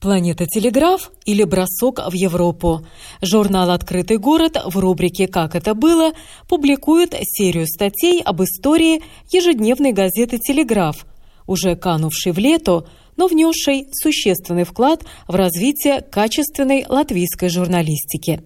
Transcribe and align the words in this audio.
Планета 0.00 0.46
Телеграф 0.46 1.12
или 1.26 1.44
бросок 1.44 2.00
в 2.08 2.14
Европу. 2.14 2.86
Журнал 3.20 3.70
«Открытый 3.70 4.16
город» 4.16 4.56
в 4.64 4.78
рубрике 4.78 5.28
«Как 5.28 5.54
это 5.54 5.74
было» 5.74 6.12
публикует 6.48 7.14
серию 7.22 7.66
статей 7.66 8.22
об 8.22 8.42
истории 8.42 9.02
ежедневной 9.30 9.92
газеты 9.92 10.38
«Телеграф», 10.38 11.04
уже 11.46 11.76
канувшей 11.76 12.32
в 12.32 12.38
лету, 12.38 12.86
но 13.18 13.26
внесшей 13.26 13.88
существенный 13.92 14.64
вклад 14.64 15.04
в 15.28 15.34
развитие 15.34 16.00
качественной 16.00 16.86
латвийской 16.88 17.50
журналистики. 17.50 18.42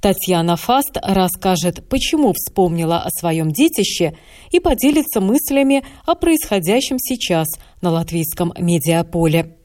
Татьяна 0.00 0.56
Фаст 0.56 0.96
расскажет, 1.02 1.86
почему 1.90 2.32
вспомнила 2.32 3.02
о 3.02 3.10
своем 3.10 3.50
детище 3.50 4.16
и 4.52 4.58
поделится 4.58 5.20
мыслями 5.20 5.84
о 6.06 6.14
происходящем 6.14 6.98
сейчас 6.98 7.48
на 7.82 7.90
латвийском 7.90 8.54
медиаполе. 8.56 9.57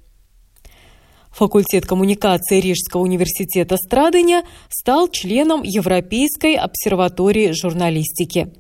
Факультет 1.34 1.86
коммуникации 1.86 2.60
Рижского 2.60 3.02
университета 3.02 3.78
Страдыня 3.78 4.44
стал 4.70 5.08
членом 5.08 5.64
Европейской 5.64 6.56
обсерватории 6.56 7.52
журналистики. 7.52 8.54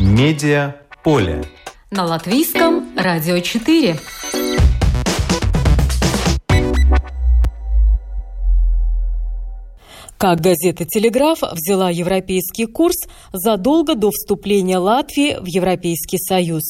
Медиа 0.00 0.76
поле. 1.02 1.44
На 1.90 2.04
латвийском 2.04 2.96
радио 2.96 3.38
4. 3.38 3.96
Как 10.18 10.40
газета 10.40 10.86
«Телеграф» 10.86 11.42
взяла 11.42 11.90
европейский 11.90 12.64
курс 12.64 12.96
задолго 13.32 13.94
до 13.94 14.10
вступления 14.10 14.78
Латвии 14.78 15.36
в 15.38 15.46
Европейский 15.46 16.18
Союз. 16.18 16.62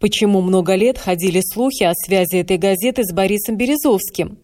Почему 0.00 0.40
много 0.40 0.74
лет 0.74 0.98
ходили 0.98 1.40
слухи 1.40 1.84
о 1.84 1.92
связи 1.94 2.36
этой 2.36 2.58
газеты 2.58 3.04
с 3.04 3.12
Борисом 3.12 3.56
Березовским? 3.56 4.38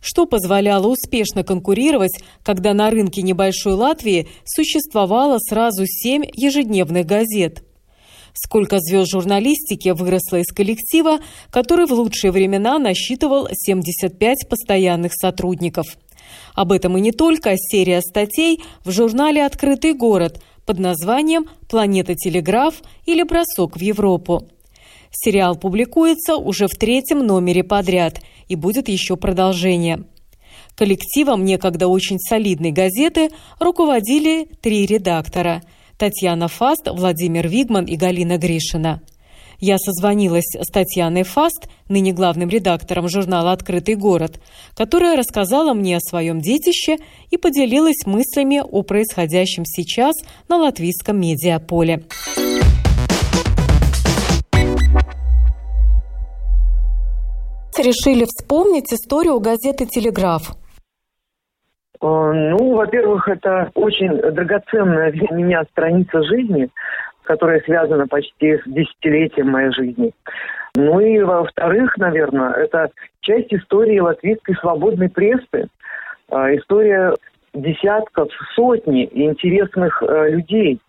Что 0.00 0.26
позволяло 0.26 0.88
успешно 0.88 1.42
конкурировать, 1.44 2.18
когда 2.42 2.74
на 2.74 2.90
рынке 2.90 3.22
небольшой 3.22 3.74
Латвии 3.74 4.28
существовало 4.44 5.38
сразу 5.38 5.84
семь 5.86 6.24
ежедневных 6.34 7.06
газет? 7.06 7.62
Сколько 8.34 8.78
звезд 8.80 9.10
журналистики 9.10 9.88
выросло 9.90 10.36
из 10.36 10.48
коллектива, 10.48 11.20
который 11.50 11.86
в 11.86 11.92
лучшие 11.92 12.30
времена 12.30 12.78
насчитывал 12.78 13.48
75 13.50 14.48
постоянных 14.48 15.12
сотрудников– 15.14 15.86
об 16.54 16.72
этом 16.72 16.96
и 16.96 17.00
не 17.00 17.12
только 17.12 17.54
серия 17.56 18.00
статей 18.00 18.62
в 18.84 18.90
журнале 18.90 19.44
«Открытый 19.44 19.94
город» 19.94 20.42
под 20.64 20.78
названием 20.78 21.46
«Планета 21.68 22.14
Телеграф» 22.14 22.82
или 23.04 23.22
«Бросок 23.22 23.76
в 23.76 23.80
Европу». 23.80 24.48
Сериал 25.18 25.56
публикуется 25.56 26.36
уже 26.36 26.68
в 26.68 26.76
третьем 26.76 27.26
номере 27.26 27.64
подряд 27.64 28.20
и 28.48 28.54
будет 28.54 28.88
еще 28.88 29.16
продолжение. 29.16 30.04
Коллективом 30.74 31.44
некогда 31.44 31.88
очень 31.88 32.18
солидной 32.18 32.70
газеты 32.70 33.30
руководили 33.58 34.48
три 34.60 34.86
редактора– 34.86 35.62
Татьяна 35.98 36.48
Фаст, 36.48 36.88
Владимир 36.90 37.48
Вигман 37.48 37.86
и 37.86 37.96
Галина 37.96 38.36
Гришина– 38.36 39.00
я 39.58 39.78
созвонилась 39.78 40.54
с 40.54 40.66
Татьяной 40.70 41.22
Фаст, 41.22 41.68
ныне 41.88 42.12
главным 42.12 42.48
редактором 42.48 43.08
журнала 43.08 43.52
«Открытый 43.52 43.94
город», 43.94 44.40
которая 44.74 45.16
рассказала 45.16 45.72
мне 45.72 45.96
о 45.96 46.00
своем 46.00 46.40
детище 46.40 46.98
и 47.30 47.36
поделилась 47.36 48.04
мыслями 48.04 48.60
о 48.60 48.82
происходящем 48.82 49.64
сейчас 49.64 50.14
на 50.48 50.58
латвийском 50.58 51.18
медиаполе. 51.18 52.04
Решили 57.78 58.24
вспомнить 58.24 58.92
историю 58.92 59.38
газеты 59.38 59.84
«Телеграф». 59.84 60.52
Э, 62.00 62.06
ну, 62.06 62.74
во-первых, 62.74 63.28
это 63.28 63.70
очень 63.74 64.16
драгоценная 64.16 65.12
для 65.12 65.28
меня 65.36 65.62
страница 65.72 66.22
жизни, 66.22 66.68
которая 67.24 67.60
связана 67.60 68.06
почти 68.06 68.56
с 68.56 68.62
десятилетием 68.66 69.50
моей 69.50 69.72
жизни. 69.72 70.12
Ну 70.74 71.00
и 71.00 71.20
во-вторых, 71.20 71.96
наверное, 71.98 72.52
это 72.52 72.90
часть 73.20 73.52
истории 73.52 73.98
латвийской 73.98 74.54
свободной 74.56 75.10
прессы, 75.10 75.68
а, 76.30 76.54
история 76.54 77.14
десятков, 77.54 78.28
сотни 78.54 79.08
интересных 79.12 80.02
э, 80.02 80.30
людей. 80.30 80.80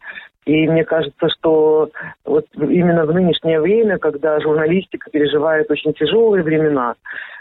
И 0.48 0.66
мне 0.66 0.86
кажется, 0.86 1.28
что 1.38 1.90
вот 2.24 2.46
именно 2.56 3.06
в 3.06 3.14
нынешнее 3.14 3.60
время, 3.60 3.98
когда 3.98 4.40
журналистика 4.40 5.10
переживает 5.12 5.70
очень 5.70 5.94
тяжелые 5.94 6.44
времена, 6.44 6.96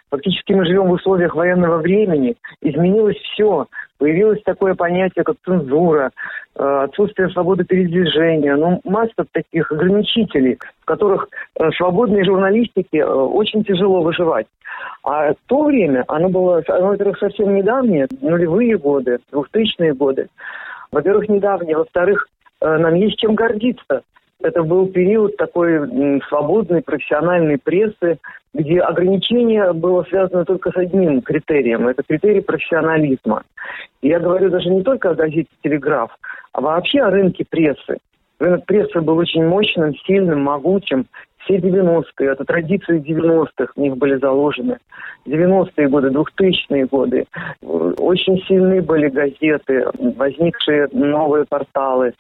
Фактически 0.09 0.53
мы 0.53 0.65
живем 0.65 0.87
в 0.87 0.93
условиях 0.93 1.35
военного 1.35 1.79
времени. 1.79 2.37
Изменилось 2.61 3.17
все. 3.17 3.67
Появилось 3.99 4.41
такое 4.45 4.77
понятие, 4.77 5.25
как 5.25 5.35
цензура, 5.45 6.13
э, 6.55 6.63
отсутствие 6.63 7.29
свободы 7.31 7.65
передвижения. 7.65 8.55
Ну, 8.55 8.81
масса 8.85 9.25
таких 9.33 9.73
ограничителей, 9.73 10.59
в 10.83 10.85
которых 10.85 11.27
э, 11.59 11.71
свободной 11.77 12.25
журналистике 12.25 12.99
э, 12.99 13.05
очень 13.05 13.65
тяжело 13.65 14.03
выживать. 14.03 14.47
А 15.03 15.33
то 15.47 15.65
время, 15.65 16.05
оно 16.07 16.29
было, 16.29 16.63
оно, 16.69 16.87
во-первых, 16.89 17.19
совсем 17.19 17.57
недавнее, 17.57 18.07
нулевые 18.21 18.79
годы, 18.79 19.19
двухтысячные 19.33 19.93
годы. 19.93 20.29
Во-первых, 20.93 21.29
недавнее. 21.29 21.79
Во-вторых, 21.79 22.29
нам 22.61 22.95
есть 22.95 23.19
чем 23.19 23.35
гордиться. 23.35 24.03
Это 24.43 24.63
был 24.63 24.89
период 24.89 25.37
такой 25.37 26.21
свободной 26.29 26.83
профессиональной 26.83 27.59
прессы, 27.59 28.19
где 28.53 28.81
ограничение 28.81 29.73
было 29.73 30.03
связано 30.05 30.45
только 30.45 30.71
с 30.71 30.77
одним 30.77 31.23
критерием. 31.23 31.89
Это 31.89 32.03
критерий 32.03 32.41
профессионализма. 32.41 33.43
И 34.03 34.09
я 34.09 34.19
говорю 34.19 34.51
даже 34.51 34.69
не 34.69 34.83
только 34.83 35.11
о 35.11 35.15
газете 35.15 35.49
«Телеграф», 35.63 36.11
а 36.53 36.61
вообще 36.61 37.01
о 37.01 37.11
рынке 37.11 37.45
прессы. 37.49 37.99
Рынок 38.39 38.67
прессы 38.67 39.01
был 39.01 39.17
очень 39.17 39.45
мощным, 39.45 39.95
сильным, 40.07 40.43
могучим. 40.43 41.07
Все 41.39 41.57
90-е, 41.57 42.33
это 42.33 42.45
традиции 42.45 43.01
90-х 43.01 43.73
в 43.75 43.81
них 43.81 43.97
были 43.97 44.17
заложены. 44.17 44.79
90-е 45.27 45.89
годы, 45.89 46.09
2000-е 46.09 46.87
годы. 46.87 47.27
Очень 47.63 48.43
сильны 48.47 48.83
были 48.83 49.09
газеты, 49.09 49.87
возникшие 50.17 50.89
новые 50.93 51.45
порталы. 51.49 52.15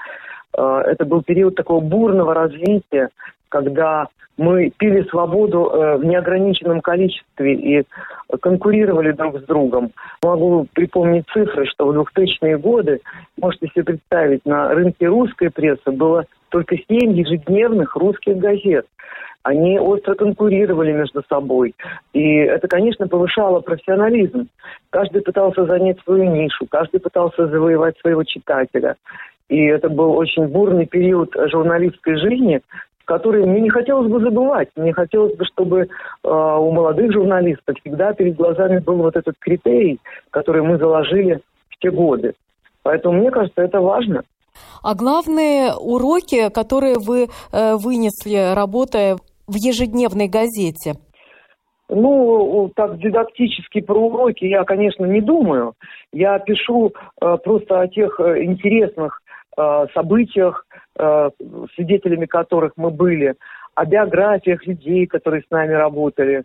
Э, 0.57 0.83
это 0.87 1.05
был 1.05 1.23
период 1.23 1.55
такого 1.55 1.81
бурного 1.81 2.35
развития, 2.35 3.11
когда 3.49 4.09
мы 4.37 4.71
пили 4.77 5.03
свободу 5.09 5.71
э, 5.71 5.97
в 5.97 6.05
неограниченном 6.05 6.81
количестве 6.81 7.55
и 7.55 7.85
конкурировали 8.41 9.13
друг 9.13 9.39
с 9.41 9.45
другом. 9.45 9.93
Могу 10.23 10.67
припомнить 10.75 11.27
цифры, 11.33 11.67
что 11.67 11.87
в 11.87 11.97
2000-е 11.97 12.59
годы, 12.59 13.01
можете 13.41 13.69
себе 13.69 13.85
представить, 13.85 14.45
на 14.45 14.69
рынке 14.75 15.07
русской 15.07 15.51
прессы 15.51 15.91
было 15.91 16.27
только 16.51 16.77
7 16.77 17.13
ежедневных 17.13 17.97
русских 17.97 18.37
газет. 18.37 18.87
Они 19.43 19.79
остро 19.79 20.17
конкурировали 20.17 20.91
между 20.91 21.23
собой. 21.29 21.77
И 22.13 22.35
это, 22.39 22.67
конечно, 22.67 23.07
повышало 23.07 23.61
профессионализм. 23.61 24.49
Каждый 24.91 25.23
пытался 25.23 25.65
занять 25.67 26.01
свою 26.01 26.25
нишу, 26.25 26.67
каждый 26.69 26.99
пытался 26.99 27.47
завоевать 27.47 27.97
своего 28.01 28.25
читателя. 28.25 28.97
И 29.49 29.65
это 29.65 29.89
был 29.89 30.13
очень 30.13 30.47
бурный 30.49 30.87
период 30.87 31.35
журналистской 31.51 32.17
жизни, 32.19 32.61
который 33.05 33.47
мне 33.47 33.61
не 33.61 33.71
хотелось 33.71 34.11
бы 34.11 34.21
забывать. 34.21 34.69
Мне 34.77 34.93
хотелось 34.93 35.37
бы, 35.37 35.45
чтобы 35.45 35.83
э, 35.83 35.87
у 36.25 36.73
молодых 36.73 37.13
журналистов 37.13 37.77
всегда 37.81 38.13
перед 38.13 38.37
глазами 38.37 38.79
был 38.81 38.97
вот 38.97 39.17
этот 39.17 39.37
критерий, 39.39 40.01
который 40.31 40.63
мы 40.63 40.79
заложили 40.79 41.41
в 41.71 41.79
те 41.79 41.91
годы. 41.91 42.35
Поэтому 42.83 43.19
мне 43.19 43.31
кажется, 43.31 43.63
это 43.63 43.81
важно. 43.81 44.23
А 44.83 44.95
главные 44.95 45.73
уроки, 45.75 46.51
которые 46.53 46.97
вы 46.99 47.29
э, 47.53 47.77
вынесли, 47.77 48.55
работая 48.55 49.17
в 49.47 49.55
ежедневной 49.55 50.29
газете? 50.29 50.95
Ну, 51.89 52.73
так 52.75 52.99
дидактически 52.99 53.81
про 53.81 54.01
уроки 54.01 54.45
я, 54.45 54.65
конечно, 54.65 55.05
не 55.05 55.21
думаю. 55.21 55.75
Я 56.13 56.39
пишу 56.41 56.93
э, 57.21 57.37
просто 57.45 57.81
о 57.81 57.89
тех 57.89 58.19
э, 58.19 58.43
интересных 58.43 59.21
событиях, 59.95 60.67
э, 60.99 61.31
свидетелями 61.75 62.27
которых 62.27 62.73
мы 62.77 62.91
были, 62.91 63.35
о 63.75 63.85
биографиях 63.85 64.67
людей, 64.67 65.07
которые 65.07 65.43
с 65.43 65.51
нами 65.51 65.73
работали. 65.73 66.45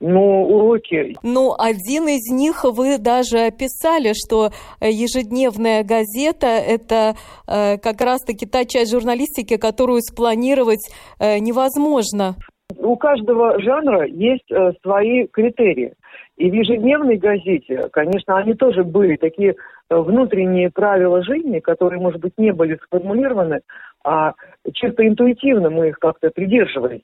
Ну, 0.00 0.42
уроки. 0.42 1.14
Ну, 1.22 1.54
один 1.58 2.08
из 2.08 2.30
них 2.30 2.64
вы 2.64 2.98
даже 2.98 3.46
описали, 3.46 4.12
что 4.12 4.50
ежедневная 4.80 5.84
газета– 5.84 6.46
это 6.46 7.14
э, 7.46 7.78
как 7.78 8.00
раз-таки 8.00 8.44
та 8.44 8.64
часть 8.64 8.92
журналистики, 8.92 9.56
которую 9.56 10.00
спланировать 10.02 10.90
э, 11.20 11.38
невозможно. 11.38 12.34
У 12.76 12.96
каждого 12.96 13.60
жанра 13.62 14.06
есть 14.06 14.50
э, 14.50 14.72
свои 14.82 15.26
критерии. 15.28 15.94
И 16.36 16.50
в 16.50 16.54
ежедневной 16.54 17.16
газете, 17.16 17.88
конечно, 17.92 18.36
они 18.36 18.54
тоже 18.54 18.82
были 18.82 19.16
такие 19.16 19.50
э, 19.50 19.54
внутренние 19.90 20.70
правила 20.70 21.22
жизни, 21.22 21.60
которые, 21.60 22.00
может 22.00 22.20
быть, 22.20 22.32
не 22.38 22.52
были 22.52 22.78
сформулированы, 22.86 23.60
а 24.04 24.34
чисто 24.72 25.06
интуитивно 25.06 25.70
мы 25.70 25.88
их 25.88 25.98
как-то 25.98 26.30
придерживались. 26.30 27.02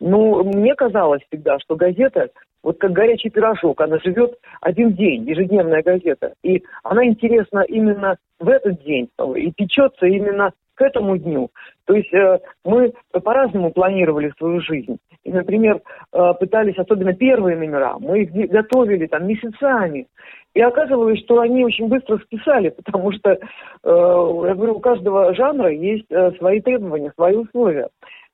Ну, 0.00 0.42
мне 0.44 0.74
казалось 0.74 1.22
всегда, 1.28 1.58
что 1.58 1.76
газета, 1.76 2.30
вот 2.62 2.78
как 2.78 2.92
горячий 2.92 3.28
пирожок, 3.28 3.80
она 3.80 3.98
живет 3.98 4.34
один 4.60 4.92
день, 4.92 5.28
ежедневная 5.28 5.82
газета. 5.82 6.32
И 6.42 6.62
она 6.82 7.04
интересна 7.04 7.60
именно 7.60 8.16
в 8.38 8.48
этот 8.48 8.82
день 8.82 9.10
и 9.36 9.52
печется 9.52 10.06
именно 10.06 10.52
к 10.80 10.82
этому 10.82 11.18
дню. 11.18 11.50
То 11.84 11.94
есть 11.94 12.12
э, 12.14 12.38
мы 12.64 12.94
по-разному 13.12 13.70
планировали 13.70 14.32
свою 14.38 14.62
жизнь. 14.62 14.96
И, 15.24 15.30
например, 15.30 15.82
э, 16.12 16.32
пытались, 16.40 16.78
особенно 16.78 17.12
первые 17.12 17.58
номера, 17.58 17.98
мы 17.98 18.22
их 18.22 18.32
готовили 18.50 19.06
там 19.06 19.26
месяцами. 19.26 20.06
И 20.54 20.60
оказывалось, 20.62 21.20
что 21.20 21.40
они 21.40 21.66
очень 21.66 21.88
быстро 21.88 22.16
списали, 22.16 22.70
потому 22.82 23.12
что, 23.12 23.32
э, 23.32 23.38
я 23.84 24.54
говорю, 24.54 24.76
у 24.76 24.80
каждого 24.80 25.34
жанра 25.34 25.70
есть 25.70 26.06
э, 26.08 26.32
свои 26.38 26.60
требования, 26.60 27.12
свои 27.14 27.36
условия 27.36 27.88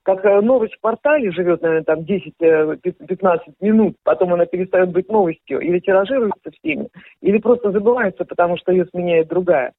как 0.06 0.24
э, 0.24 0.40
новость 0.40 0.74
в 0.74 0.80
портале 0.80 1.32
живет, 1.32 1.62
наверное, 1.62 1.82
там 1.82 1.98
10-15 2.02 2.30
э, 2.40 3.50
минут, 3.60 3.96
потом 4.04 4.32
она 4.34 4.46
перестает 4.46 4.90
быть 4.90 5.08
новостью, 5.08 5.58
или 5.58 5.80
тиражируется 5.80 6.52
всеми, 6.52 6.86
или 7.22 7.38
просто 7.38 7.72
забывается, 7.72 8.24
потому 8.24 8.56
что 8.56 8.70
ее 8.70 8.86
сменяет 8.86 9.26
другая. 9.26 9.72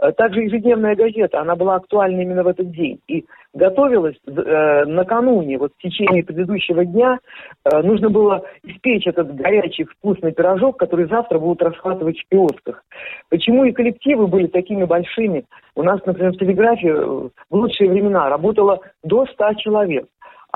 Э, 0.00 0.12
также 0.12 0.42
ежедневная 0.42 0.94
газета, 0.94 1.40
она 1.40 1.56
была 1.56 1.76
актуальна 1.76 2.20
именно 2.20 2.42
в 2.42 2.48
этот 2.48 2.70
день. 2.70 3.00
И 3.08 3.24
готовилась 3.52 4.16
э, 4.26 4.84
накануне, 4.84 5.58
вот 5.58 5.72
в 5.76 5.82
течение 5.82 6.22
предыдущего 6.22 6.84
дня, 6.84 7.18
э, 7.64 7.82
нужно 7.82 8.08
было 8.08 8.44
испечь 8.62 9.06
этот 9.06 9.34
горячий 9.34 9.84
вкусный 9.84 10.32
пирожок, 10.32 10.78
который 10.78 11.06
завтра 11.06 11.38
будут 11.38 11.62
расхватывать 11.62 12.18
в 12.18 12.28
киосках. 12.28 12.84
Почему 13.28 13.64
и 13.64 13.72
коллективы 13.72 14.28
были 14.28 14.46
такими 14.46 14.84
большими? 14.84 15.44
У 15.74 15.82
нас, 15.82 16.00
например, 16.06 16.32
в 16.32 16.38
телеграфе 16.38 16.94
в 16.94 17.30
лучшие 17.50 17.90
времена 17.90 18.28
работало 18.28 18.80
до 19.02 19.26
100 19.26 19.54
человек. 19.54 20.06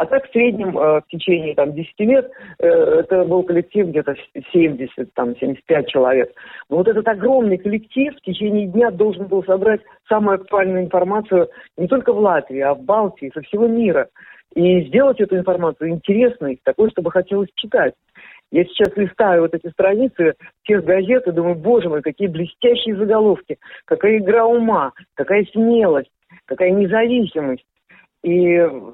А 0.03 0.07
так 0.07 0.27
в 0.27 0.33
среднем 0.33 0.77
э, 0.77 1.01
в 1.01 1.05
течение 1.11 1.55
там, 1.55 1.75
10 1.75 2.01
лет 2.01 2.29
э, 2.59 2.67
это 2.67 3.23
был 3.23 3.45
коллектив 3.45 3.87
где-то 3.87 4.17
70, 4.53 5.15
там, 5.15 5.37
75 5.37 5.87
человек. 5.87 6.33
Но 6.69 6.79
вот 6.79 6.89
этот 6.89 7.07
огромный 7.07 7.57
коллектив 7.57 8.13
в 8.13 8.21
течение 8.23 8.67
дня 8.67 8.91
должен 8.91 9.29
был 9.29 9.45
собрать 9.45 9.81
самую 10.09 10.41
актуальную 10.41 10.83
информацию 10.83 11.51
не 11.77 11.87
только 11.87 12.13
в 12.13 12.19
Латвии, 12.19 12.59
а 12.59 12.75
в 12.75 12.83
Балтии, 12.83 13.31
со 13.33 13.43
всего 13.43 13.69
мира. 13.69 14.09
И 14.57 14.87
сделать 14.89 15.21
эту 15.21 15.37
информацию 15.37 15.91
интересной, 15.91 16.59
такой, 16.65 16.91
чтобы 16.91 17.13
хотелось 17.13 17.51
читать. 17.55 17.95
Я 18.51 18.65
сейчас 18.65 18.97
листаю 18.97 19.43
вот 19.43 19.55
эти 19.55 19.71
страницы 19.71 20.35
тех 20.65 20.83
газет 20.83 21.29
и 21.29 21.33
думаю, 21.33 21.55
боже 21.55 21.89
мой, 21.89 22.03
какие 22.03 22.27
блестящие 22.27 22.97
заголовки, 22.97 23.57
какая 23.85 24.19
игра 24.19 24.47
ума, 24.47 24.95
какая 25.15 25.45
смелость, 25.53 26.11
какая 26.47 26.73
независимость. 26.73 27.65
И 28.23 28.45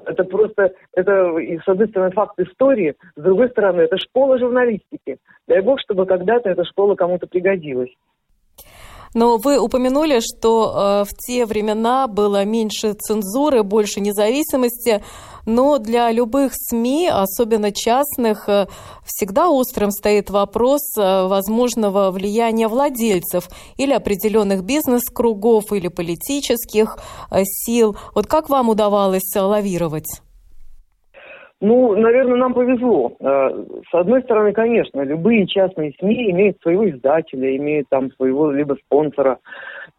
это 0.07 0.25
просто, 0.25 0.73
это, 0.95 1.35
с 1.65 1.69
одной 1.69 1.89
стороны, 1.89 2.13
факт 2.13 2.39
истории, 2.39 2.95
с 3.15 3.21
другой 3.21 3.51
стороны, 3.51 3.83
это 3.83 3.99
школа 3.99 4.39
журналистики. 4.39 5.19
Дай 5.47 5.61
бог, 5.61 5.81
чтобы 5.81 6.07
когда-то 6.07 6.49
эта 6.49 6.65
школа 6.65 6.95
кому-то 6.95 7.27
пригодилась. 7.27 7.91
Но 9.15 9.39
вы 9.39 9.59
упомянули, 9.59 10.21
что 10.21 11.03
э, 11.03 11.05
в 11.05 11.17
те 11.17 11.47
времена 11.47 12.07
было 12.07 12.45
меньше 12.45 12.93
цензуры, 12.93 13.63
больше 13.63 14.01
независимости, 14.01 15.03
но 15.47 15.79
для 15.79 16.13
любых 16.13 16.53
СМИ, 16.55 17.09
особенно 17.09 17.73
частных, 17.73 18.49
э, 18.49 18.67
всегда 19.05 19.49
острым 19.49 19.91
стоит 19.91 20.31
вопрос 20.31 20.83
э, 20.97 21.27
возможного 21.27 22.11
влияния 22.11 22.69
владельцев 22.69 23.49
или 23.77 23.93
определенных 23.93 24.63
бизнес-кругов 24.65 25.73
или 25.73 25.89
политических 25.89 26.99
сил. 27.45 27.97
Вот 28.15 28.27
как 28.27 28.49
вам 28.49 28.69
удавалось 28.69 29.35
лавировать? 29.35 30.21
Ну, 31.61 31.97
наверное, 31.97 32.37
нам 32.37 32.55
повезло. 32.55 33.17
Э, 33.19 33.65
с 33.91 33.95
одной 33.95 34.23
стороны, 34.23 34.53
конечно, 34.53 35.01
любые 35.03 35.45
частные 35.49 35.93
СМИ 35.99 36.31
имеют 36.31 36.61
своего 36.61 36.89
издателя, 36.89 37.57
имеют 37.57 37.89
там 37.89 38.13
своего 38.13 38.53
либо 38.53 38.75
спонсора. 38.75 39.39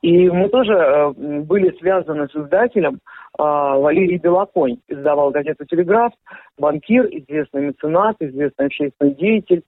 И 0.01 0.29
мы 0.29 0.47
тоже 0.47 0.73
э, 0.73 1.11
были 1.41 1.77
связаны 1.79 2.29
с 2.29 2.35
издателем. 2.35 3.00
А, 3.38 3.77
Валерий 3.77 4.17
Белоконь 4.17 4.77
издавал 4.88 5.31
газету 5.31 5.65
«Телеграф», 5.65 6.13
банкир, 6.57 7.06
известный 7.07 7.67
меценат, 7.67 8.15
известный 8.19 8.65
общественный 8.67 9.15
деятель. 9.15 9.63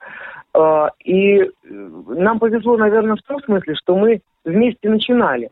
И 1.06 1.50
нам 1.64 2.40
повезло, 2.40 2.76
наверное, 2.76 3.16
в 3.16 3.22
том 3.22 3.40
смысле, 3.44 3.76
что 3.76 3.96
мы 3.96 4.20
вместе 4.44 4.90
начинали. 4.90 5.50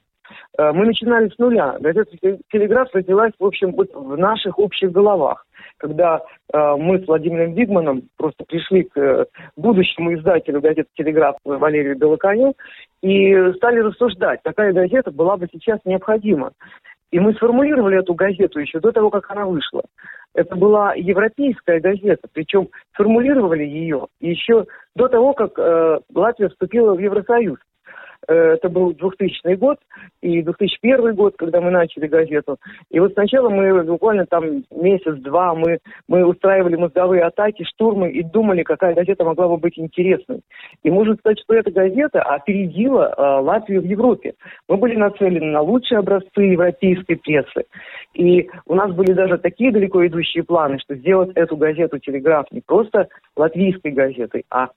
Э, 0.58 0.72
мы 0.72 0.86
начинали 0.86 1.30
с 1.30 1.38
нуля. 1.38 1.78
Газета 1.80 2.12
«Телеграф» 2.52 2.90
родилась, 2.94 3.34
в 3.40 3.46
общем, 3.46 3.72
вот 3.72 3.90
в 3.94 4.18
наших 4.18 4.60
общих 4.60 4.92
головах 4.92 5.46
когда 5.80 6.22
э, 6.54 6.76
мы 6.78 7.00
с 7.00 7.08
Владимиром 7.08 7.54
Вигманом 7.54 8.04
просто 8.18 8.44
пришли 8.46 8.84
к 8.84 8.98
э, 8.98 9.26
будущему 9.56 10.14
издателю 10.14 10.62
газеты 10.62 10.90
«Телеграф» 10.96 11.38
Валерию 11.44 11.98
Белоконю 11.98 12.54
и 13.02 13.54
стали 13.54 13.80
рассуждать, 13.80 14.42
какая 14.44 14.74
газета 14.74 15.12
была 15.12 15.38
бы 15.38 15.48
сейчас 15.52 15.80
необходима. 15.86 16.52
И 17.12 17.20
мы 17.20 17.34
сформулировали 17.34 18.00
эту 18.00 18.14
газету 18.14 18.60
еще 18.60 18.80
до 18.80 18.92
того, 18.92 19.10
как 19.10 19.32
она 19.32 19.46
вышла. 19.46 19.84
Это 20.36 20.56
была 20.56 20.94
европейская 20.94 21.80
газета, 21.80 22.28
причем 22.32 22.70
сформулировали 22.94 23.64
ее 23.64 24.08
еще 24.20 24.66
до 24.96 25.08
того, 25.08 25.34
как 25.34 25.58
э, 25.58 26.00
Латвия 26.14 26.50
вступила 26.50 26.94
в 26.94 27.00
Евросоюз. 27.00 27.58
Э, 28.28 28.54
это 28.54 28.70
был 28.70 28.94
2000 28.94 29.56
год 29.56 29.78
и 30.22 30.42
2001 30.42 31.16
год, 31.16 31.36
когда 31.38 31.62
мы 31.62 31.72
начали 31.72 32.08
газету. 32.08 32.58
И 32.92 33.00
вот 33.00 33.14
сначала 33.14 33.50
мы 33.50 33.84
буквально 33.84 34.26
там 34.26 34.64
месяц-два 34.72 35.56
мы, 35.56 35.80
мы 36.08 36.26
устраивали 36.26 36.76
мозговые 36.76 37.24
атаки, 37.24 37.64
штурмы 37.64 38.12
и 38.12 38.24
думали, 38.24 38.64
какая 38.64 38.94
газета 38.94 39.24
могла 39.24 39.48
бы 39.48 39.58
быть 39.58 39.78
интересной. 39.80 40.42
И 40.84 40.92
можно 40.92 41.16
сказать, 41.16 41.40
что 41.40 41.54
эта 41.54 41.72
газета 41.72 42.22
опередила 42.22 43.14
э, 43.18 43.42
Латвию 43.42 43.82
в 43.82 43.86
Европе. 43.86 44.34
Мы 44.68 44.78
были 44.78 44.96
нацелены 44.96 45.52
на 45.52 45.62
лучшие 45.62 46.00
образцы 46.00 46.42
европейской 46.42 47.16
прессы. 47.16 47.66
И 48.14 48.50
у 48.66 48.76
нас 48.76 48.92
были 48.94 49.14
даже 49.14 49.38
такие 49.38 49.72
далеко 49.72 50.06
идущие 50.06 50.44
планы, 50.44 50.80
что 50.80 50.96
сделать 50.96 51.32
эту 51.36 51.56
газету 51.58 52.00
«Телеграф» 52.00 52.46
не 52.52 52.62
просто 52.62 53.08
латвийской 53.36 53.92
газетой, 53.92 54.46
а 54.50 54.70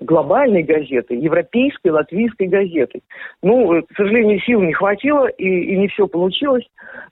глобальной 0.00 0.62
газетой, 0.62 1.18
европейской 1.18 1.88
латвийской 1.88 2.46
газетой. 2.46 2.83
Ну, 3.42 3.82
к 3.82 3.96
сожалению, 3.96 4.40
сил 4.40 4.60
не 4.60 4.72
хватило, 4.72 5.26
и, 5.26 5.44
и 5.44 5.78
не 5.78 5.88
все 5.88 6.06
получилось, 6.06 6.66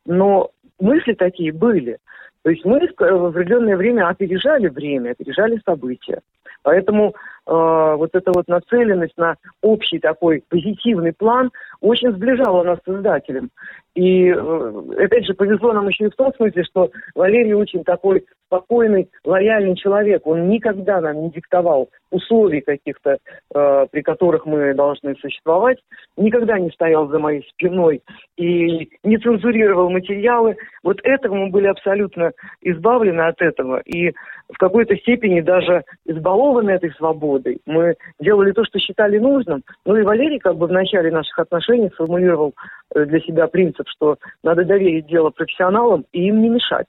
но 0.07 0.51
мысли 0.81 1.13
такие 1.13 1.53
были. 1.53 1.99
То 2.43 2.51
есть 2.51 2.65
мы 2.65 2.81
в 2.99 3.27
определенное 3.27 3.77
время 3.77 4.09
опережали 4.09 4.69
время, 4.69 5.13
опережали 5.13 5.61
события. 5.65 6.21
Поэтому 6.63 7.15
э, 7.42 7.42
вот 7.45 8.11
эта 8.15 8.31
вот 8.33 8.47
нацеленность 8.49 9.17
на 9.17 9.37
общий 9.63 9.99
такой 9.99 10.45
позитивный 10.49 11.13
план 11.13 11.51
очень 11.81 12.13
сближала 12.13 12.63
нас 12.63 12.79
с 12.85 12.89
издателем. 12.89 13.51
И, 13.95 14.29
э, 14.29 14.73
опять 15.05 15.27
же, 15.27 15.35
повезло 15.35 15.73
нам 15.73 15.89
еще 15.89 16.07
и 16.07 16.11
в 16.11 16.17
том 16.17 16.33
смысле, 16.35 16.65
что 16.65 16.91
Валерий 17.15 17.53
очень 17.53 17.85
такой 17.85 18.25
спокойный, 18.47 19.09
лояльный 19.25 19.77
человек. 19.77 20.27
Он 20.27 20.49
никогда 20.49 21.01
нам 21.01 21.23
не 21.23 21.31
диктовал 21.31 21.91
условий 22.11 22.61
каких-то, 22.61 23.19
э, 23.55 23.87
при 23.91 24.03
которых 24.03 24.47
мы 24.47 24.73
должны 24.75 25.15
существовать. 25.17 25.79
Никогда 26.17 26.59
не 26.59 26.71
стоял 26.71 27.09
за 27.09 27.19
моей 27.19 27.47
спиной 27.51 28.03
и 28.37 28.91
не 29.05 29.19
цензурировал 29.19 29.91
материалы. 29.91 30.57
Вот 30.83 30.99
этого 31.03 31.35
мы 31.35 31.51
были 31.51 31.67
абсолютно 31.67 32.33
избавлены 32.63 33.23
от 33.23 33.41
этого. 33.43 33.81
И 33.85 34.11
в 34.53 34.59
какой-то 34.59 34.97
степени 34.97 35.41
даже 35.41 35.85
избалованы 36.07 36.71
этой 36.71 36.93
свободой. 36.93 37.32
Мы 37.67 37.95
делали 38.21 38.53
то, 38.53 38.65
что 38.65 38.79
считали 38.79 39.19
нужным. 39.19 39.63
Ну 39.85 39.97
и 39.97 40.03
Валерий 40.03 40.39
как 40.39 40.57
бы 40.57 40.67
в 40.67 40.73
начале 40.73 41.11
наших 41.11 41.39
отношений 41.39 41.91
сформулировал 41.91 42.55
э, 42.95 43.05
для 43.05 43.21
себя 43.21 43.47
принцип, 43.47 43.89
что 43.89 44.17
надо 44.43 44.65
доверить 44.65 45.07
дело 45.07 45.31
профессионалам 45.31 46.05
и 46.13 46.27
им 46.27 46.43
не 46.43 46.49
мешать. 46.49 46.87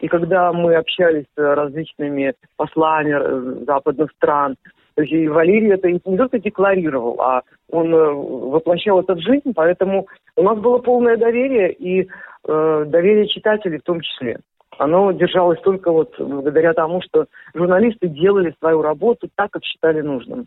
И 0.00 0.08
когда 0.08 0.52
мы 0.52 0.74
общались 0.74 1.24
с 1.36 1.38
различными 1.38 2.34
послами 2.56 3.14
э, 3.14 3.64
западных 3.64 4.10
стран, 4.12 4.56
и 4.96 5.28
Валерий 5.28 5.72
это 5.72 5.90
не 5.90 5.98
только 5.98 6.38
декларировал, 6.38 7.20
а 7.20 7.42
он 7.70 7.92
э, 7.92 8.12
воплощал 8.12 9.00
это 9.00 9.14
в 9.14 9.20
жизнь, 9.20 9.52
поэтому 9.54 10.06
у 10.36 10.42
нас 10.42 10.58
было 10.58 10.78
полное 10.78 11.16
доверие 11.16 11.72
и 11.72 12.08
э, 12.46 12.84
доверие 12.86 13.26
читателей 13.28 13.78
в 13.78 13.82
том 13.82 14.00
числе. 14.00 14.38
Оно 14.78 15.12
держалось 15.12 15.60
только 15.60 15.90
вот 15.92 16.14
благодаря 16.18 16.72
тому, 16.72 17.00
что 17.02 17.26
журналисты 17.54 18.08
делали 18.08 18.54
свою 18.58 18.82
работу 18.82 19.28
так, 19.34 19.50
как 19.50 19.64
считали 19.64 20.00
нужным. 20.00 20.46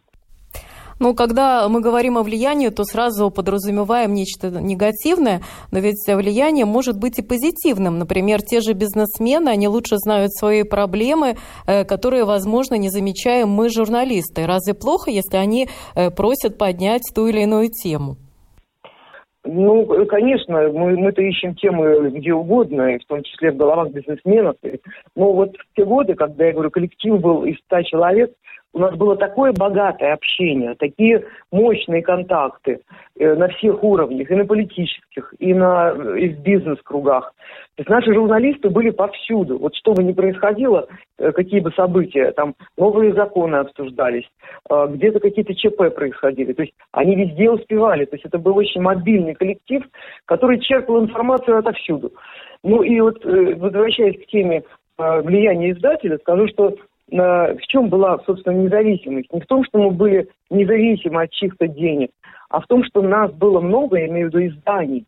Ну, 1.00 1.14
когда 1.14 1.70
мы 1.70 1.80
говорим 1.80 2.18
о 2.18 2.24
влиянии, 2.24 2.70
то 2.70 2.84
сразу 2.84 3.30
подразумеваем 3.30 4.14
нечто 4.14 4.50
негативное, 4.50 5.42
но 5.72 5.80
ведь 5.80 6.04
влияние 6.08 6.66
может 6.66 6.98
быть 6.98 7.20
и 7.20 7.22
позитивным. 7.22 8.00
Например, 8.00 8.42
те 8.42 8.62
же 8.62 8.74
бизнесмены, 8.74 9.50
они 9.50 9.68
лучше 9.68 9.98
знают 9.98 10.34
свои 10.34 10.64
проблемы, 10.64 11.38
э, 11.68 11.84
которые, 11.86 12.26
возможно, 12.26 12.76
не 12.76 12.90
замечаем 12.90 13.50
мы, 13.50 13.70
журналисты. 13.70 14.48
Разве 14.48 14.74
плохо, 14.74 15.12
если 15.12 15.38
они 15.38 15.70
э, 15.96 16.10
просят 16.10 16.58
поднять 16.58 17.04
ту 17.14 17.28
или 17.28 17.42
иную 17.42 17.70
тему? 17.70 18.18
Ну, 19.48 20.06
конечно, 20.06 20.70
мы, 20.70 20.98
мы-то 20.98 21.22
ищем 21.22 21.56
темы 21.56 22.10
где 22.10 22.34
угодно, 22.34 22.96
и 22.96 23.00
в 23.00 23.06
том 23.06 23.24
числе 23.24 23.52
в 23.52 23.58
головах 23.58 23.92
бизнесменов. 23.92 24.58
Но 25.16 25.34
вот 25.34 25.56
в 25.56 25.76
те 25.76 25.86
годы, 25.86 26.16
когда, 26.16 26.46
я 26.46 26.54
говорю, 26.54 26.70
коллектив 26.70 27.20
был 27.20 27.46
из 27.46 27.58
ста 27.60 27.84
человек, 27.84 28.32
у 28.78 28.80
нас 28.80 28.96
было 28.96 29.16
такое 29.16 29.54
богатое 29.54 30.14
общение, 30.14 30.76
такие 30.76 31.26
мощные 31.52 32.04
контакты 32.04 32.82
э, 33.20 33.34
на 33.34 33.48
всех 33.50 33.84
уровнях, 33.84 34.30
и 34.30 34.36
на 34.36 34.46
политических, 34.46 35.34
и, 35.40 35.54
на, 35.54 35.90
и 36.16 36.30
в 36.30 36.40
бизнес-кругах. 36.42 37.34
То 37.76 37.82
есть 37.82 37.90
наши 37.90 38.14
журналисты 38.14 38.70
были 38.70 38.92
повсюду. 38.92 39.58
Вот 39.58 39.76
что 39.76 39.94
бы 39.94 40.04
ни 40.04 40.14
происходило, 40.14 40.88
э, 41.18 41.32
какие 41.32 41.60
бы 41.60 41.72
события, 41.72 42.32
там 42.34 42.54
новые 42.78 43.14
законы 43.14 43.56
обсуждались, 43.56 44.30
э, 44.70 44.88
где-то 44.90 45.20
какие-то 45.20 45.56
ЧП 45.56 45.96
происходили. 45.96 46.54
То 46.54 46.62
есть 46.62 46.74
они 46.92 47.16
везде 47.16 47.50
успевали. 47.50 48.06
То 48.06 48.16
есть 48.16 48.26
это 48.26 48.38
был 48.38 48.56
очень 48.58 48.82
мобильный 48.82 49.34
коллектив, 49.34 49.84
который 50.26 50.60
черпал 50.60 51.02
информацию 51.02 51.58
отовсюду. 51.58 52.14
Ну 52.64 52.84
и 52.84 53.00
вот 53.00 53.24
возвращаясь 53.26 54.22
к 54.24 54.28
теме 54.28 54.64
влияния 54.98 55.72
издателя, 55.72 56.18
скажу, 56.18 56.48
что 56.48 56.76
в 57.10 57.62
чем 57.68 57.90
была, 57.90 58.20
собственно, 58.26 58.56
независимость? 58.56 59.32
Не 59.32 59.42
в 59.42 59.46
том, 59.46 59.64
что 59.64 59.80
мы 59.80 59.92
были 59.92 60.28
независимы 60.50 61.24
от 61.24 61.32
чьих-то 61.32 61.68
денег, 61.68 62.12
а 62.50 62.60
в 62.60 62.68
том, 62.68 62.84
что 62.84 63.02
нас 63.02 63.32
было 63.32 63.60
много, 63.60 63.98
я 63.98 64.08
имею 64.08 64.30
в 64.30 64.34
виду 64.34 64.48
изданий. 64.48 65.06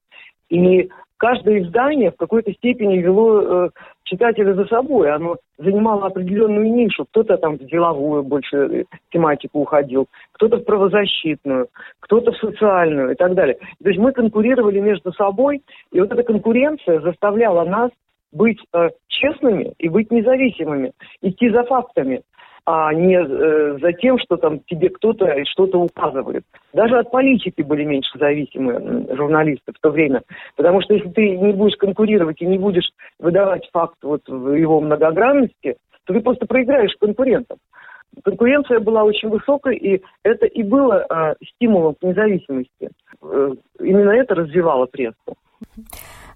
И 0.50 0.90
каждое 1.18 1.62
издание 1.62 2.12
в 2.12 2.16
какой-то 2.16 2.52
степени 2.54 2.98
вело 2.98 3.42
э, 3.42 3.70
читателя 4.04 4.54
за 4.56 4.66
собой. 4.66 5.12
Оно 5.12 5.38
занимало 5.58 6.08
определенную 6.08 6.72
нишу. 6.74 7.06
Кто-то 7.06 7.38
там 7.38 7.58
в 7.58 7.66
деловую 7.66 8.24
больше 8.24 8.58
э, 8.58 8.84
тематику 9.12 9.60
уходил, 9.60 10.08
кто-то 10.32 10.58
в 10.58 10.64
правозащитную, 10.64 11.68
кто-то 12.00 12.32
в 12.32 12.38
социальную 12.38 13.12
и 13.12 13.16
так 13.16 13.36
далее. 13.36 13.58
То 13.84 13.90
есть 13.90 14.00
мы 14.00 14.12
конкурировали 14.12 14.80
между 14.80 15.14
собой, 15.14 15.62
и 15.92 16.00
вот 16.00 16.12
эта 16.12 16.24
конкуренция 16.24 17.02
заставляла 17.02 17.66
нас 17.66 17.92
быть 18.32 18.60
э, 18.74 18.90
честными 19.08 19.74
и 19.78 19.90
быть 19.90 20.12
независимыми, 20.12 20.92
идти 21.22 21.50
за 21.50 21.64
фактами, 21.64 22.22
а 22.66 22.94
не 22.94 23.16
э, 23.16 23.78
за 23.80 23.94
тем, 23.94 24.20
что 24.20 24.38
там 24.38 24.60
тебе 24.60 24.90
кто-то 24.90 25.44
что-то 25.46 25.80
указывает. 25.80 26.44
Даже 26.74 27.00
от 27.00 27.10
политики 27.10 27.62
были 27.62 27.84
меньше 27.84 28.18
зависимы 28.20 29.08
журналисты 29.16 29.72
в 29.74 29.80
то 29.82 29.90
время. 29.90 30.22
Потому 30.56 30.82
что 30.82 30.94
если 30.94 31.10
ты 31.10 31.38
не 31.38 31.54
будешь 31.54 31.78
конкурировать 31.78 32.42
и 32.42 32.46
не 32.46 32.58
будешь 32.58 32.90
выдавать 33.18 33.68
факт 33.72 33.98
вот 34.04 34.22
в 34.28 34.54
его 34.54 34.82
многогранности, 34.82 35.78
то 36.06 36.14
ты 36.14 36.20
просто 36.22 36.46
проиграешь 36.46 36.96
конкурентам. 37.00 37.58
Конкуренция 38.24 38.80
была 38.80 39.04
очень 39.04 39.30
высокой, 39.30 39.78
и 39.78 40.02
это 40.24 40.46
и 40.46 40.64
было 40.64 41.06
э, 41.10 41.36
стимулом 41.56 41.96
к 41.96 42.04
независимости. 42.04 42.90
Э, 43.22 43.52
именно 43.80 44.12
это 44.12 44.36
развивало 44.36 44.86
прессу. 44.86 45.36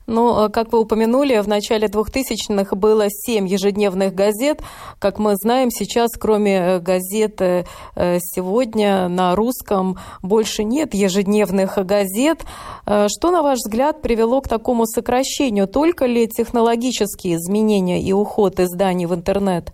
Ну, 0.06 0.46
э, 0.46 0.50
как 0.50 0.72
вы 0.72 0.80
упомянули, 0.80 1.40
в 1.40 1.48
начале 1.48 1.88
2000-х 1.88 2.76
было 2.76 3.06
семь 3.10 3.48
ежедневных 3.48 4.14
газет. 4.14 4.62
Как 5.00 5.18
мы 5.18 5.36
знаем, 5.36 5.72
сейчас, 5.72 6.12
кроме 6.20 6.58
э, 6.58 6.80
газеты 6.80 7.66
э, 7.96 8.20
«Сегодня» 8.20 9.08
на 9.08 9.36
русском, 9.36 9.98
больше 10.22 10.64
нет 10.64 10.94
ежедневных 10.94 11.78
газет. 11.86 12.42
Что, 12.86 13.32
на 13.32 13.42
ваш 13.42 13.60
взгляд, 13.60 14.02
привело 14.02 14.42
к 14.42 14.48
такому 14.48 14.86
сокращению? 14.86 15.68
Только 15.68 16.06
ли 16.06 16.28
технологические 16.28 17.36
изменения 17.36 18.02
и 18.02 18.12
уход 18.12 18.60
изданий 18.60 19.06
в 19.06 19.16
интернет? 19.16 19.74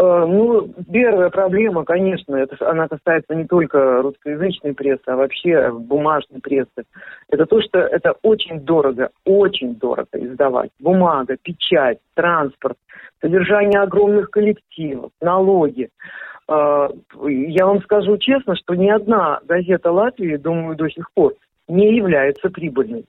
Э, 0.00 0.24
ну, 0.26 0.68
первая 0.92 1.28
проблема, 1.28 1.84
конечно, 1.84 2.36
это, 2.36 2.56
она 2.70 2.86
касается 2.86 3.34
не 3.34 3.46
только 3.46 4.00
русскоязычной 4.00 4.74
прессы, 4.74 5.02
а 5.06 5.16
вообще 5.16 5.72
бумажной 5.72 6.40
прессы. 6.40 6.84
Это 7.28 7.46
то, 7.46 7.60
что 7.60 7.80
это 7.80 8.14
очень 8.22 8.60
дорого, 8.60 9.10
очень 9.24 9.74
дорого 9.74 10.08
издавать. 10.12 10.70
Бумага, 10.78 11.36
печать, 11.42 11.98
транспорт, 12.14 12.76
содержание 13.20 13.80
огромных 13.80 14.30
коллективов, 14.30 15.10
налоги. 15.20 15.90
Э, 16.48 16.88
я 17.26 17.66
вам 17.66 17.82
скажу 17.82 18.18
честно, 18.18 18.54
что 18.54 18.74
ни 18.74 18.88
одна 18.88 19.40
газета 19.48 19.90
Латвии, 19.90 20.36
думаю, 20.36 20.76
до 20.76 20.88
сих 20.88 21.10
пор 21.12 21.34
не 21.66 21.96
является 21.96 22.50
прибыльной. 22.50 23.04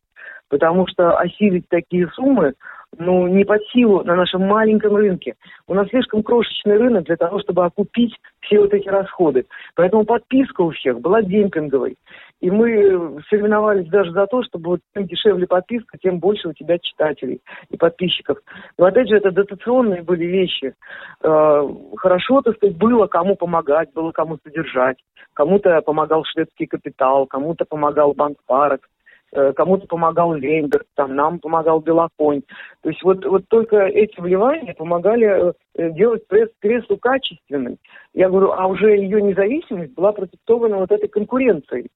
Потому 0.49 0.87
что 0.87 1.17
осилить 1.17 1.67
такие 1.69 2.09
суммы 2.09 2.53
ну, 2.97 3.27
не 3.27 3.45
под 3.45 3.61
силу 3.67 4.03
на 4.03 4.15
нашем 4.15 4.41
маленьком 4.47 4.95
рынке. 4.95 5.35
У 5.67 5.73
нас 5.73 5.87
слишком 5.89 6.23
крошечный 6.23 6.77
рынок 6.77 7.05
для 7.05 7.17
того, 7.17 7.39
чтобы 7.39 7.65
окупить 7.65 8.15
все 8.41 8.59
вот 8.59 8.73
эти 8.73 8.87
расходы. 8.87 9.45
Поэтому 9.75 10.05
подписка 10.05 10.61
у 10.61 10.71
всех 10.71 10.99
была 10.99 11.21
демпинговой. 11.21 11.97
И 12.41 12.49
мы 12.49 13.21
соревновались 13.29 13.89
даже 13.89 14.11
за 14.11 14.25
то, 14.25 14.41
чтобы 14.43 14.71
вот 14.71 14.79
чем 14.95 15.05
дешевле 15.05 15.45
подписка, 15.45 15.97
тем 15.97 16.19
больше 16.19 16.47
у 16.47 16.53
тебя 16.53 16.79
читателей 16.79 17.41
и 17.69 17.77
подписчиков. 17.77 18.39
Но 18.77 18.85
опять 18.85 19.09
же, 19.09 19.17
это 19.17 19.31
дотационные 19.31 20.01
были 20.01 20.25
вещи. 20.25 20.73
Э, 21.21 21.61
хорошо, 21.97 22.41
так 22.41 22.55
сказать, 22.55 22.77
было 22.77 23.07
кому 23.07 23.35
помогать, 23.35 23.93
было 23.93 24.11
кому 24.11 24.37
содержать. 24.43 24.97
Кому-то 25.33 25.81
помогал 25.81 26.23
шведский 26.25 26.65
капитал, 26.65 27.27
кому-то 27.27 27.65
помогал 27.65 28.13
банк 28.13 28.37
Парок 28.47 28.87
кому-то 29.31 29.87
помогал 29.87 30.29
Лейнберг, 30.29 30.85
там, 30.95 31.15
нам 31.15 31.39
помогал 31.39 31.79
Белоконь. 31.79 32.41
То 32.81 32.89
есть 32.89 33.03
вот, 33.03 33.25
вот 33.25 33.43
только 33.47 33.77
эти 33.77 34.19
вливания 34.19 34.73
помогали 34.73 35.53
э, 35.75 35.91
делать 35.91 36.27
пресс, 36.27 36.49
прессу 36.59 36.97
качественной. 36.97 37.77
Я 38.13 38.29
говорю, 38.29 38.51
а 38.51 38.67
уже 38.67 38.95
ее 38.95 39.21
независимость 39.21 39.93
была 39.93 40.11
продиктована 40.11 40.77
вот 40.77 40.91
этой 40.91 41.07
конкуренцией. 41.07 41.89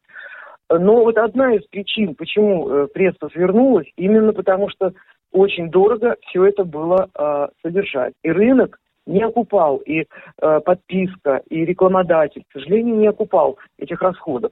Но 0.70 1.04
вот 1.04 1.18
одна 1.18 1.54
из 1.56 1.64
причин, 1.68 2.16
почему 2.16 2.70
э, 2.70 2.88
пресса 2.88 3.30
свернулась, 3.32 3.88
именно 3.98 4.34
потому 4.34 4.70
что 4.70 4.94
очень 5.32 5.70
дорого 5.70 6.16
все 6.28 6.46
это 6.46 6.64
было 6.64 7.10
э, 7.14 7.48
содержать. 7.62 8.14
И 8.24 8.32
рынок 8.32 8.80
не 9.06 9.22
окупал, 9.24 9.78
и 9.78 10.06
э, 10.42 10.60
подписка, 10.62 11.42
и 11.50 11.66
рекламодатель, 11.66 12.44
к 12.48 12.54
сожалению, 12.54 12.96
не 12.96 13.08
окупал 13.08 13.58
этих 13.78 14.02
расходов. 14.02 14.52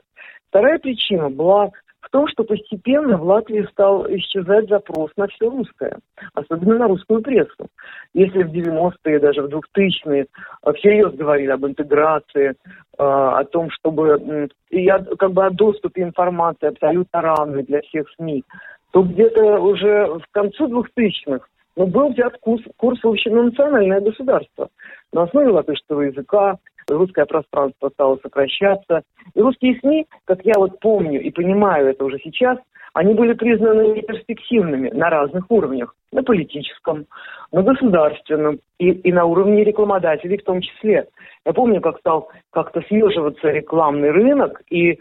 Вторая 0.50 0.80
причина 0.80 1.30
была 1.30 1.72
в 2.02 2.10
том, 2.10 2.28
что 2.28 2.44
постепенно 2.44 3.18
в 3.18 3.24
Латвии 3.24 3.68
стал 3.72 4.06
исчезать 4.08 4.68
запрос 4.68 5.12
на 5.18 5.28
все 5.28 5.50
русское, 5.50 5.98
особенно 6.34 6.78
на 6.78 6.88
русскую 6.88 7.22
прессу. 7.22 7.68
Если 8.14 8.44
в 8.44 8.52
90-е, 8.52 9.20
даже 9.20 9.44
в 9.44 9.48
2000-е 9.48 10.26
э, 10.64 10.74
всерьез 10.74 11.14
говорили 11.14 11.52
об 11.52 11.66
интеграции, 11.66 12.50
э, 12.50 12.54
о 12.98 13.44
том, 13.46 13.70
чтобы 13.70 14.50
и 14.70 14.88
как 15.18 15.32
бы 15.32 15.46
о 15.46 15.52
доступе 15.52 16.02
информации 16.02 16.68
абсолютно 16.68 17.22
равной 17.22 17.64
для 17.64 17.82
всех 17.82 18.10
СМИ, 18.18 18.44
то 18.92 19.04
где-то 19.04 19.60
уже 19.60 20.08
в 20.08 20.26
концу 20.32 20.68
2000-х 20.68 21.46
ну, 21.78 21.88
был 21.88 22.10
взят 22.10 22.38
курс, 22.40 22.64
курс 22.78 23.00
общенациональное 23.04 24.02
государство 24.02 24.70
на 25.14 25.24
основе 25.24 25.50
латышского 25.50 26.02
языка, 26.02 26.58
русское 26.98 27.26
пространство 27.26 27.90
стало 27.90 28.18
сокращаться. 28.22 29.04
И 29.34 29.42
русские 29.42 29.80
СМИ, 29.80 30.08
как 30.26 30.46
я 30.46 30.54
вот 30.58 30.80
помню 30.80 31.22
и 31.22 31.32
понимаю 31.32 31.88
это 31.88 32.06
уже 32.06 32.20
сейчас, 32.24 32.58
они 32.94 33.14
были 33.14 33.34
признаны 33.34 33.96
неперспективными 33.96 34.90
на 34.90 35.10
разных 35.10 35.50
уровнях. 35.50 35.96
На 36.12 36.24
политическом, 36.24 37.06
на 37.54 37.64
государственном 37.64 38.60
и, 38.80 38.90
и 38.90 39.14
на 39.14 39.24
уровне 39.24 39.64
рекламодателей 39.64 40.38
в 40.38 40.44
том 40.44 40.60
числе. 40.60 41.08
Я 41.46 41.54
помню, 41.54 41.80
как 41.80 42.00
стал 42.00 42.30
как-то 42.52 42.82
съеживаться 42.82 43.50
рекламный 43.50 44.12
рынок, 44.12 44.62
и 44.70 44.92
э, 44.92 44.98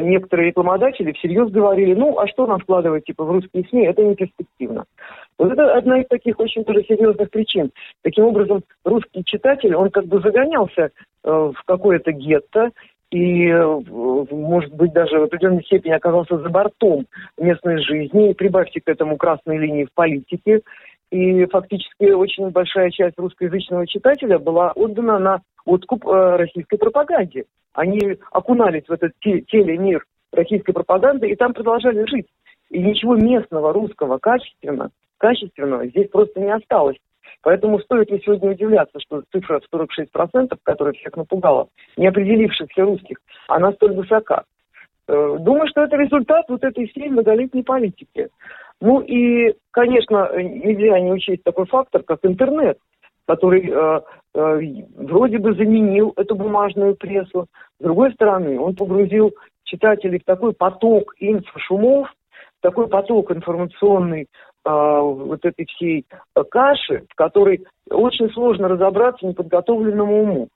некоторые 0.00 0.48
рекламодатели 0.48 1.12
всерьез 1.12 1.50
говорили, 1.50 1.94
ну, 1.94 2.18
а 2.18 2.28
что 2.28 2.46
нам 2.46 2.60
вкладывать 2.60 3.04
типа 3.04 3.24
в 3.24 3.32
русские 3.32 3.64
СМИ, 3.68 3.86
это 3.86 4.02
не 4.02 4.14
перспективно. 4.14 4.84
Вот 5.38 5.52
это 5.52 5.74
одна 5.74 6.00
из 6.00 6.06
таких 6.08 6.38
очень 6.38 6.64
тоже 6.64 6.84
серьезных 6.84 7.30
причин. 7.30 7.70
Таким 8.02 8.24
образом, 8.24 8.62
русский 8.84 9.24
читатель, 9.24 9.74
он 9.74 9.90
как 9.90 10.06
бы 10.06 10.20
загонялся 10.20 10.82
э, 10.82 10.90
в 11.24 11.56
какое-то 11.64 12.12
гетто, 12.12 12.70
и, 13.10 13.52
может 13.52 14.74
быть, 14.74 14.92
даже 14.92 15.20
в 15.20 15.24
определенной 15.24 15.62
степени 15.62 15.92
оказался 15.92 16.36
за 16.36 16.48
бортом 16.48 17.06
местной 17.38 17.80
жизни. 17.80 18.30
И 18.30 18.34
прибавьте 18.34 18.80
к 18.80 18.88
этому 18.88 19.16
красные 19.16 19.60
линии 19.60 19.84
в 19.84 19.92
политике. 19.94 20.62
И 21.12 21.44
фактически 21.46 22.10
очень 22.10 22.50
большая 22.50 22.90
часть 22.90 23.16
русскоязычного 23.16 23.86
читателя 23.86 24.40
была 24.40 24.72
отдана 24.72 25.20
на 25.20 25.42
откуп 25.64 26.04
э, 26.08 26.36
российской 26.36 26.76
пропаганде. 26.76 27.44
Они 27.72 28.00
окунались 28.32 28.88
в 28.88 28.92
этот 28.92 29.12
телемир 29.20 30.04
российской 30.32 30.72
пропаганды 30.72 31.28
и 31.28 31.36
там 31.36 31.52
продолжали 31.52 32.04
жить. 32.08 32.26
И 32.70 32.82
ничего 32.82 33.14
местного, 33.14 33.72
русского, 33.72 34.18
качественного, 34.18 34.90
качественного 35.24 35.86
здесь 35.86 36.10
просто 36.10 36.38
не 36.38 36.52
осталось. 36.52 36.98
Поэтому 37.42 37.78
стоит 37.80 38.10
ли 38.10 38.20
сегодня 38.22 38.50
удивляться, 38.50 38.98
что 39.00 39.22
цифра 39.32 39.60
в 39.60 39.74
46%, 39.74 40.56
которая 40.62 40.92
всех 40.92 41.16
напугала, 41.16 41.68
не 41.96 42.06
определившихся 42.06 42.82
русских, 42.82 43.16
она 43.48 43.72
столь 43.72 43.94
высока. 43.94 44.44
Э, 45.08 45.36
думаю, 45.40 45.66
что 45.68 45.82
это 45.84 45.96
результат 45.96 46.44
вот 46.48 46.62
этой 46.62 46.86
всей 46.88 47.08
многолетней 47.08 47.62
политики. 47.62 48.28
Ну 48.82 49.00
и, 49.00 49.54
конечно, 49.70 50.30
нельзя 50.36 51.00
не 51.00 51.12
учесть 51.12 51.42
такой 51.42 51.64
фактор, 51.66 52.02
как 52.02 52.18
интернет, 52.22 52.78
который 53.26 53.70
э, 53.70 54.00
э, 54.34 54.60
вроде 54.96 55.38
бы 55.38 55.54
заменил 55.54 56.12
эту 56.16 56.34
бумажную 56.34 56.96
прессу. 56.96 57.46
С 57.80 57.82
другой 57.82 58.12
стороны, 58.12 58.60
он 58.60 58.74
погрузил 58.74 59.32
читателей 59.64 60.18
в 60.18 60.24
такой 60.24 60.52
поток 60.52 61.14
инфошумов, 61.18 62.08
такой 62.60 62.88
поток 62.88 63.30
информационный 63.30 64.28
вот 64.64 65.44
этой 65.44 65.66
всей 65.66 66.06
каши, 66.50 67.04
в 67.08 67.14
которой 67.14 67.66
очень 67.90 68.30
сложно 68.30 68.68
разобраться 68.68 69.26
неподготовленному 69.26 70.22
уму. 70.22 70.48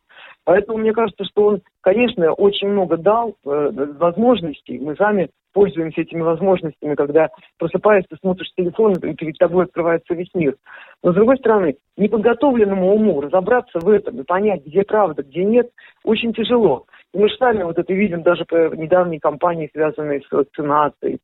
Поэтому 0.45 0.79
мне 0.79 0.95
кажется, 0.95 1.25
что 1.25 1.45
он, 1.45 1.63
конечно, 1.83 2.33
очень 2.33 2.69
много 2.69 2.97
дал 2.97 3.35
э, 3.45 3.71
возможностей. 3.99 4.79
Мы 4.79 4.97
сами 4.97 5.29
пользуемся 5.53 6.01
этими 6.01 6.23
возможностями, 6.23 6.95
когда 6.95 7.29
просыпаясь, 7.59 8.07
ты 8.09 8.17
смотришь 8.17 8.51
телефон, 8.57 8.95
и 8.95 9.15
перед 9.15 9.37
тобой 9.37 9.65
открывается 9.65 10.15
весь 10.15 10.31
мир. 10.33 10.57
Но, 11.03 11.13
с 11.13 11.15
другой 11.15 11.37
стороны, 11.37 11.77
неподготовленному 11.99 12.95
уму 12.95 13.21
разобраться 13.21 13.79
в 13.79 13.89
этом 13.91 14.21
и 14.21 14.25
понять, 14.25 14.65
где 14.65 14.85
правда, 14.85 15.23
где 15.23 15.45
нет, 15.45 15.69
очень 16.03 16.33
тяжело. 16.33 16.87
Мы 17.15 17.29
же 17.29 17.37
сами 17.37 17.63
вот 17.63 17.79
это 17.79 17.93
видим 17.93 18.23
даже 18.23 18.45
по 18.45 18.75
недавней 18.75 19.19
кампании, 19.19 19.71
связанной 19.73 20.23
с 20.23 20.31
вакцинацией, 20.31 21.21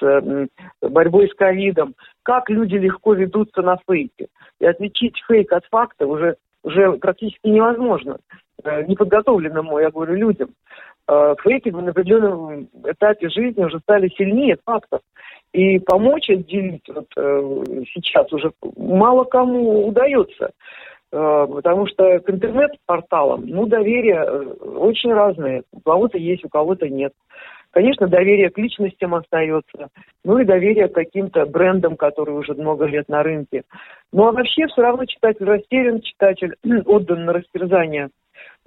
с 0.00 0.48
борьбой 0.80 1.28
с 1.28 1.34
ковидом. 1.34 1.94
Как 2.22 2.48
люди 2.48 2.76
легко 2.76 3.14
ведутся 3.14 3.62
на 3.62 3.78
фейки. 3.88 4.28
И 4.60 4.66
отличить 4.66 5.16
фейк 5.26 5.52
от 5.52 5.64
факта 5.66 6.06
уже, 6.06 6.36
уже 6.62 6.92
практически 6.92 7.48
невозможно 7.48 8.18
э, 8.62 8.84
неподготовленному, 8.84 9.78
я 9.80 9.90
говорю, 9.90 10.14
людям. 10.14 10.50
Э, 11.08 11.34
фейки 11.42 11.70
на 11.70 11.90
определенном 11.90 12.68
этапе 12.84 13.28
жизни 13.28 13.64
уже 13.64 13.80
стали 13.80 14.08
сильнее 14.16 14.56
фактов. 14.64 15.00
И 15.52 15.78
помочь 15.80 16.30
отделить 16.30 16.88
вот, 16.88 17.06
э, 17.16 17.84
сейчас 17.92 18.32
уже 18.32 18.52
мало 18.76 19.24
кому 19.24 19.88
удается. 19.88 20.52
Э, 21.14 21.46
потому 21.46 21.86
что 21.86 22.18
к 22.18 22.28
интернет-порталам, 22.28 23.46
ну, 23.46 23.66
доверие 23.66 24.16
э, 24.16 24.42
очень 24.76 25.12
разное. 25.12 25.62
У 25.70 25.78
кого-то 25.78 26.18
есть, 26.18 26.44
у 26.44 26.48
кого-то 26.48 26.88
нет. 26.88 27.12
Конечно, 27.70 28.08
доверие 28.08 28.50
к 28.50 28.58
личностям 28.58 29.14
остается, 29.14 29.90
ну 30.24 30.38
и 30.38 30.44
доверие 30.44 30.88
к 30.88 30.94
каким-то 30.94 31.46
брендам, 31.46 31.96
которые 31.96 32.36
уже 32.36 32.54
много 32.54 32.86
лет 32.86 33.08
на 33.08 33.22
рынке. 33.22 33.62
Ну 34.12 34.26
а 34.26 34.32
вообще 34.32 34.66
все 34.66 34.82
равно 34.82 35.04
читатель 35.04 35.44
растерян, 35.44 36.00
читатель 36.00 36.56
отдан 36.86 37.24
на 37.24 37.32
растерзание 37.32 38.10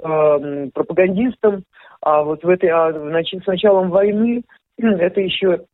э, 0.02 0.70
пропагандистам. 0.74 1.64
А 2.02 2.24
вот 2.24 2.44
в 2.44 2.50
этой, 2.50 2.70
а, 2.70 2.94
значит, 2.94 3.44
с 3.44 3.48
началом 3.48 3.90
войны 3.90 4.44
это 4.78 5.20
еще 5.20 5.66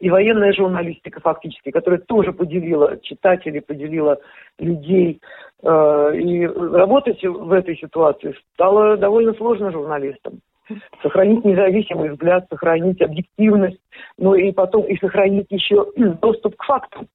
и 0.00 0.08
военная 0.08 0.52
журналистика 0.52 1.20
фактически, 1.20 1.70
которая 1.70 2.00
тоже 2.00 2.32
поделила 2.32 2.98
читателей, 3.02 3.60
поделила 3.60 4.18
людей. 4.58 5.20
Э, 5.62 6.12
и 6.16 6.46
работать 6.46 7.22
в 7.22 7.52
этой 7.52 7.76
ситуации 7.76 8.34
стало 8.54 8.96
довольно 8.96 9.34
сложно 9.34 9.70
журналистам. 9.70 10.40
Сохранить 11.02 11.44
независимый 11.44 12.10
взгляд, 12.10 12.46
сохранить 12.48 13.02
объективность, 13.02 13.80
ну 14.16 14.34
и 14.34 14.52
потом 14.52 14.84
и 14.84 14.96
сохранить 14.98 15.48
еще 15.50 15.86
доступ 15.96 16.56
к 16.56 16.64
фактам. 16.64 17.08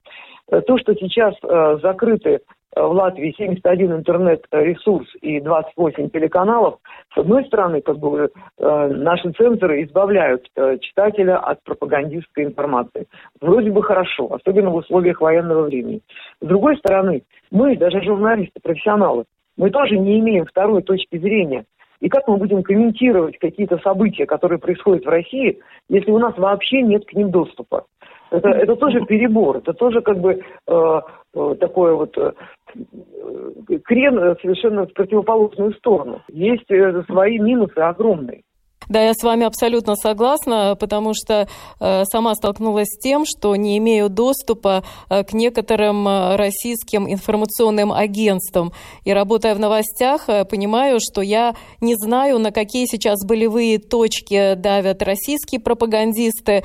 Э, 0.51 0.61
то, 0.61 0.77
что 0.77 0.93
сейчас 0.95 1.35
э, 1.43 1.77
закрыты 1.81 2.41
в 2.75 2.91
Латвии 2.91 3.33
71 3.37 3.93
интернет-ресурс 3.93 5.07
и 5.21 5.39
28 5.39 6.09
телеканалов, 6.09 6.79
с 7.13 7.17
одной 7.17 7.45
стороны, 7.45 7.81
как 7.81 7.97
бы 7.99 8.29
э, 8.57 8.87
наши 8.87 9.31
цензоры 9.31 9.83
избавляют 9.83 10.45
э, 10.55 10.77
читателя 10.79 11.37
от 11.37 11.63
пропагандистской 11.63 12.43
информации. 12.43 13.07
Вроде 13.39 13.71
бы 13.71 13.81
хорошо, 13.81 14.33
особенно 14.33 14.71
в 14.71 14.75
условиях 14.75 15.21
военного 15.21 15.63
времени. 15.63 16.01
С 16.41 16.45
другой 16.45 16.77
стороны, 16.77 17.23
мы, 17.49 17.77
даже 17.77 18.01
журналисты, 18.03 18.59
профессионалы, 18.61 19.23
мы 19.57 19.69
тоже 19.69 19.97
не 19.97 20.19
имеем 20.19 20.45
второй 20.45 20.83
точки 20.83 21.17
зрения. 21.17 21.63
И 22.01 22.09
как 22.09 22.27
мы 22.27 22.35
будем 22.35 22.61
комментировать 22.61 23.37
какие-то 23.39 23.77
события, 23.77 24.25
которые 24.25 24.59
происходят 24.59 25.05
в 25.05 25.09
России, 25.09 25.59
если 25.87 26.11
у 26.11 26.19
нас 26.19 26.37
вообще 26.37 26.81
нет 26.81 27.05
к 27.05 27.13
ним 27.13 27.31
доступа? 27.31 27.85
Это, 28.31 28.49
это 28.49 28.75
тоже 28.75 29.01
перебор, 29.05 29.57
это 29.57 29.73
тоже 29.73 30.01
как 30.01 30.19
бы 30.19 30.41
э, 30.67 31.01
э, 31.35 31.55
такое 31.59 31.93
вот 31.93 32.17
э, 32.17 32.31
крен 33.83 34.35
совершенно 34.41 34.85
в 34.85 34.93
противоположную 34.93 35.73
сторону. 35.73 36.21
Есть 36.29 36.69
э, 36.69 37.03
свои 37.07 37.39
минусы 37.39 37.77
огромные. 37.77 38.43
Да, 38.89 39.01
я 39.01 39.13
с 39.13 39.23
вами 39.23 39.45
абсолютно 39.45 39.95
согласна, 39.95 40.75
потому 40.79 41.13
что 41.13 41.47
э, 41.79 42.03
сама 42.05 42.35
столкнулась 42.35 42.89
с 42.89 42.99
тем, 42.99 43.23
что 43.25 43.55
не 43.55 43.77
имею 43.77 44.09
доступа 44.09 44.83
э, 45.09 45.23
к 45.23 45.33
некоторым 45.33 46.07
э, 46.07 46.35
российским 46.35 47.11
информационным 47.11 47.91
агентствам. 47.91 48.73
И 49.03 49.11
работая 49.11 49.55
в 49.55 49.59
новостях, 49.59 50.29
э, 50.29 50.45
понимаю, 50.45 50.99
что 50.99 51.21
я 51.21 51.55
не 51.81 51.95
знаю, 51.95 52.39
на 52.39 52.51
какие 52.51 52.85
сейчас 52.85 53.25
болевые 53.25 53.79
точки 53.79 54.55
давят 54.55 55.01
российские 55.01 55.61
пропагандисты, 55.61 56.63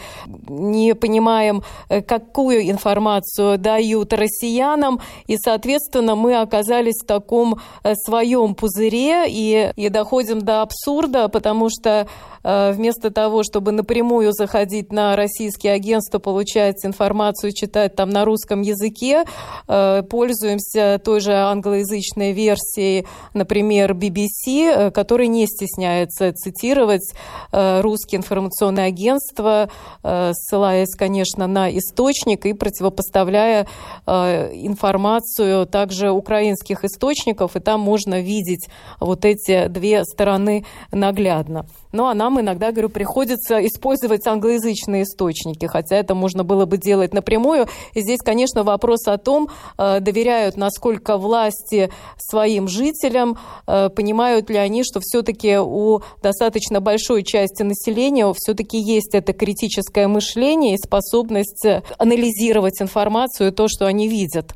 не 0.48 0.94
понимаем, 0.94 1.62
э, 1.88 2.02
какую 2.02 2.68
информацию 2.70 3.58
дают 3.58 4.12
россиянам, 4.12 5.00
и, 5.26 5.36
соответственно, 5.36 6.14
мы 6.16 6.40
оказались 6.40 7.02
в 7.02 7.06
таком 7.06 7.60
э, 7.82 7.94
своем 7.94 8.54
пузыре. 8.54 9.24
И, 9.28 9.72
и 9.76 9.88
доходим 9.88 10.40
до 10.40 10.62
абсурда, 10.62 11.28
потому 11.28 11.68
что 11.70 12.06
вместо 12.42 13.10
того, 13.10 13.42
чтобы 13.42 13.70
напрямую 13.72 14.32
заходить 14.32 14.92
на 14.92 15.14
российские 15.14 15.74
агентства, 15.74 16.18
получать 16.18 16.84
информацию, 16.84 17.52
читать 17.52 17.94
там 17.94 18.08
на 18.10 18.24
русском 18.24 18.62
языке, 18.62 19.24
э, 19.68 20.02
пользуемся 20.08 21.00
той 21.04 21.20
же 21.20 21.34
англоязычной 21.34 22.32
версией, 22.32 23.06
например, 23.34 23.92
BBC, 23.92 24.70
э, 24.70 24.90
который 24.90 25.28
не 25.28 25.46
стесняется 25.46 26.32
цитировать 26.32 27.12
русские 27.52 28.18
информационные 28.18 28.86
агентства, 28.86 29.68
ссылаясь, 30.02 30.94
конечно, 30.96 31.46
на 31.46 31.70
источник 31.76 32.46
и 32.46 32.52
противопоставляя 32.52 33.66
информацию 34.06 35.66
также 35.66 36.10
украинских 36.10 36.84
источников, 36.84 37.56
и 37.56 37.60
там 37.60 37.80
можно 37.80 38.20
видеть 38.20 38.68
вот 39.00 39.24
эти 39.24 39.66
две 39.68 40.04
стороны 40.04 40.64
наглядно. 40.92 41.66
Ну, 41.92 42.06
а 42.06 42.14
нам 42.14 42.40
иногда, 42.40 42.70
говорю, 42.70 42.88
приходится 42.88 43.64
использовать 43.66 44.26
англоязычные 44.26 45.02
источники, 45.02 45.66
хотя 45.66 45.96
это 45.96 46.14
можно 46.14 46.44
было 46.44 46.64
бы 46.66 46.78
делать 46.78 47.12
напрямую. 47.12 47.66
И 47.94 48.00
здесь, 48.00 48.20
конечно, 48.20 48.62
вопрос 48.62 49.08
о 49.08 49.18
том, 49.18 49.48
э, 49.76 50.00
доверяют 50.00 50.56
насколько 50.56 51.16
власти 51.16 51.90
своим 52.16 52.68
жителям, 52.68 53.38
э, 53.66 53.88
понимают 53.88 54.50
ли 54.50 54.56
они, 54.56 54.84
что 54.84 55.00
все-таки 55.00 55.58
у 55.58 56.00
достаточно 56.22 56.80
большой 56.80 57.24
части 57.24 57.62
населения 57.62 58.32
все-таки 58.36 58.78
есть 58.78 59.14
это 59.14 59.32
критическое 59.32 60.06
мышление 60.06 60.74
и 60.74 60.78
способность 60.78 61.66
анализировать 61.98 62.80
информацию, 62.80 63.52
то, 63.52 63.66
что 63.68 63.86
они 63.86 64.08
видят. 64.08 64.54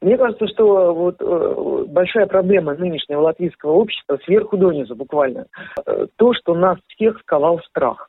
Мне 0.00 0.16
кажется, 0.16 0.46
что 0.46 0.94
вот 0.94 1.16
э, 1.20 1.84
большая 1.88 2.26
проблема 2.26 2.74
нынешнего 2.74 3.20
латвийского 3.20 3.72
общества 3.72 4.18
сверху 4.24 4.56
донизу 4.56 4.94
буквально. 4.94 5.46
Э, 5.84 6.06
то, 6.16 6.32
что 6.34 6.54
нас 6.54 6.78
всех 6.88 7.18
сковал 7.20 7.60
страх. 7.68 8.07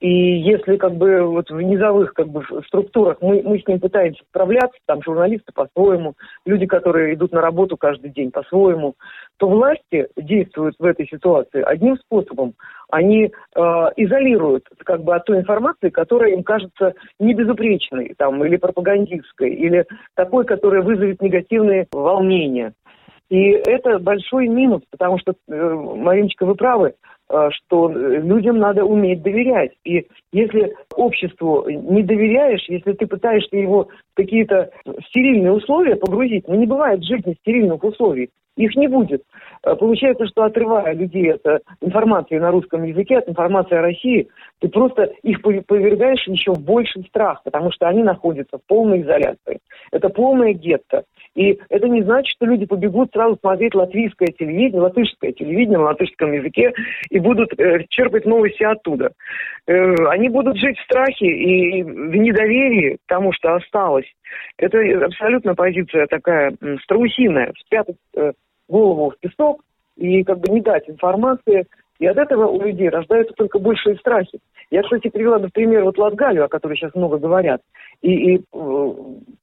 И 0.00 0.08
если 0.08 0.76
как 0.76 0.94
бы 0.94 1.22
вот 1.22 1.50
в 1.50 1.58
низовых 1.58 2.12
как 2.12 2.28
бы 2.28 2.44
структурах 2.66 3.16
мы, 3.22 3.42
мы 3.42 3.58
с 3.58 3.66
ним 3.66 3.80
пытаемся 3.80 4.22
справляться, 4.28 4.78
там 4.84 5.02
журналисты 5.02 5.52
по-своему, 5.54 6.14
люди, 6.44 6.66
которые 6.66 7.14
идут 7.14 7.32
на 7.32 7.40
работу 7.40 7.78
каждый 7.78 8.10
день 8.10 8.30
по-своему, 8.30 8.94
то 9.38 9.48
власти 9.48 10.08
действуют 10.16 10.76
в 10.78 10.84
этой 10.84 11.06
ситуации 11.06 11.62
одним 11.62 11.96
способом. 11.96 12.54
Они 12.90 13.24
э, 13.24 13.30
изолируют 13.96 14.68
как 14.84 15.02
бы 15.02 15.14
от 15.14 15.24
той 15.24 15.38
информации, 15.38 15.88
которая 15.88 16.32
им 16.32 16.42
кажется 16.42 16.92
небезупречной, 17.18 18.14
там, 18.18 18.44
или 18.44 18.56
пропагандистской, 18.56 19.50
или 19.50 19.86
такой, 20.14 20.44
которая 20.44 20.82
вызовет 20.82 21.22
негативные 21.22 21.86
волнения. 21.90 22.74
И 23.28 23.50
это 23.50 23.98
большой 23.98 24.46
минус, 24.46 24.82
потому 24.90 25.18
что, 25.18 25.32
э, 25.32 25.74
Мариночка, 25.74 26.46
вы 26.46 26.54
правы, 26.54 26.94
что 27.28 27.88
людям 27.88 28.58
надо 28.58 28.84
уметь 28.84 29.22
доверять. 29.22 29.72
И 29.84 30.06
если 30.32 30.74
обществу 30.94 31.68
не 31.68 32.02
доверяешь, 32.02 32.64
если 32.68 32.92
ты 32.92 33.06
пытаешься 33.06 33.56
его 33.56 33.88
какие-то 34.16 34.70
стерильные 35.08 35.52
условия 35.52 35.96
погрузить, 35.96 36.48
ну 36.48 36.54
не 36.54 36.66
бывает 36.66 37.00
в 37.00 37.34
стерильных 37.40 37.84
условий, 37.84 38.30
их 38.56 38.74
не 38.74 38.88
будет. 38.88 39.22
Э, 39.62 39.74
получается, 39.76 40.26
что 40.26 40.44
отрывая 40.44 40.94
людей 40.94 41.34
от 41.34 41.44
э, 41.46 41.60
информации 41.82 42.38
на 42.38 42.50
русском 42.50 42.84
языке, 42.84 43.18
от 43.18 43.28
информации 43.28 43.76
о 43.76 43.82
России, 43.82 44.28
ты 44.60 44.68
просто 44.68 45.12
их 45.22 45.42
повергаешь 45.42 46.26
еще 46.26 46.52
в 46.52 46.64
больший 46.64 47.04
страх, 47.04 47.42
потому 47.44 47.70
что 47.70 47.86
они 47.86 48.02
находятся 48.02 48.58
в 48.58 48.66
полной 48.66 49.02
изоляции. 49.02 49.58
Это 49.92 50.08
полное 50.08 50.54
гетто. 50.54 51.04
И 51.34 51.60
это 51.68 51.86
не 51.86 52.02
значит, 52.02 52.34
что 52.34 52.46
люди 52.46 52.64
побегут 52.64 53.10
сразу 53.12 53.36
смотреть 53.38 53.74
латвийское 53.74 54.28
телевидение, 54.28 54.80
латышское 54.80 55.32
телевидение 55.32 55.78
на 55.78 55.84
латышском 55.84 56.32
языке 56.32 56.72
и 57.10 57.18
будут 57.18 57.52
э, 57.60 57.84
черпать 57.90 58.24
новости 58.24 58.62
оттуда. 58.62 59.10
Э, 59.66 59.94
они 60.08 60.30
будут 60.30 60.56
жить 60.56 60.78
в 60.78 60.84
страхе 60.84 61.26
и 61.26 61.82
в 61.82 62.16
недоверии 62.16 62.96
тому, 63.06 63.32
что 63.34 63.54
осталось. 63.54 64.05
Это 64.56 64.78
абсолютно 65.04 65.54
позиция 65.54 66.06
такая 66.06 66.56
страусиная, 66.82 67.52
спрятать 67.58 67.96
э, 68.16 68.32
голову 68.68 69.10
в 69.10 69.18
песок 69.18 69.62
и 69.96 70.22
как 70.24 70.40
бы 70.40 70.52
не 70.52 70.60
дать 70.60 70.88
информации. 70.88 71.66
И 71.98 72.06
от 72.06 72.18
этого 72.18 72.46
у 72.46 72.60
людей 72.60 72.88
рождаются 72.90 73.34
только 73.34 73.58
большие 73.58 73.96
страхи. 73.96 74.38
Я, 74.70 74.82
кстати, 74.82 75.08
привела, 75.08 75.38
например, 75.38 75.84
вот 75.84 75.96
Латгалию, 75.96 76.44
о 76.44 76.48
которой 76.48 76.76
сейчас 76.76 76.94
много 76.94 77.18
говорят, 77.18 77.62
и, 78.02 78.34
и 78.34 78.36
э, 78.38 78.94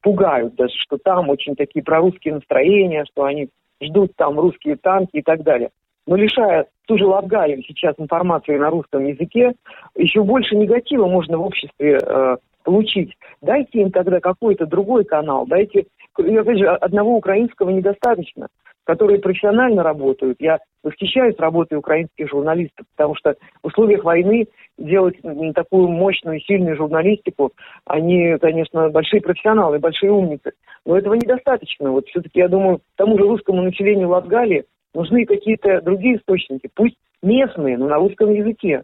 пугают 0.02 0.56
даже, 0.56 0.74
что 0.78 0.98
там 0.98 1.30
очень 1.30 1.56
такие 1.56 1.84
прорусские 1.84 2.36
настроения, 2.36 3.06
что 3.12 3.24
они 3.24 3.50
ждут 3.82 4.16
там 4.16 4.40
русские 4.40 4.76
танки 4.76 5.18
и 5.18 5.22
так 5.22 5.44
далее. 5.44 5.70
Но 6.06 6.16
лишая 6.16 6.68
ту 6.86 6.98
же 6.98 7.06
Латгалию 7.06 7.64
сейчас 7.64 7.96
информации 7.98 8.58
на 8.58 8.70
русском 8.70 9.06
языке, 9.06 9.54
еще 9.96 10.24
больше 10.24 10.56
негатива 10.56 11.08
можно 11.08 11.38
в 11.38 11.46
обществе 11.46 12.00
э, 12.02 12.38
получить. 12.64 13.16
Дайте 13.42 13.82
им 13.82 13.92
тогда 13.92 14.20
какой-то 14.20 14.66
другой 14.66 15.06
канал, 15.06 15.46
дайте, 15.46 15.86
опять 16.16 16.58
же, 16.58 16.68
одного 16.68 17.16
украинского 17.16 17.70
недостаточно 17.70 18.48
которые 18.86 19.20
профессионально 19.20 19.84
работают. 19.84 20.38
Я 20.40 20.60
восхищаюсь 20.84 21.38
работой 21.38 21.78
украинских 21.78 22.30
журналистов, 22.30 22.86
потому 22.96 23.16
что 23.16 23.36
в 23.62 23.68
условиях 23.68 24.04
войны 24.04 24.48
делать 24.78 25.16
такую 25.56 25.88
мощную, 25.88 26.42
сильную 26.42 26.76
журналистику, 26.76 27.52
они, 27.86 28.38
конечно, 28.42 28.90
большие 28.90 29.22
профессионалы, 29.22 29.80
большие 29.80 30.12
умницы. 30.12 30.52
Но 30.86 30.98
этого 30.98 31.14
недостаточно. 31.14 31.92
Вот 31.92 32.08
все-таки, 32.08 32.40
я 32.40 32.48
думаю, 32.48 32.82
тому 32.96 33.18
же 33.18 33.24
русскому 33.24 33.62
населению 33.62 34.10
Латгалии 34.10 34.66
нужны 34.94 35.26
какие-то 35.26 35.82
другие 35.82 36.18
источники, 36.18 36.70
пусть 36.74 36.98
местные, 37.22 37.78
но 37.78 37.88
на 37.88 37.98
русском 37.98 38.32
языке. 38.34 38.84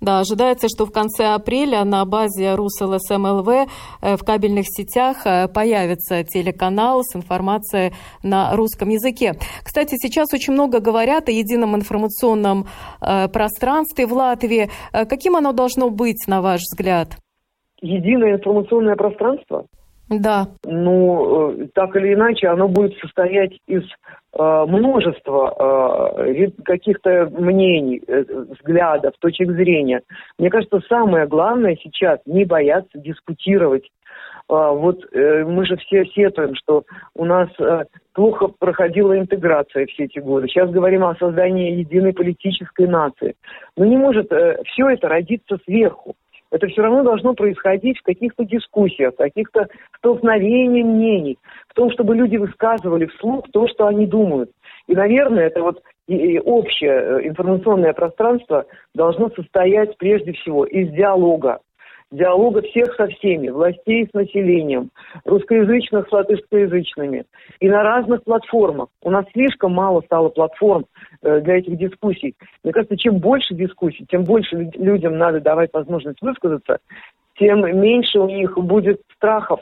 Да, 0.00 0.20
ожидается, 0.20 0.68
что 0.68 0.86
в 0.86 0.92
конце 0.92 1.26
апреля 1.34 1.84
на 1.84 2.04
базе 2.04 2.54
РусЛСМЛВ 2.54 3.48
э, 3.48 4.16
в 4.16 4.24
кабельных 4.24 4.64
сетях 4.68 5.26
э, 5.26 5.46
появится 5.48 6.24
телеканал 6.24 7.02
с 7.02 7.14
информацией 7.14 7.92
на 8.22 8.56
русском 8.56 8.88
языке. 8.88 9.34
Кстати, 9.62 9.96
сейчас 9.96 10.32
очень 10.32 10.54
много 10.54 10.80
говорят 10.80 11.28
о 11.28 11.32
едином 11.32 11.76
информационном 11.76 12.66
э, 13.00 13.28
пространстве 13.28 14.06
в 14.06 14.12
Латвии. 14.12 14.70
Каким 14.92 15.36
оно 15.36 15.52
должно 15.52 15.90
быть, 15.90 16.26
на 16.26 16.40
ваш 16.40 16.60
взгляд? 16.60 17.16
Единое 17.82 18.36
информационное 18.36 18.96
пространство? 18.96 19.66
Да. 20.08 20.48
Ну, 20.64 21.68
так 21.74 21.94
или 21.96 22.14
иначе, 22.14 22.48
оно 22.48 22.68
будет 22.68 22.94
состоять 22.98 23.52
из 23.66 23.82
множество 24.38 26.22
э, 26.24 26.46
каких-то 26.64 27.28
мнений, 27.30 28.00
э, 28.06 28.24
взглядов, 28.50 29.14
точек 29.18 29.50
зрения. 29.50 30.02
Мне 30.38 30.50
кажется, 30.50 30.80
самое 30.88 31.26
главное 31.26 31.76
сейчас 31.82 32.20
не 32.26 32.44
бояться 32.44 32.98
дискутировать. 32.98 33.88
Вот 34.48 35.04
мы 35.12 35.64
же 35.64 35.76
все 35.76 36.04
сетуем, 36.06 36.56
что 36.56 36.82
у 37.14 37.24
нас 37.24 37.48
плохо 38.14 38.48
проходила 38.58 39.16
интеграция 39.16 39.86
все 39.86 40.06
эти 40.06 40.18
годы. 40.18 40.48
Сейчас 40.48 40.68
говорим 40.70 41.04
о 41.04 41.14
создании 41.14 41.76
единой 41.76 42.12
политической 42.12 42.88
нации. 42.88 43.36
Но 43.76 43.84
не 43.84 43.96
может 43.96 44.26
все 44.26 44.88
это 44.88 45.06
родиться 45.06 45.56
сверху 45.64 46.16
это 46.50 46.66
все 46.68 46.82
равно 46.82 47.02
должно 47.02 47.34
происходить 47.34 47.98
в 47.98 48.02
каких-то 48.02 48.44
дискуссиях, 48.44 49.14
в 49.14 49.18
каких-то 49.18 49.68
столкновениях 49.98 50.86
мнений, 50.86 51.38
в 51.68 51.74
том, 51.74 51.90
чтобы 51.92 52.16
люди 52.16 52.36
высказывали 52.36 53.06
вслух 53.06 53.46
то, 53.52 53.68
что 53.68 53.86
они 53.86 54.06
думают. 54.06 54.50
И, 54.86 54.94
наверное, 54.94 55.46
это 55.46 55.62
вот 55.62 55.82
общее 56.44 56.90
э, 56.90 57.28
информационное 57.28 57.92
пространство 57.92 58.66
должно 58.94 59.30
состоять 59.30 59.96
прежде 59.98 60.32
всего 60.32 60.64
из 60.64 60.90
диалога, 60.90 61.60
диалога 62.10 62.62
всех 62.62 62.94
со 62.96 63.06
всеми, 63.06 63.48
властей 63.48 64.06
с 64.06 64.14
населением, 64.14 64.90
русскоязычных 65.24 66.08
с 66.08 66.12
латышскоязычными. 66.12 67.24
И 67.60 67.68
на 67.68 67.82
разных 67.82 68.24
платформах. 68.24 68.88
У 69.02 69.10
нас 69.10 69.24
слишком 69.32 69.72
мало 69.72 70.00
стало 70.02 70.28
платформ 70.28 70.86
э, 71.22 71.40
для 71.40 71.58
этих 71.58 71.76
дискуссий. 71.78 72.34
Мне 72.64 72.72
кажется, 72.72 72.96
чем 72.96 73.18
больше 73.18 73.54
дискуссий, 73.54 74.04
тем 74.08 74.24
больше 74.24 74.70
людям 74.74 75.18
надо 75.18 75.40
давать 75.40 75.70
возможность 75.72 76.20
высказаться, 76.20 76.78
тем 77.38 77.60
меньше 77.80 78.18
у 78.18 78.28
них 78.28 78.56
будет 78.58 79.00
страхов, 79.16 79.60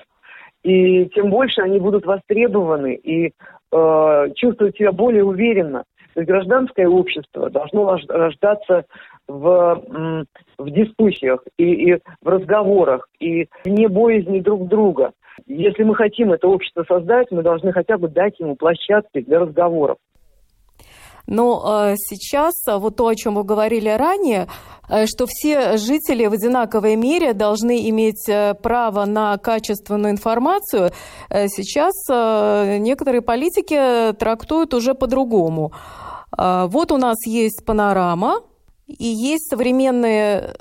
и 0.65 1.07
тем 1.15 1.31
больше 1.31 1.61
они 1.61 1.79
будут 1.79 2.07
востребованы 2.07 2.95
и 2.95 3.33
э, 3.73 4.27
чувствовать 4.35 4.77
себя 4.77 4.93
более 4.93 5.25
уверенно. 5.25 5.85
То 6.19 6.23
есть 6.23 6.31
гражданское 6.33 6.89
общество 6.89 7.49
должно 7.49 7.97
рождаться 8.09 8.87
в, 9.29 9.85
в 10.59 10.71
дискуссиях 10.71 11.45
и, 11.57 11.93
и 11.93 11.95
в 11.95 12.29
разговорах, 12.29 13.07
и 13.21 13.47
не 13.65 13.87
боязни 13.87 14.41
друг 14.41 14.67
друга. 14.67 15.13
Если 15.47 15.85
мы 15.85 15.95
хотим 15.95 16.33
это 16.33 16.49
общество 16.49 16.85
создать, 16.89 17.31
мы 17.31 17.45
должны 17.45 17.71
хотя 17.73 17.99
бы 17.99 18.09
дать 18.09 18.41
ему 18.41 18.57
площадки 18.57 19.21
для 19.21 19.39
разговоров. 19.39 19.99
Но 21.29 21.91
э, 21.91 21.95
сейчас 21.99 22.55
а, 22.67 22.79
вот 22.79 22.97
то, 22.97 23.07
о 23.07 23.15
чем 23.15 23.35
вы 23.35 23.45
говорили 23.45 23.91
ранее, 23.91 24.49
э, 24.89 25.07
что 25.07 25.27
все 25.29 25.77
жители 25.77 26.27
в 26.27 26.33
одинаковой 26.33 26.97
мере 26.97 27.35
должны 27.35 27.89
иметь 27.91 28.29
э, 28.29 28.55
право 28.55 29.05
на 29.05 29.37
качественную 29.37 30.15
информацию, 30.15 30.91
э, 31.31 31.47
сейчас 31.49 31.93
э, 32.11 32.79
некоторые 32.79 33.21
политики 33.21 34.15
трактуют 34.15 34.75
уже 34.75 34.95
по-другому. 34.95 35.73
Э, 36.39 36.67
вот 36.69 36.93
у 36.93 36.97
нас 36.97 37.27
есть 37.27 37.65
панорама, 37.65 38.43
и 38.87 39.07
есть 39.07 39.51
современные 39.51 40.55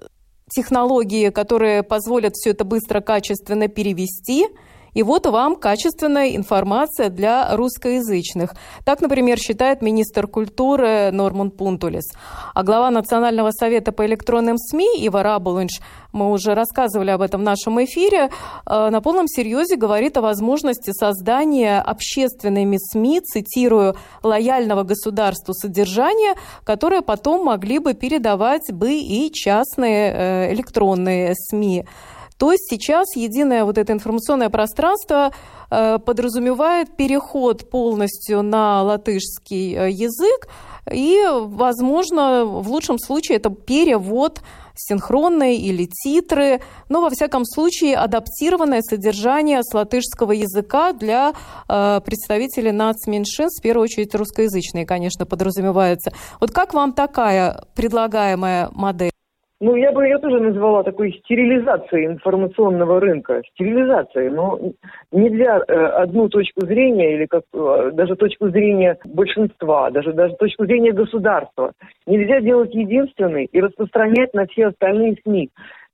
технологии, 0.50 1.30
которые 1.30 1.84
позволят 1.84 2.34
все 2.36 2.50
это 2.52 2.66
быстро, 2.66 3.02
качественно 3.02 3.68
перевести– 3.68 4.48
и 4.98 5.04
вот 5.04 5.28
вам 5.28 5.56
качественная 5.58 6.36
информация 6.36 7.10
для 7.10 7.56
русскоязычных. 7.56 8.56
Так, 8.84 9.00
например, 9.00 9.38
считает 9.38 9.84
министр 9.84 10.26
культуры 10.26 11.12
Норман 11.12 11.52
Пунтулис. 11.52 12.06
А 12.56 12.64
глава 12.64 12.90
Национального 12.90 13.52
совета 13.52 13.92
по 13.92 14.08
электронным 14.08 14.58
СМИ 14.58 15.06
Ива 15.06 15.22
Рабулунч, 15.22 15.82
мы 16.14 16.32
уже 16.32 16.56
рассказывали 16.56 17.12
об 17.12 17.22
этом 17.22 17.42
в 17.42 17.44
нашем 17.44 17.84
эфире, 17.84 18.32
э, 18.66 18.90
на 18.90 19.00
полном 19.00 19.28
серьезе 19.28 19.76
говорит 19.76 20.18
о 20.18 20.22
возможности 20.22 20.90
создания 20.92 21.80
общественными 21.80 22.78
СМИ, 22.80 23.22
цитирую, 23.22 23.96
лояльного 24.24 24.82
государству 24.82 25.54
содержания, 25.54 26.34
которое 26.64 27.04
потом 27.04 27.46
могли 27.46 27.78
бы 27.78 27.94
передавать 27.94 28.74
бы 28.74 28.96
и 28.96 29.32
частные 29.32 30.12
э, 30.12 30.54
электронные 30.54 31.36
СМИ. 31.36 31.86
То 32.38 32.52
есть 32.52 32.68
сейчас 32.70 33.16
единое 33.16 33.66
вот 33.66 33.78
это 33.78 33.94
информационное 33.94 34.50
пространство 34.50 35.32
э, 35.70 36.00
подразумевает 36.00 36.96
переход 36.96 37.70
полностью 37.70 38.44
на 38.44 38.84
латышский 38.84 39.76
э, 39.76 39.92
язык, 39.92 40.48
и, 40.92 41.22
возможно, 41.30 42.46
в 42.46 42.70
лучшем 42.70 42.98
случае 42.98 43.38
это 43.38 43.50
перевод 43.50 44.42
синхронные 44.76 45.58
или 45.58 45.86
титры, 45.86 46.62
но, 46.88 47.02
во 47.02 47.10
всяком 47.10 47.46
случае, 47.46 47.98
адаптированное 47.98 48.82
содержание 48.82 49.64
с 49.64 49.74
латышского 49.74 50.32
языка 50.32 50.94
для 50.94 51.34
э, 51.68 52.02
представителей 52.06 52.72
нацменьшин, 52.72 53.50
в 53.50 53.62
первую 53.62 53.86
очередь 53.86 54.14
русскоязычные, 54.14 54.86
конечно, 54.86 55.26
подразумеваются. 55.26 56.12
Вот 56.40 56.52
как 56.52 56.74
вам 56.74 56.94
такая 56.94 57.66
предлагаемая 57.76 58.70
модель? 58.74 59.17
Ну, 59.60 59.76
я 59.76 59.92
бы 59.92 60.06
ее 60.06 60.20
тоже 60.20 60.40
назвала 60.40 60.84
такой 60.84 61.14
стерилизацией 61.14 62.06
информационного 62.06 63.00
рынка. 63.00 63.42
Стерилизацией. 63.54 64.30
Но 64.30 64.60
нельзя 65.12 65.60
э, 65.68 65.74
одну 65.74 66.30
точку 66.30 66.66
зрения 66.68 67.16
или 67.16 67.26
как, 67.26 67.44
э, 67.54 67.92
даже 67.94 68.16
точку 68.16 68.50
зрения 68.50 68.98
большинства, 69.04 69.90
даже, 69.90 70.14
даже 70.14 70.36
точку 70.36 70.66
зрения 70.66 70.92
государства 70.92 71.72
нельзя 72.06 72.40
делать 72.40 72.74
единственной 72.76 73.46
и 73.46 73.60
распространять 73.60 74.34
на 74.36 74.46
все 74.46 74.68
остальные 74.68 75.18
СМИ. 75.24 75.50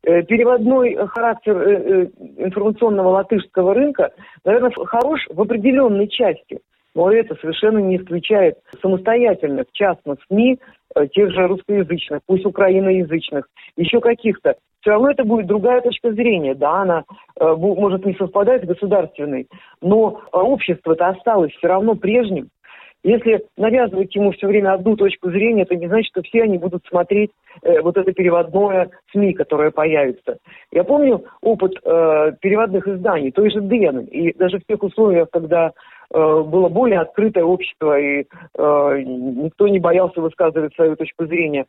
Э, 0.05 0.21
переводной 0.23 0.97
характер 1.07 1.57
э, 1.57 1.71
э, 1.71 2.07
информационного 2.45 3.09
латышского 3.09 3.73
рынка, 3.73 4.11
наверное, 4.43 4.71
хорош 4.71 5.21
в 5.29 5.41
определенной 5.41 6.09
части. 6.09 6.59
Но 6.95 7.11
это 7.11 7.35
совершенно 7.35 7.79
не 7.79 7.97
исключает 7.97 8.57
самостоятельных 8.81 9.65
частных 9.71 10.19
СМИ, 10.27 10.59
э, 10.95 11.07
тех 11.07 11.31
же 11.31 11.47
русскоязычных, 11.47 12.19
пусть 12.25 12.45
украиноязычных, 12.45 13.47
еще 13.77 13.99
каких-то. 13.99 14.55
Все 14.81 14.91
равно 14.91 15.11
это 15.11 15.23
будет 15.23 15.47
другая 15.47 15.81
точка 15.81 16.11
зрения. 16.11 16.55
Да, 16.55 16.81
она 16.81 17.03
э, 17.39 17.55
может 17.55 18.05
не 18.05 18.13
совпадать 18.15 18.63
с 18.63 18.67
государственной, 18.67 19.47
но 19.81 20.21
э, 20.21 20.37
общество-то 20.37 21.07
осталось 21.07 21.53
все 21.53 21.67
равно 21.67 21.95
прежним. 21.95 22.49
Если 23.03 23.45
навязывать 23.57 24.15
ему 24.15 24.31
все 24.31 24.47
время 24.47 24.73
одну 24.73 24.95
точку 24.95 25.29
зрения, 25.29 25.63
это 25.63 25.75
не 25.75 25.87
значит, 25.87 26.07
что 26.07 26.21
все 26.21 26.43
они 26.43 26.57
будут 26.57 26.85
смотреть 26.85 27.31
э, 27.61 27.81
вот 27.81 27.97
это 27.97 28.13
переводное 28.13 28.91
СМИ, 29.11 29.33
которое 29.33 29.71
появится. 29.71 30.37
Я 30.71 30.85
помню 30.85 31.25
опыт 31.41 31.73
э, 31.83 32.31
переводных 32.39 32.87
изданий, 32.87 33.31
той 33.31 33.51
же 33.51 33.59
Дэн, 33.59 34.05
и 34.05 34.33
даже 34.37 34.59
в 34.59 34.65
тех 34.65 34.81
условиях, 34.81 35.29
когда 35.31 35.73
было 36.17 36.69
более 36.69 36.99
открытое 36.99 37.43
общество, 37.43 37.99
и 37.99 38.21
э, 38.57 39.01
никто 39.05 39.67
не 39.67 39.79
боялся 39.79 40.21
высказывать 40.21 40.73
свою 40.75 40.95
точку 40.95 41.25
зрения. 41.25 41.65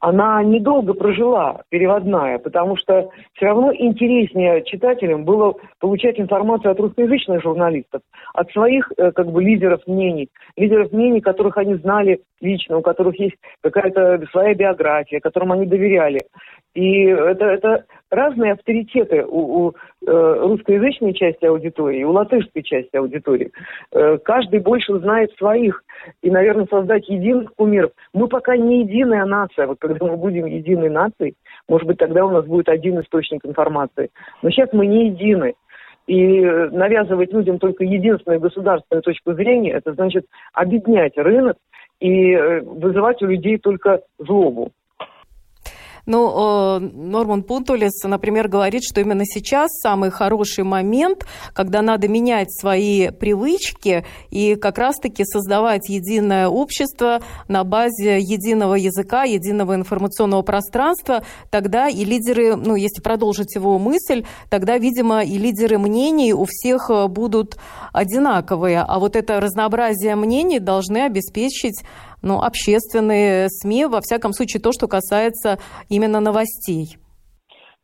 Она 0.00 0.42
недолго 0.42 0.92
прожила, 0.92 1.62
переводная, 1.70 2.38
потому 2.38 2.76
что 2.76 3.08
все 3.32 3.46
равно 3.46 3.72
интереснее 3.72 4.62
читателям 4.64 5.24
было 5.24 5.54
получать 5.80 6.20
информацию 6.20 6.72
от 6.72 6.80
русскоязычных 6.80 7.42
журналистов, 7.42 8.02
от 8.34 8.50
своих 8.50 8.92
э, 8.96 9.12
как 9.12 9.28
бы 9.32 9.42
лидеров 9.42 9.80
мнений, 9.86 10.28
лидеров 10.56 10.92
мнений, 10.92 11.20
которых 11.20 11.56
они 11.56 11.76
знали 11.76 12.20
лично, 12.40 12.78
у 12.78 12.82
которых 12.82 13.18
есть 13.18 13.36
какая-то 13.62 14.24
своя 14.30 14.54
биография, 14.54 15.20
которым 15.20 15.52
они 15.52 15.66
доверяли. 15.66 16.22
И 16.74 17.04
это, 17.04 17.46
это 17.46 17.84
разные 18.10 18.52
авторитеты 18.52 19.24
у, 19.24 19.68
у 19.68 19.74
э, 20.06 20.36
русскоязычной 20.40 21.14
части 21.14 21.46
аудитории, 21.46 22.04
у 22.04 22.12
латышской 22.12 22.62
части 22.62 22.94
аудитории. 22.96 23.50
Э, 23.92 24.18
каждый 24.18 24.60
больше 24.60 24.98
знает 24.98 25.32
своих. 25.38 25.82
И, 26.22 26.30
наверное, 26.30 26.66
создать 26.66 27.08
единых 27.08 27.54
кумиров. 27.54 27.92
Мы 28.12 28.28
пока 28.28 28.56
не 28.56 28.82
единая 28.82 29.24
нация. 29.24 29.66
Вот 29.66 29.78
когда 29.80 30.04
мы 30.04 30.18
будем 30.18 30.44
единой 30.44 30.90
нацией, 30.90 31.34
может 31.66 31.86
быть, 31.86 31.96
тогда 31.96 32.26
у 32.26 32.30
нас 32.30 32.44
будет 32.44 32.68
один 32.68 33.00
источник 33.00 33.44
информации. 33.46 34.10
Но 34.42 34.50
сейчас 34.50 34.70
мы 34.72 34.86
не 34.86 35.08
едины. 35.08 35.54
И 36.06 36.40
навязывать 36.42 37.32
людям 37.32 37.58
только 37.58 37.84
единственную 37.84 38.38
государственную 38.38 39.02
точку 39.02 39.32
зрения, 39.32 39.72
это 39.72 39.92
значит 39.94 40.26
объединять 40.52 41.16
рынок 41.16 41.56
и 42.00 42.32
э, 42.32 42.60
вызывать 42.60 43.22
у 43.22 43.26
людей 43.26 43.58
только 43.58 44.02
злобу. 44.18 44.72
Ну, 46.06 46.78
Норман 46.78 47.42
Пунтулис, 47.42 48.04
например, 48.04 48.46
говорит, 48.46 48.82
что 48.84 49.00
именно 49.00 49.24
сейчас 49.24 49.72
самый 49.80 50.10
хороший 50.10 50.62
момент, 50.62 51.26
когда 51.52 51.82
надо 51.82 52.06
менять 52.06 52.52
свои 52.52 53.10
привычки 53.10 54.04
и 54.30 54.54
как 54.54 54.78
раз-таки 54.78 55.24
создавать 55.24 55.88
единое 55.88 56.46
общество 56.48 57.20
на 57.48 57.64
базе 57.64 58.18
единого 58.20 58.74
языка, 58.74 59.24
единого 59.24 59.74
информационного 59.74 60.42
пространства, 60.42 61.24
тогда 61.50 61.88
и 61.88 62.04
лидеры, 62.04 62.54
ну, 62.54 62.76
если 62.76 63.02
продолжить 63.02 63.56
его 63.56 63.78
мысль, 63.78 64.24
тогда, 64.48 64.78
видимо, 64.78 65.24
и 65.24 65.38
лидеры 65.38 65.76
мнений 65.78 66.32
у 66.32 66.44
всех 66.44 66.88
э, 66.88 67.08
будут 67.08 67.56
одинаковые. 67.92 68.84
А 68.86 68.98
вот 69.00 69.16
это 69.16 69.40
разнообразие 69.40 70.14
мнений 70.14 70.60
должны 70.60 70.98
обеспечить 70.98 71.82
ну, 72.22 72.40
общественные 72.40 73.48
СМИ, 73.48 73.86
во 73.86 74.00
всяком 74.00 74.32
случае, 74.32 74.60
то, 74.60 74.72
что 74.72 74.88
касается 74.88 75.58
именно 75.88 76.20
новостей? 76.20 76.96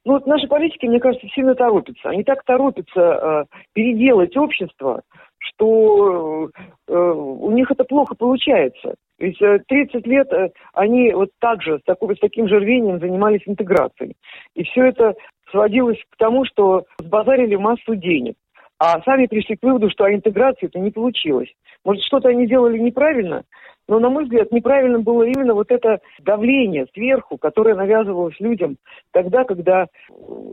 Ну, 0.05 0.15
вот 0.15 0.27
наши 0.27 0.49
политики, 0.49 0.87
мне 0.87 0.99
кажется, 0.99 1.29
сильно 1.29 1.55
торопятся. 1.55 2.09
Они 2.09 2.25
так 2.25 2.43
торопятся 2.45 3.01
э, 3.01 3.45
переделать 3.73 4.37
общество, 4.37 5.03
что 5.39 6.49
э, 6.89 6.93
у 6.93 7.51
них 7.53 7.71
это 7.71 7.85
плохо 7.85 8.17
получается. 8.17 8.95
Ведь 9.19 9.41
э, 9.41 9.61
30 9.69 10.07
лет 10.07 10.33
э, 10.33 10.49
они 10.73 11.13
вот 11.13 11.31
так 11.39 11.63
же, 11.63 11.79
с, 11.79 11.83
такой, 11.85 12.17
с 12.17 12.19
таким 12.19 12.49
же 12.49 12.59
рвением 12.59 12.99
занимались 12.99 13.43
интеграцией. 13.47 14.17
И 14.55 14.65
все 14.65 14.87
это 14.87 15.15
сводилось 15.53 15.99
к 16.11 16.17
тому, 16.17 16.45
что 16.45 16.85
сбазарили 16.99 17.55
массу 17.55 17.95
денег. 17.95 18.35
А 18.79 19.01
сами 19.03 19.27
пришли 19.27 19.55
к 19.55 19.63
выводу, 19.63 19.91
что 19.91 20.05
о 20.05 20.13
интеграции 20.13 20.67
это 20.67 20.81
не 20.81 20.91
получилось. 20.91 21.49
Может, 21.85 22.03
что-то 22.03 22.31
они 22.31 22.49
делали 22.49 22.79
неправильно, 22.79 23.45
но, 23.89 23.99
на 23.99 24.09
мой 24.09 24.25
взгляд, 24.25 24.53
неправильно 24.53 25.01
было 25.01 25.25
именно 25.25 25.55
вот 25.55 25.71
это 25.71 25.99
давление 26.21 26.87
сверху, 26.95 27.37
которое 27.37 27.75
навязывалось 27.75 28.39
людям 28.41 28.77
тогда, 29.13 29.45
когда 29.45 29.87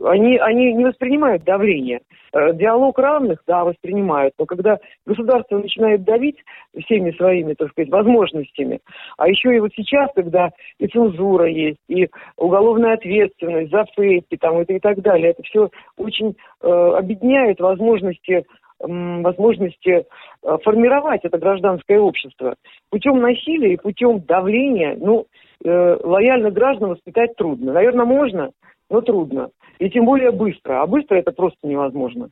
они, 0.04 0.36
они 0.38 0.74
не 0.74 0.84
воспринимают 0.84 1.44
давление. 1.44 2.00
Э, 2.32 2.52
диалог 2.54 2.98
равных, 2.98 3.42
да, 3.46 3.64
воспринимают, 3.64 4.34
но 4.38 4.46
когда 4.46 4.78
государство 5.04 5.58
начинает 5.58 6.04
давить 6.04 6.36
всеми 6.84 7.10
своими, 7.12 7.54
так 7.54 7.70
сказать, 7.70 7.90
возможностями, 7.90 8.80
а 9.16 9.28
еще 9.28 9.54
и 9.54 9.58
вот 9.58 9.72
сейчас, 9.74 10.10
когда 10.14 10.50
и 10.78 10.86
цензура 10.86 11.48
есть, 11.48 11.80
и 11.88 12.08
уголовная 12.36 12.94
ответственность 12.94 13.72
за 13.72 13.84
фейки 13.96 14.36
там, 14.36 14.60
и, 14.62 14.72
и 14.72 14.78
так 14.78 15.00
далее, 15.00 15.30
это 15.30 15.42
все 15.42 15.70
очень 15.96 16.36
э, 16.62 16.68
объединяет 16.68 17.58
возможности 17.60 18.44
возможности 18.80 20.04
э, 20.42 20.58
формировать 20.62 21.20
это 21.24 21.38
гражданское 21.38 21.98
общество. 21.98 22.54
Путем 22.90 23.20
насилия 23.20 23.74
и 23.74 23.80
путем 23.80 24.20
давления, 24.20 24.96
ну, 24.98 25.26
э, 25.64 25.96
лояльных 26.02 26.52
граждан 26.52 26.90
воспитать 26.90 27.36
трудно. 27.36 27.72
Наверное, 27.72 28.06
можно, 28.06 28.50
но 28.88 29.00
трудно. 29.00 29.50
И 29.78 29.90
тем 29.90 30.04
более 30.04 30.30
быстро. 30.30 30.82
А 30.82 30.86
быстро 30.86 31.16
это 31.16 31.32
просто 31.32 31.58
невозможно. 31.66 32.30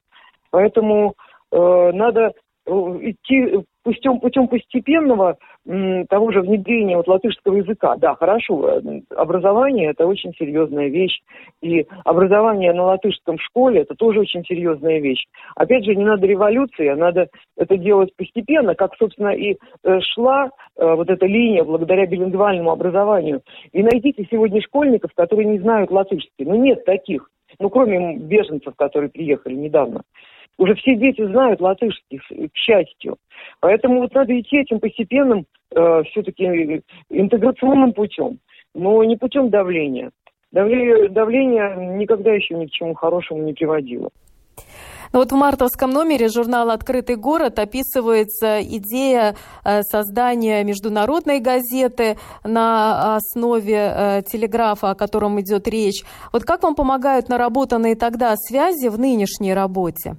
Поэтому 0.50 1.14
э, 1.52 1.90
надо 1.92 2.32
идти 2.66 3.64
путем, 3.92 4.20
путем 4.20 4.48
постепенного 4.48 5.38
того 6.08 6.32
же 6.32 6.40
внедрения 6.40 6.96
вот 6.96 7.08
латышского 7.08 7.56
языка. 7.56 7.96
Да, 7.96 8.14
хорошо, 8.14 8.80
э, 8.80 9.00
образование– 9.14 9.90
это 9.90 10.06
очень 10.06 10.32
серьезная 10.34 10.88
вещь, 10.88 11.20
и 11.60 11.86
образование 12.04 12.72
на 12.72 12.84
латышском 12.84 13.36
в 13.36 13.42
школе– 13.42 13.80
это 13.82 13.94
тоже 13.94 14.20
очень 14.20 14.44
серьезная 14.44 14.98
вещь. 14.98 15.26
Опять 15.56 15.84
же, 15.84 15.94
не 15.94 16.04
надо 16.04 16.26
революции, 16.26 16.88
а 16.88 16.96
надо 16.96 17.28
это 17.56 17.76
делать 17.76 18.14
постепенно, 18.16 18.74
как, 18.74 18.94
собственно, 18.96 19.28
и 19.28 19.56
э, 19.84 20.00
шла 20.00 20.50
э, 20.76 20.94
вот 20.94 21.10
эта 21.10 21.26
линия 21.26 21.64
благодаря 21.64 22.06
билингвальному 22.06 22.70
образованию. 22.70 23.42
И 23.72 23.82
найдите 23.82 24.26
сегодня 24.30 24.62
школьников, 24.62 25.10
которые 25.14 25.46
не 25.46 25.58
знают 25.58 25.90
латышский. 25.90 26.46
Ну, 26.46 26.56
нет 26.56 26.84
таких. 26.86 27.28
Ну, 27.58 27.68
кроме 27.68 28.16
беженцев, 28.16 28.74
которые 28.76 29.10
приехали 29.10 29.54
недавно. 29.54 30.02
Уже 30.58 30.74
все 30.74 30.96
дети 30.96 31.24
знают 31.24 31.60
латышский, 31.60 32.18
к 32.18 32.56
счастью. 32.56 33.16
Поэтому 33.60 34.00
вот 34.00 34.12
надо 34.12 34.38
идти 34.38 34.58
этим 34.58 34.80
постепенным, 34.80 35.46
э, 35.74 36.02
все-таки 36.10 36.82
интеграционным 37.10 37.92
путем, 37.92 38.38
но 38.74 39.02
не 39.04 39.16
путем 39.16 39.50
давления. 39.50 40.10
Давление, 40.50 41.08
давление 41.08 41.96
никогда 41.96 42.32
еще 42.32 42.54
ни 42.54 42.66
к 42.66 42.70
чему 42.70 42.94
хорошему 42.94 43.42
не 43.42 43.52
приводило. 43.52 44.10
Ну 45.12 45.20
вот 45.20 45.32
в 45.32 45.34
мартовском 45.34 45.90
номере 45.90 46.28
журнала 46.28 46.74
«Открытый 46.74 47.16
город» 47.16 47.58
описывается 47.58 48.60
идея 48.60 49.36
э, 49.64 49.82
создания 49.82 50.64
международной 50.64 51.40
газеты 51.40 52.18
на 52.44 53.16
основе 53.16 53.74
э, 53.74 54.22
телеграфа, 54.26 54.90
о 54.90 54.94
котором 54.94 55.40
идет 55.40 55.66
речь. 55.68 56.02
Вот 56.32 56.44
как 56.44 56.62
вам 56.62 56.74
помогают 56.74 57.28
наработанные 57.28 57.94
тогда 57.94 58.34
связи 58.36 58.88
в 58.88 58.98
нынешней 58.98 59.54
работе? 59.54 60.16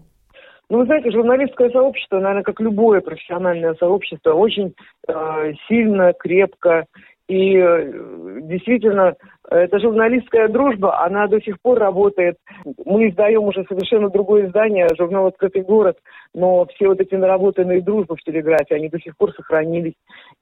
Ну, 0.70 0.80
вы 0.80 0.86
знаете, 0.86 1.12
журналистское 1.12 1.70
сообщество, 1.72 2.20
наверное, 2.20 2.44
как 2.44 2.60
любое 2.60 3.02
профессиональное 3.02 3.74
сообщество, 3.76 4.34
очень 4.34 4.76
э, 5.08 5.54
сильно, 5.68 6.14
крепко 6.14 6.86
и 7.30 7.56
э, 7.56 8.40
действительно 8.42 9.14
эта 9.52 9.80
журналистская 9.80 10.48
дружба, 10.48 11.00
она 11.04 11.28
до 11.28 11.40
сих 11.40 11.62
пор 11.62 11.78
работает. 11.78 12.38
Мы 12.86 13.10
издаем 13.10 13.44
уже 13.44 13.64
совершенно 13.70 14.10
другое 14.10 14.48
издание, 14.48 14.88
журнал 14.98 15.28
«Открытый 15.28 15.62
город», 15.62 15.98
но 16.34 16.66
все 16.74 16.88
вот 16.88 17.00
эти 17.00 17.14
наработанные 17.14 17.82
дружбы 17.82 18.16
в 18.16 18.24
телеграфе, 18.24 18.76
они 18.76 18.90
до 18.90 19.00
сих 19.00 19.16
пор 19.16 19.32
сохранились. 19.34 19.94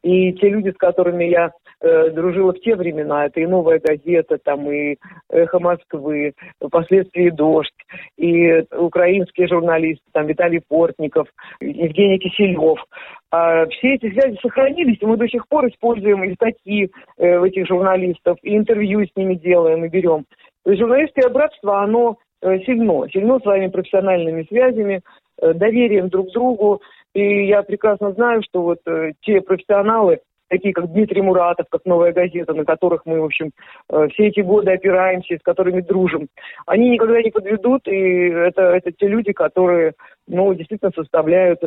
И 0.02 0.32
те 0.34 0.48
люди, 0.48 0.70
с 0.70 0.78
которыми 0.78 1.26
я 1.26 1.52
э, 1.82 2.10
дружила 2.12 2.54
в 2.54 2.60
те 2.60 2.76
времена, 2.76 3.26
это 3.26 3.40
и 3.40 3.46
«Новая 3.46 3.80
газета», 3.80 4.38
там 4.38 4.70
и 4.72 4.98
«Эхо 5.30 5.60
Москвы», 5.60 6.34
впоследствии 6.64 7.30
«Дождь», 7.30 7.74
и 8.18 8.64
украинские 8.72 9.48
журналисты, 9.48 10.04
там 10.12 10.28
Виталий 10.28 10.62
Портников, 10.68 11.28
Евгений 11.60 12.20
Киселев. 12.20 12.84
А 13.32 13.66
все 13.68 13.96
эти 13.96 14.12
связи 14.12 14.38
сохранились, 14.42 14.98
и 15.02 15.06
мы 15.06 15.18
до 15.18 15.28
сих 15.28 15.48
пор 15.48 15.68
используем 15.68 16.24
и 16.24 16.36
статьи 16.36 16.90
э, 17.18 17.46
этих 17.46 17.68
журналистов, 17.68 18.38
и 18.42 18.56
интервью 18.56 19.06
с 19.06 19.16
ними 19.16 19.36
делаем 19.36 19.84
и 19.86 19.90
берем. 19.90 20.26
То 20.64 20.72
есть 20.72 20.82
журналистское 20.82 21.30
братство, 21.30 21.82
оно 21.82 22.18
э, 22.42 22.60
сильно, 22.60 23.08
сильно 23.10 23.40
своими 23.40 23.68
профессиональными 23.68 24.44
связями, 24.44 25.02
э, 25.42 25.54
доверием 25.54 26.10
друг 26.10 26.30
к 26.30 26.34
другу. 26.34 26.82
И 27.14 27.48
я 27.48 27.64
прекрасно 27.64 28.12
знаю, 28.12 28.42
что 28.44 28.62
вот 28.62 28.80
э, 28.86 29.14
те 29.22 29.42
профессионалы, 29.42 30.20
такие 30.48 30.74
как 30.74 30.92
Дмитрий 30.92 31.22
Муратов, 31.22 31.68
как 31.70 31.82
«Новая 31.86 32.14
газета», 32.14 32.54
на 32.54 32.66
которых 32.66 33.06
мы, 33.06 33.22
в 33.22 33.26
общем, 33.26 33.52
все 33.90 34.28
эти 34.28 34.42
годы 34.42 34.72
опираемся, 34.72 35.38
с 35.38 35.42
которыми 35.42 35.82
дружим, 35.82 36.28
они 36.66 36.90
никогда 36.90 37.22
не 37.22 37.32
подведут, 37.32 37.88
и 37.88 38.30
это, 38.30 38.62
это 38.62 38.92
те 38.92 39.08
люди, 39.08 39.34
которые, 39.34 39.94
ну, 40.28 40.54
действительно 40.54 40.92
составляют 40.96 41.62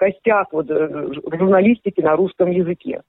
костях 0.00 0.48
вот, 0.50 0.66
журналистики 0.68 2.00
на 2.00 2.16
русском 2.16 2.50
языке. 2.50 3.02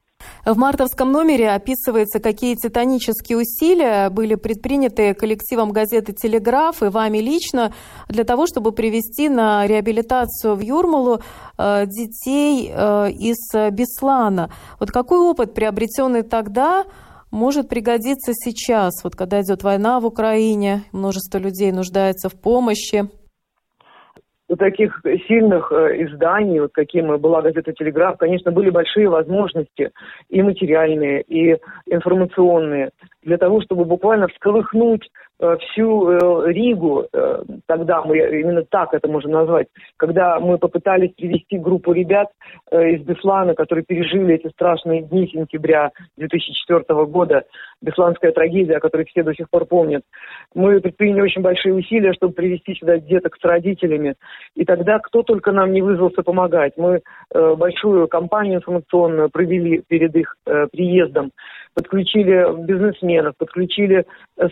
В 0.46 0.58
мартовском 0.58 1.12
номере 1.12 1.52
описывается, 1.52 2.20
какие 2.20 2.56
титанические 2.56 3.38
усилия 3.38 4.10
были 4.10 4.36
предприняты 4.36 5.14
коллективом 5.14 5.72
газеты 5.72 6.14
«Телеграф» 6.14 6.82
и 6.84 6.88
вами 6.88 7.20
лично 7.20 7.74
для 8.08 8.24
того, 8.24 8.48
чтобы 8.48 8.72
привести 8.72 9.30
на 9.30 9.68
реабилитацию 9.68 10.56
в 10.56 10.60
Юрмалу 10.62 11.22
э, 11.58 11.86
детей 11.86 12.72
э, 12.74 13.12
из 13.12 13.38
Беслана. 13.72 14.52
Вот 14.80 14.92
какой 14.92 15.20
опыт, 15.20 15.54
приобретенный 15.54 16.24
тогда, 16.24 16.86
может 17.32 17.70
пригодиться 17.70 18.34
сейчас, 18.34 19.04
вот 19.04 19.16
когда 19.16 19.42
идет 19.42 19.64
война 19.64 20.00
в 20.00 20.06
Украине, 20.06 20.84
множество 20.92 21.38
людей 21.38 21.72
нуждается 21.72 22.28
в 22.28 22.34
помощи? 22.34 23.10
У 24.52 24.58
таких 24.58 25.02
сильных 25.30 25.72
э, 25.72 26.04
изданий, 26.04 26.60
вот 26.60 26.72
каким 26.74 27.18
была 27.20 27.42
газета 27.42 27.72
«Телеграф», 27.72 28.18
конечно, 28.18 28.52
были 28.52 28.70
большие 28.70 29.08
возможности 29.08 29.92
и 30.30 30.42
материальные, 30.42 31.22
и 31.22 31.58
информационные 31.86 32.90
для 33.24 33.38
того, 33.38 33.62
чтобы 33.62 33.86
буквально 33.86 34.28
всколыхнуть 34.28 35.10
всю 35.42 36.10
э, 36.10 36.52
Ригу, 36.52 37.08
э, 37.12 37.44
тогда 37.66 38.04
мы 38.04 38.18
именно 38.18 38.64
так 38.64 38.94
это 38.94 39.08
можно 39.08 39.40
назвать, 39.40 39.68
когда 39.98 40.40
мы 40.40 40.58
попытались 40.58 41.14
привести 41.14 41.58
группу 41.58 41.94
ребят 41.94 42.30
из 42.72 43.02
Беслана, 43.02 43.56
которые 43.56 43.84
пережили 43.84 44.36
эти 44.36 44.48
страшные 44.50 45.02
дни 45.02 45.28
сентября 45.28 45.92
2004 46.18 47.06
года, 47.06 47.44
Бесланская 47.82 48.32
трагедия, 48.32 48.78
о 48.78 48.80
которой 48.80 49.06
все 49.06 49.24
до 49.24 49.34
сих 49.34 49.50
пор 49.50 49.66
помнят. 49.66 50.04
Мы 50.54 50.80
предприняли 50.80 51.22
очень 51.22 51.42
большие 51.42 51.74
усилия, 51.74 52.14
чтобы 52.14 52.34
привести 52.34 52.76
сюда 52.76 53.00
деток 53.00 53.36
с 53.40 53.44
родителями. 53.44 54.16
И 54.56 54.66
тогда 54.66 55.00
кто 55.00 55.24
только 55.24 55.52
нам 55.52 55.72
не 55.72 55.82
вызвался 55.82 56.22
помогать. 56.22 56.74
Мы 56.78 57.02
большую 57.34 58.08
кампанию 58.08 58.58
информационную 58.58 59.30
провели 59.30 59.82
перед 59.88 60.16
их 60.16 60.36
приездом 60.72 61.32
подключили 61.74 62.66
бизнесменов, 62.66 63.36
подключили 63.38 64.06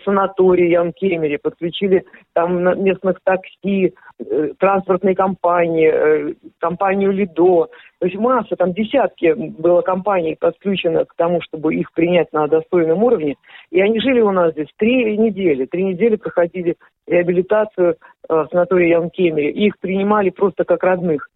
санатории 0.04 0.70
Янкемере, 0.70 1.38
подключили 1.38 2.04
там 2.32 2.82
местных 2.82 3.18
такси, 3.24 3.94
э, 4.18 4.48
транспортные 4.58 5.14
компании, 5.14 5.90
э, 5.92 6.34
компанию 6.58 7.12
Лидо. 7.12 7.68
То 7.98 8.06
есть 8.06 8.16
масса, 8.16 8.56
там 8.56 8.72
десятки 8.72 9.34
было 9.34 9.82
компаний 9.82 10.36
подключено 10.38 11.04
к 11.04 11.14
тому, 11.16 11.40
чтобы 11.42 11.74
их 11.74 11.92
принять 11.92 12.32
на 12.32 12.46
достойном 12.46 13.02
уровне. 13.02 13.36
И 13.70 13.80
они 13.80 14.00
жили 14.00 14.20
у 14.20 14.30
нас 14.30 14.52
здесь 14.52 14.68
три 14.76 15.16
недели. 15.18 15.66
Три 15.66 15.84
недели 15.84 16.16
проходили 16.16 16.76
реабилитацию 17.06 17.96
э, 18.28 18.34
в 18.34 18.48
санатории 18.50 18.88
Янкемере. 18.88 19.50
И 19.50 19.66
их 19.66 19.78
принимали 19.78 20.30
просто 20.30 20.64
как 20.64 20.82
родных. 20.82 21.28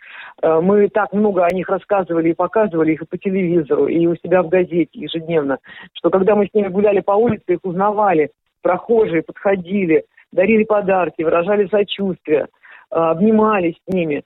Э, 0.43 0.61
мы 0.61 0.89
так 0.89 1.13
много 1.13 1.45
о 1.45 1.55
них 1.55 1.69
рассказывали 1.69 2.31
и 2.31 2.35
показывали 2.35 2.93
их 2.93 3.03
и 3.03 3.07
по 3.07 3.19
телевизору, 3.19 3.87
и 3.87 4.07
у 4.07 4.17
себя 4.17 4.43
в 4.43 4.49
газете 4.49 4.91
ежедневно, 4.93 5.59
что 5.93 6.11
когда 6.11 6.35
мы 6.35 6.47
с 6.47 6.55
ними 6.55 6.69
гуляли 6.69 7.01
по 7.01 7.13
улице, 7.13 7.45
их 7.55 7.61
узнавали, 7.63 8.31
прохожие 8.63 9.23
подходили, 9.23 10.05
дарили 10.33 10.65
подарки, 10.65 11.23
выражали 11.23 11.67
сочувствие, 11.69 12.49
э, 12.91 12.97
обнимались 12.97 13.77
с 13.89 13.93
ними 13.93 14.25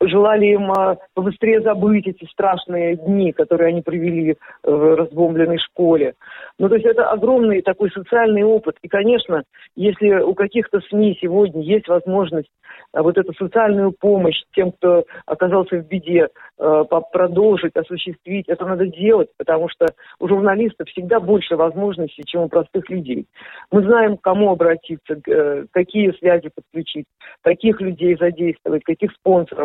желали 0.00 0.46
им 0.46 0.70
а, 0.72 0.96
побыстрее 1.14 1.60
забыть 1.60 2.06
эти 2.06 2.24
страшные 2.30 2.96
дни, 2.96 3.32
которые 3.32 3.68
они 3.68 3.82
провели 3.82 4.36
в 4.62 4.96
разбомбленной 4.96 5.58
школе. 5.58 6.14
Ну, 6.58 6.68
то 6.68 6.76
есть 6.76 6.86
это 6.86 7.10
огромный 7.10 7.62
такой 7.62 7.90
социальный 7.90 8.44
опыт. 8.44 8.76
И, 8.82 8.88
конечно, 8.88 9.42
если 9.76 10.20
у 10.20 10.34
каких-то 10.34 10.80
СМИ 10.80 11.18
сегодня 11.20 11.62
есть 11.62 11.88
возможность 11.88 12.50
а, 12.92 13.02
вот 13.02 13.18
эту 13.18 13.32
социальную 13.34 13.92
помощь 13.92 14.40
тем, 14.54 14.72
кто 14.72 15.04
оказался 15.26 15.76
в 15.76 15.86
беде, 15.86 16.28
а, 16.58 16.84
продолжить, 16.84 17.74
осуществить, 17.76 18.48
это 18.48 18.64
надо 18.64 18.86
делать, 18.86 19.28
потому 19.36 19.68
что 19.68 19.88
у 20.20 20.28
журналистов 20.28 20.88
всегда 20.88 21.20
больше 21.20 21.56
возможностей, 21.56 22.22
чем 22.24 22.42
у 22.42 22.48
простых 22.48 22.88
людей. 22.88 23.26
Мы 23.70 23.82
знаем, 23.82 24.16
к 24.16 24.22
кому 24.22 24.50
обратиться, 24.50 25.20
э, 25.26 25.64
какие 25.72 26.12
связи 26.12 26.50
подключить, 26.54 27.06
каких 27.42 27.80
людей 27.80 28.16
задействовать, 28.16 28.84
каких 28.84 29.12
спонсоров. 29.12 29.63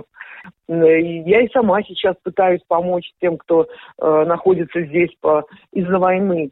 Я 0.68 1.42
и 1.42 1.50
сама 1.50 1.82
сейчас 1.84 2.16
пытаюсь 2.24 2.62
помочь 2.68 3.12
тем, 3.20 3.38
кто 3.38 3.68
э, 4.02 4.26
находится 4.26 4.82
здесь 4.82 5.10
по, 5.22 5.46
из-за 5.74 6.00
войны 6.00 6.52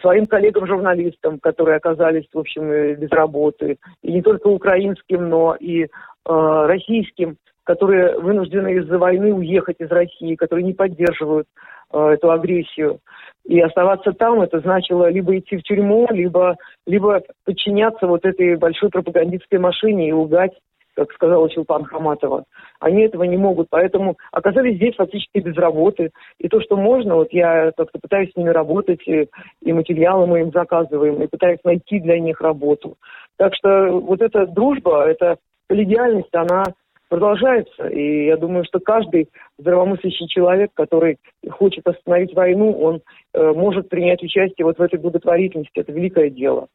своим 0.00 0.26
коллегам-журналистам, 0.26 1.38
которые 1.40 1.76
оказались, 1.76 2.26
в 2.32 2.38
общем, 2.38 2.70
э, 2.70 2.94
без 2.94 3.10
работы, 3.10 3.78
и 4.02 4.12
не 4.12 4.22
только 4.22 4.48
украинским, 4.48 5.28
но 5.28 5.54
и 5.54 5.84
э, 5.84 5.88
российским, 6.26 7.36
которые 7.64 8.18
вынуждены 8.18 8.74
из-за 8.74 8.98
войны 8.98 9.32
уехать 9.32 9.76
из 9.78 9.90
России, 9.90 10.34
которые 10.34 10.64
не 10.64 10.72
поддерживают 10.72 11.46
э, 11.92 11.98
эту 11.98 12.30
агрессию. 12.30 12.98
И 13.44 13.58
оставаться 13.60 14.12
там, 14.12 14.42
это 14.42 14.60
значило 14.60 15.08
либо 15.08 15.38
идти 15.38 15.56
в 15.56 15.62
тюрьму, 15.62 16.06
либо, 16.10 16.56
либо 16.86 17.22
подчиняться 17.44 18.06
вот 18.06 18.24
этой 18.24 18.56
большой 18.56 18.90
пропагандистской 18.90 19.58
машине 19.58 20.08
и 20.08 20.12
лгать 20.12 20.52
как 21.00 21.12
сказала 21.12 21.48
Чулпан 21.48 21.84
Хаматова. 21.84 22.44
Они 22.78 23.04
этого 23.04 23.22
не 23.22 23.38
могут, 23.38 23.68
поэтому 23.70 24.18
оказались 24.32 24.76
здесь 24.76 24.94
фактически 24.96 25.38
без 25.38 25.56
работы. 25.56 26.10
И 26.38 26.46
то, 26.48 26.60
что 26.60 26.76
можно, 26.76 27.14
вот 27.14 27.32
я 27.32 27.72
как-то 27.74 27.98
пытаюсь 27.98 28.30
с 28.32 28.36
ними 28.36 28.50
работать, 28.50 29.00
и, 29.06 29.26
и 29.62 29.72
материалы 29.72 30.26
мы 30.26 30.40
им 30.40 30.52
заказываем, 30.52 31.22
и 31.22 31.26
пытаюсь 31.26 31.60
найти 31.64 32.00
для 32.00 32.20
них 32.20 32.42
работу. 32.42 32.96
Так 33.38 33.54
что 33.54 33.98
вот 33.98 34.20
эта 34.20 34.46
дружба, 34.46 35.08
эта 35.08 35.38
коллегиальность, 35.70 36.34
она 36.34 36.64
продолжается. 37.08 37.88
И 37.88 38.26
я 38.26 38.36
думаю, 38.36 38.64
что 38.66 38.78
каждый 38.78 39.30
здравомыслящий 39.56 40.28
человек, 40.28 40.70
который 40.74 41.16
хочет 41.48 41.86
остановить 41.86 42.34
войну, 42.34 42.78
он 42.78 43.00
э, 43.32 43.52
может 43.52 43.88
принять 43.88 44.22
участие 44.22 44.66
вот 44.66 44.76
в 44.76 44.82
этой 44.82 44.98
благотворительности. 44.98 45.80
Это 45.80 45.92
великое 45.92 46.28
дело. 46.28 46.68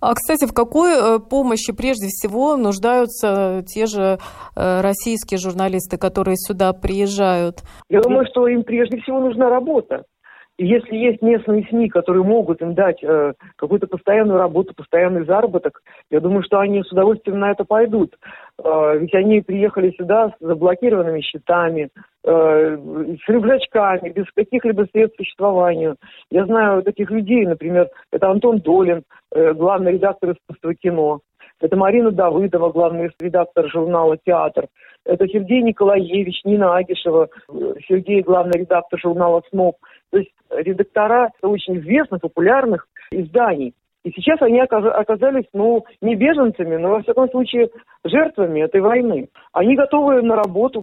А, 0.00 0.14
кстати, 0.14 0.46
в 0.46 0.54
какой 0.54 0.92
э, 0.92 1.18
помощи 1.18 1.72
прежде 1.72 2.06
всего 2.08 2.56
нуждаются 2.56 3.64
те 3.66 3.86
же 3.86 4.18
э, 4.54 4.80
российские 4.80 5.38
журналисты, 5.38 5.98
которые 5.98 6.36
сюда 6.36 6.72
приезжают? 6.72 7.62
Я 7.88 8.00
думаю, 8.00 8.26
что 8.30 8.46
им 8.46 8.62
прежде 8.62 8.98
всего 9.00 9.20
нужна 9.20 9.48
работа. 9.48 10.04
Если 10.60 10.96
есть 10.96 11.22
местные 11.22 11.64
СМИ, 11.70 11.88
которые 11.88 12.24
могут 12.24 12.60
им 12.62 12.74
дать 12.74 13.02
э, 13.04 13.32
какую-то 13.54 13.86
постоянную 13.86 14.40
работу, 14.40 14.74
постоянный 14.74 15.24
заработок, 15.24 15.80
я 16.10 16.18
думаю, 16.18 16.42
что 16.42 16.58
они 16.58 16.82
с 16.82 16.90
удовольствием 16.90 17.38
на 17.38 17.52
это 17.52 17.64
пойдут. 17.64 18.16
Э, 18.64 18.98
ведь 18.98 19.14
они 19.14 19.40
приехали 19.40 19.92
сюда 19.96 20.30
с 20.30 20.44
заблокированными 20.44 21.20
счетами, 21.20 21.90
э, 22.24 22.76
с 23.24 23.28
рюкзачками, 23.28 24.10
без 24.10 24.24
каких-либо 24.34 24.88
средств 24.90 25.16
к 25.16 25.20
существованию. 25.20 25.94
Я 26.28 26.44
знаю 26.46 26.82
таких 26.82 27.08
людей, 27.12 27.46
например, 27.46 27.88
это 28.12 28.28
Антон 28.28 28.58
Долин, 28.58 29.04
э, 29.32 29.54
главный 29.54 29.92
редактор 29.92 30.32
искусства 30.32 30.74
кино. 30.74 31.20
Это 31.60 31.76
Марина 31.76 32.10
Давыдова, 32.10 32.70
главный 32.70 33.10
редактор 33.20 33.68
журнала 33.68 34.16
«Театр». 34.24 34.68
Это 35.04 35.26
Сергей 35.26 35.62
Николаевич, 35.62 36.40
Нина 36.44 36.76
Агишева, 36.76 37.28
Сергей, 37.88 38.22
главный 38.22 38.60
редактор 38.60 38.98
журнала 39.00 39.42
«СНОП». 39.50 39.76
То 40.10 40.18
есть 40.18 40.30
редактора 40.50 41.30
очень 41.42 41.78
известных, 41.78 42.20
популярных 42.20 42.86
изданий. 43.10 43.74
И 44.04 44.10
сейчас 44.12 44.40
они 44.40 44.60
оказались, 44.60 45.46
ну, 45.52 45.84
не 46.00 46.14
беженцами, 46.14 46.76
но, 46.76 46.90
во 46.90 47.02
всяком 47.02 47.28
случае, 47.30 47.68
жертвами 48.04 48.60
этой 48.62 48.80
войны. 48.80 49.28
Они 49.52 49.74
готовы 49.74 50.22
на 50.22 50.36
работу. 50.36 50.82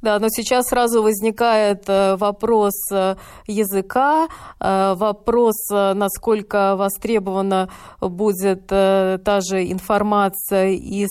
Да, 0.00 0.18
но 0.20 0.28
сейчас 0.28 0.66
сразу 0.66 1.02
возникает 1.02 1.88
э, 1.88 2.16
вопрос 2.16 2.74
э, 2.92 3.16
языка, 3.48 4.28
э, 4.60 4.94
вопрос, 4.94 5.56
насколько 5.70 6.76
востребована 6.76 7.68
будет 8.00 8.66
та 8.68 9.40
же 9.40 9.70
информация 9.70 10.70
из 10.70 11.10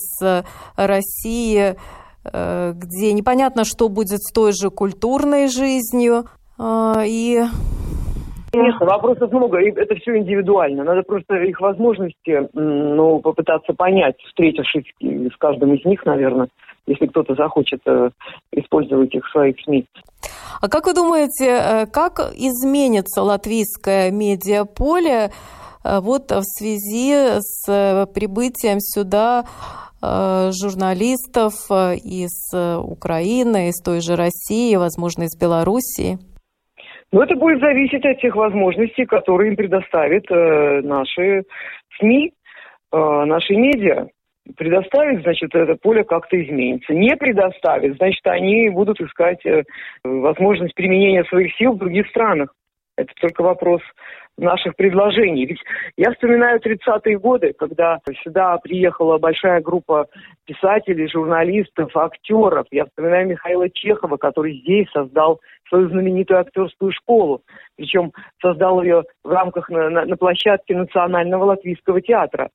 России, 0.76 1.76
где 2.24 3.12
непонятно, 3.12 3.64
что 3.64 3.88
будет 3.88 4.22
с 4.22 4.32
той 4.32 4.52
же 4.52 4.70
культурной 4.70 5.48
жизнью. 5.48 6.26
И 6.60 7.42
Конечно, 8.52 8.86
вопросов 8.86 9.30
много, 9.30 9.58
и 9.58 9.70
это 9.70 9.94
все 9.96 10.16
индивидуально. 10.16 10.84
Надо 10.84 11.02
просто 11.02 11.36
их 11.36 11.60
возможности 11.60 12.48
ну, 12.54 13.20
попытаться 13.20 13.74
понять, 13.74 14.16
встретившись 14.26 14.84
с 15.00 15.36
каждым 15.38 15.74
из 15.74 15.84
них, 15.84 16.04
наверное, 16.06 16.48
если 16.86 17.06
кто-то 17.06 17.34
захочет 17.34 17.80
э, 17.86 18.10
использовать 18.52 19.14
их 19.14 19.26
в 19.26 19.30
своих 19.30 19.56
СМИ. 19.60 19.86
А 20.62 20.68
как 20.68 20.86
вы 20.86 20.94
думаете, 20.94 21.46
э, 21.46 21.86
как 21.86 22.20
изменится 22.34 23.22
латвийское 23.22 24.10
медиаполе 24.10 25.30
э, 25.84 26.00
вот 26.00 26.30
в 26.30 26.42
связи 26.42 27.40
с 27.40 28.06
прибытием 28.14 28.80
сюда 28.80 29.44
журналистов 30.00 31.54
из 31.72 32.54
Украины, 32.54 33.70
из 33.70 33.82
той 33.82 34.00
же 34.00 34.14
России, 34.14 34.76
возможно, 34.76 35.24
из 35.24 35.36
Белоруссии? 35.36 36.20
Но 37.10 37.22
это 37.22 37.36
будет 37.36 37.60
зависеть 37.60 38.04
от 38.04 38.20
тех 38.20 38.36
возможностей, 38.36 39.06
которые 39.06 39.50
им 39.50 39.56
предоставят 39.56 40.24
э, 40.30 40.80
наши 40.82 41.44
СМИ, 41.98 42.32
э, 42.92 42.96
наши 42.96 43.54
медиа. 43.54 44.08
Предоставить, 44.56 45.22
значит, 45.22 45.54
это 45.54 45.76
поле 45.76 46.04
как-то 46.04 46.42
изменится. 46.42 46.94
Не 46.94 47.16
предоставить, 47.16 47.96
значит, 47.96 48.26
они 48.26 48.68
будут 48.70 49.00
искать 49.00 49.44
э, 49.46 49.64
возможность 50.04 50.74
применения 50.74 51.24
своих 51.24 51.54
сил 51.56 51.72
в 51.72 51.78
других 51.78 52.08
странах. 52.08 52.52
Это 52.96 53.12
только 53.20 53.42
вопрос 53.42 53.80
наших 54.38 54.76
предложений. 54.76 55.46
Ведь 55.46 55.60
я 55.96 56.10
вспоминаю 56.12 56.60
30-е 56.60 57.18
годы, 57.18 57.52
когда 57.58 57.98
сюда 58.22 58.56
приехала 58.58 59.18
большая 59.18 59.60
группа 59.60 60.06
писателей, 60.46 61.08
журналистов, 61.08 61.96
актеров. 61.96 62.66
Я 62.70 62.86
вспоминаю 62.86 63.28
Михаила 63.28 63.68
Чехова, 63.70 64.16
который 64.16 64.60
здесь 64.60 64.88
создал 64.90 65.40
свою 65.68 65.88
знаменитую 65.88 66.40
актерскую 66.40 66.92
школу. 66.92 67.42
Причем 67.76 68.12
создал 68.40 68.82
ее 68.82 69.04
в 69.24 69.30
рамках 69.30 69.68
на, 69.70 69.90
на, 69.90 70.04
на 70.04 70.16
площадке 70.16 70.76
Национального 70.76 71.44
латвийского 71.44 72.00
театра. 72.00 72.50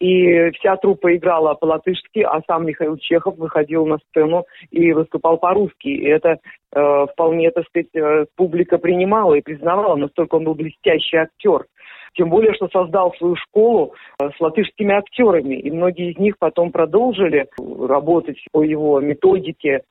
И 0.00 0.50
вся 0.50 0.76
труппа 0.76 1.14
играла 1.16 1.54
по-латышски, 1.54 2.20
а 2.20 2.40
сам 2.46 2.66
Михаил 2.66 2.96
Чехов 2.98 3.36
выходил 3.36 3.86
на 3.86 3.98
сцену 4.08 4.44
и 4.70 4.92
выступал 4.92 5.38
по-русски. 5.38 5.88
И 5.88 6.06
это 6.06 6.38
э, 6.74 7.06
вполне, 7.12 7.50
так 7.50 7.66
сказать, 7.66 7.94
э, 7.94 8.26
публика 8.36 8.78
принимала 8.78 9.34
и 9.34 9.42
признавала, 9.42 9.96
настолько 9.96 10.36
он 10.36 10.44
был 10.44 10.54
блестящий 10.54 11.16
актер. 11.16 11.66
Тем 12.16 12.30
более, 12.30 12.54
что 12.54 12.68
создал 12.68 13.12
свою 13.14 13.36
школу 13.36 13.94
э, 14.20 14.30
с 14.36 14.40
латышскими 14.40 14.94
актерами. 14.94 15.56
И 15.56 15.70
многие 15.70 16.12
из 16.12 16.18
них 16.18 16.36
потом 16.38 16.72
продолжили 16.72 17.46
работать 17.58 18.38
по 18.52 18.62
его 18.62 19.00
методике. 19.00 19.82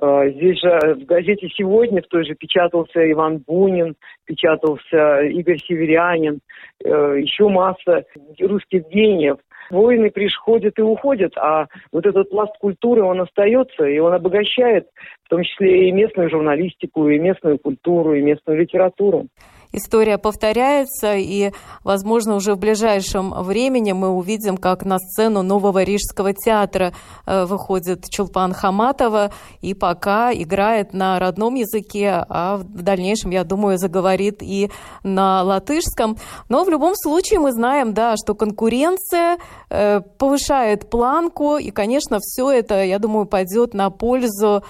Э, 0.00 0.30
здесь 0.30 0.60
же 0.60 0.94
в 0.94 1.04
газете 1.06 1.48
«Сегодня» 1.56 2.02
в 2.02 2.06
той 2.06 2.24
же 2.24 2.34
печатался 2.34 3.10
Иван 3.10 3.38
Бунин, 3.38 3.96
печатался 4.26 5.22
Игорь 5.22 5.58
Северянин, 5.58 6.40
э, 6.84 7.16
еще 7.20 7.48
масса 7.48 8.04
русских 8.40 8.88
гениев. 8.88 9.38
Войны 9.70 10.10
приходят 10.10 10.78
и 10.78 10.82
уходят, 10.82 11.36
а 11.36 11.66
вот 11.92 12.06
этот 12.06 12.30
пласт 12.30 12.56
культуры, 12.58 13.02
он 13.02 13.20
остается, 13.20 13.84
и 13.84 13.98
он 13.98 14.14
обогащает 14.14 14.86
в 15.24 15.28
том 15.28 15.42
числе 15.42 15.88
и 15.88 15.92
местную 15.92 16.30
журналистику, 16.30 17.08
и 17.08 17.18
местную 17.18 17.58
культуру, 17.58 18.14
и 18.14 18.22
местную 18.22 18.60
литературу 18.60 19.26
история 19.72 20.18
повторяется, 20.18 21.14
и, 21.16 21.52
возможно, 21.84 22.34
уже 22.36 22.54
в 22.54 22.58
ближайшем 22.58 23.32
времени 23.42 23.92
мы 23.92 24.08
увидим, 24.08 24.56
как 24.56 24.84
на 24.84 24.98
сцену 24.98 25.42
Нового 25.42 25.82
Рижского 25.82 26.32
театра 26.32 26.92
э, 27.26 27.44
выходит 27.44 28.08
Чулпан 28.08 28.52
Хаматова, 28.52 29.32
и 29.60 29.74
пока 29.74 30.32
играет 30.32 30.92
на 30.92 31.18
родном 31.18 31.54
языке, 31.54 32.24
а 32.28 32.56
в 32.56 32.82
дальнейшем, 32.82 33.30
я 33.30 33.44
думаю, 33.44 33.78
заговорит 33.78 34.42
и 34.42 34.70
на 35.02 35.42
латышском. 35.42 36.16
Но 36.48 36.64
в 36.64 36.68
любом 36.68 36.94
случае 36.94 37.40
мы 37.40 37.52
знаем, 37.52 37.94
да, 37.94 38.14
что 38.16 38.34
конкуренция 38.34 39.38
э, 39.70 40.00
повышает 40.18 40.90
планку, 40.90 41.56
и, 41.56 41.70
конечно, 41.70 42.18
все 42.20 42.50
это, 42.50 42.84
я 42.84 42.98
думаю, 42.98 43.26
пойдет 43.26 43.74
на 43.74 43.90
пользу 43.90 44.62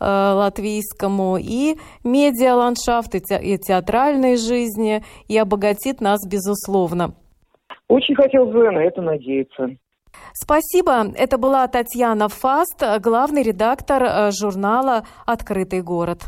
латвийскому, 0.00 1.38
и 1.38 1.76
медиаландшафт, 2.04 3.14
и, 3.14 3.20
те, 3.20 3.40
и 3.40 3.58
театральной 3.58 4.36
жизни, 4.36 5.02
и 5.28 5.38
обогатит 5.38 6.00
нас, 6.00 6.20
безусловно. 6.26 7.14
Очень 7.88 8.14
хотел 8.14 8.46
бы 8.46 8.70
на 8.70 8.78
это 8.78 9.02
надеяться. 9.02 9.68
Спасибо. 10.32 11.12
Это 11.16 11.38
была 11.38 11.66
Татьяна 11.68 12.28
Фаст, 12.28 12.82
главный 13.00 13.42
редактор 13.42 14.02
э, 14.02 14.30
журнала 14.32 15.04
«Открытый 15.26 15.82
город». 15.82 16.22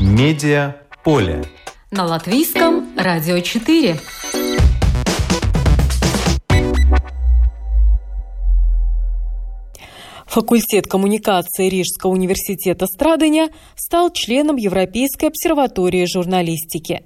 Медиа 0.00 0.76
поле. 1.04 1.42
На 1.90 2.04
латвийском 2.04 2.86
радио 2.96 3.40
4. 3.40 3.96
Факультет 10.30 10.86
коммуникации 10.86 11.68
Рижского 11.68 12.12
университета 12.12 12.86
Страдания 12.86 13.50
стал 13.74 14.12
членом 14.12 14.54
Европейской 14.54 15.24
обсерватории 15.24 16.06
журналистики. 16.06 17.02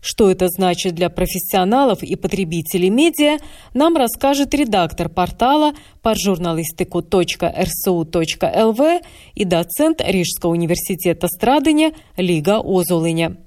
Что 0.00 0.30
это 0.30 0.46
значит 0.46 0.94
для 0.94 1.10
профессионалов 1.10 2.04
и 2.04 2.14
потребителей 2.14 2.88
медиа, 2.88 3.38
нам 3.74 3.96
расскажет 3.96 4.54
редактор 4.54 5.08
портала 5.08 5.72
paržurnalistiku.rsu.lv 6.04 9.00
и 9.34 9.44
доцент 9.44 10.00
Рижского 10.00 10.52
университета 10.52 11.26
Страдания 11.26 11.94
Лига 12.16 12.60
Озулыня. 12.60 13.38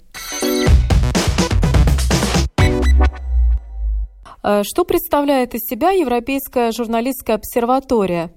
Э, 4.44 4.64
что 4.66 4.84
представляет 4.84 5.56
из 5.56 5.62
себя 5.62 5.92
Европейская 5.92 6.74
журналистская 6.74 7.38
обсерватория? 7.38 8.30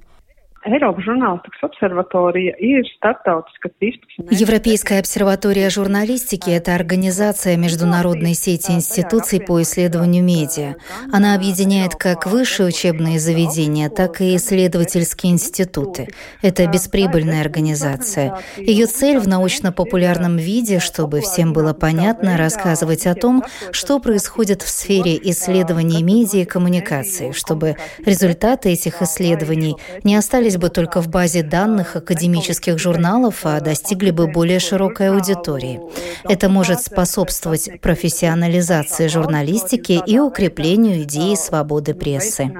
Европейская 4.31 4.99
обсерватория 4.99 5.69
журналистики– 5.69 6.49
это 6.51 6.75
организация 6.75 7.59
международной 7.59 8.33
сети 8.33 8.71
институций 8.73 9.43
по 9.43 9.61
исследованию 9.61 10.25
медиа. 10.25 10.77
Она 11.12 11.35
объединяет 11.35 11.97
как 11.97 12.27
высшие 12.27 12.69
учебные 12.69 13.19
заведения, 13.19 13.91
так 13.91 14.23
и 14.23 14.37
исследовательские 14.37 15.33
институты. 15.33 16.09
Это 16.41 16.67
бесприбыльная 16.67 17.43
организация. 17.43 18.39
Ее 18.57 18.87
цель 18.87 19.19
в 19.19 19.29
научно-популярном 19.29 20.39
виде, 20.39 20.79
чтобы 20.79 21.21
всем 21.21 21.53
было 21.53 21.75
понятно, 21.75 22.39
рассказывать 22.39 23.07
о 23.07 23.15
том, 23.15 23.45
что 23.71 24.01
происходит 24.01 24.62
в 24.62 24.69
сфере 24.69 25.19
исследований 25.25 26.03
медиа 26.03 26.41
и 26.41 26.45
коммуникации, 26.47 27.33
чтобы 27.33 27.77
результаты 28.07 28.71
этих 28.71 29.03
исследований 29.03 29.77
не 30.05 30.17
остались 30.17 30.54
остались 30.55 30.57
бы 30.57 30.69
только 30.71 31.01
в 31.01 31.09
базе 31.09 31.43
данных 31.43 31.97
академических 31.97 32.79
журналов, 32.79 33.41
а 33.45 33.61
достигли 33.61 34.11
бы 34.11 34.27
более 34.27 34.59
широкой 34.59 35.11
аудитории. 35.11 35.81
Это 36.29 36.49
может 36.49 36.81
способствовать 36.81 37.81
профессионализации 37.81 39.09
журналистики 39.09 40.01
и 40.07 40.19
укреплению 40.19 41.03
идеи 41.03 41.35
свободы 41.35 41.95
прессы. 41.95 42.51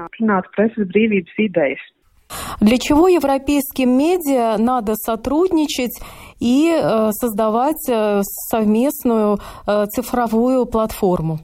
Для 2.59 2.77
чего 2.77 3.07
европейским 3.07 3.97
медиа 3.97 4.57
надо 4.57 4.95
сотрудничать 4.95 5.99
и 6.39 6.71
э, 6.73 7.11
создавать 7.11 7.87
э, 7.87 8.21
совместную 8.49 9.37
э, 9.67 9.85
цифровую 9.85 10.65
платформу? 10.65 11.39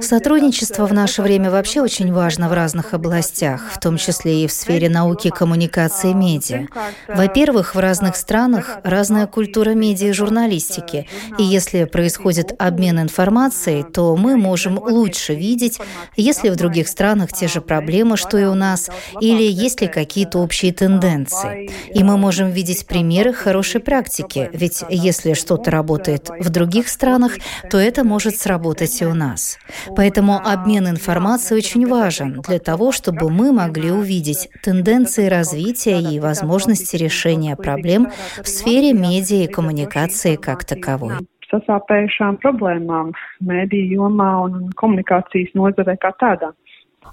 Сотрудничество 0.00 0.86
в 0.86 0.92
наше 0.92 1.22
время 1.22 1.50
вообще 1.50 1.80
очень 1.80 2.12
важно 2.12 2.50
в 2.50 2.52
разных 2.52 2.92
областях, 2.92 3.70
в 3.72 3.80
том 3.80 3.96
числе 3.96 4.44
и 4.44 4.46
в 4.46 4.52
сфере 4.52 4.90
науки, 4.90 5.30
коммуникации 5.30 6.10
и 6.10 6.14
медиа. 6.14 6.66
Во-первых, 7.08 7.74
в 7.74 7.78
разных 7.78 8.14
странах 8.14 8.80
разная 8.84 9.26
культура 9.26 9.70
медиа 9.70 10.08
и 10.08 10.12
журналистики, 10.12 11.08
и 11.38 11.42
если 11.42 11.84
происходит 11.84 12.52
обмен 12.58 13.00
информацией, 13.00 13.84
то 13.90 14.14
мы 14.14 14.36
можем 14.36 14.78
лучше 14.78 15.34
видеть, 15.34 15.78
если 16.14 16.50
в 16.50 16.56
других 16.56 16.88
странах 16.88 17.32
те 17.32 17.48
же 17.48 17.62
проблемы, 17.62 18.18
что 18.18 18.36
и 18.36 18.44
у 18.44 18.54
нас, 18.54 18.90
или 19.22 19.44
есть 19.44 19.80
ли 19.80 19.88
какие-то 19.88 20.40
общие 20.40 20.74
тенденции. 20.74 21.70
И 21.94 22.04
мы 22.04 22.18
можем 22.18 22.50
видеть 22.50 22.86
примеры 22.86 23.32
хорошей 23.32 23.80
практики, 23.80 24.50
ведь 24.52 24.84
если 24.90 25.32
что-то 25.32 25.70
работает 25.70 26.28
в 26.38 26.50
других 26.50 26.88
странах, 26.88 26.97
странах, 26.98 27.32
то 27.70 27.78
это 27.78 28.04
может 28.04 28.34
сработать 28.36 29.00
и 29.00 29.06
у 29.06 29.14
нас. 29.14 29.58
Поэтому 29.96 30.40
обмен 30.44 30.88
информацией 30.88 31.58
очень 31.58 31.86
важен 31.86 32.42
для 32.46 32.58
того, 32.58 32.90
чтобы 32.90 33.30
мы 33.30 33.52
могли 33.52 33.92
увидеть 33.92 34.48
тенденции 34.64 35.26
развития 35.28 36.00
и 36.00 36.18
возможности 36.18 36.96
решения 36.96 37.54
проблем 37.54 38.08
в 38.42 38.48
сфере 38.48 38.92
медиа 38.92 39.44
и 39.44 39.46
коммуникации 39.46 40.36
как 40.36 40.64
таковой 40.64 41.14
sasāpējušām 41.48 42.36
problēmām 42.42 43.14
mēdīju 43.40 44.02
jomā 44.02 44.32
un 44.44 44.66
komunikācijas 44.76 45.54
nozarē 45.56 45.94
kā 45.96 46.10
tādā. 46.20 46.52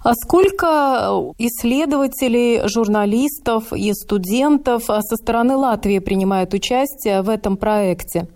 А 0.04 0.14
сколько 0.14 0.68
исследователей, 1.38 2.68
журналистов 2.68 3.72
и 3.74 3.94
студентов 3.94 4.84
со 4.84 5.16
стороны 5.16 5.56
Латвии 5.56 6.00
принимают 6.00 6.54
участие 6.54 7.22
в 7.22 7.30
этом 7.30 7.58
проекте? 7.58 8.28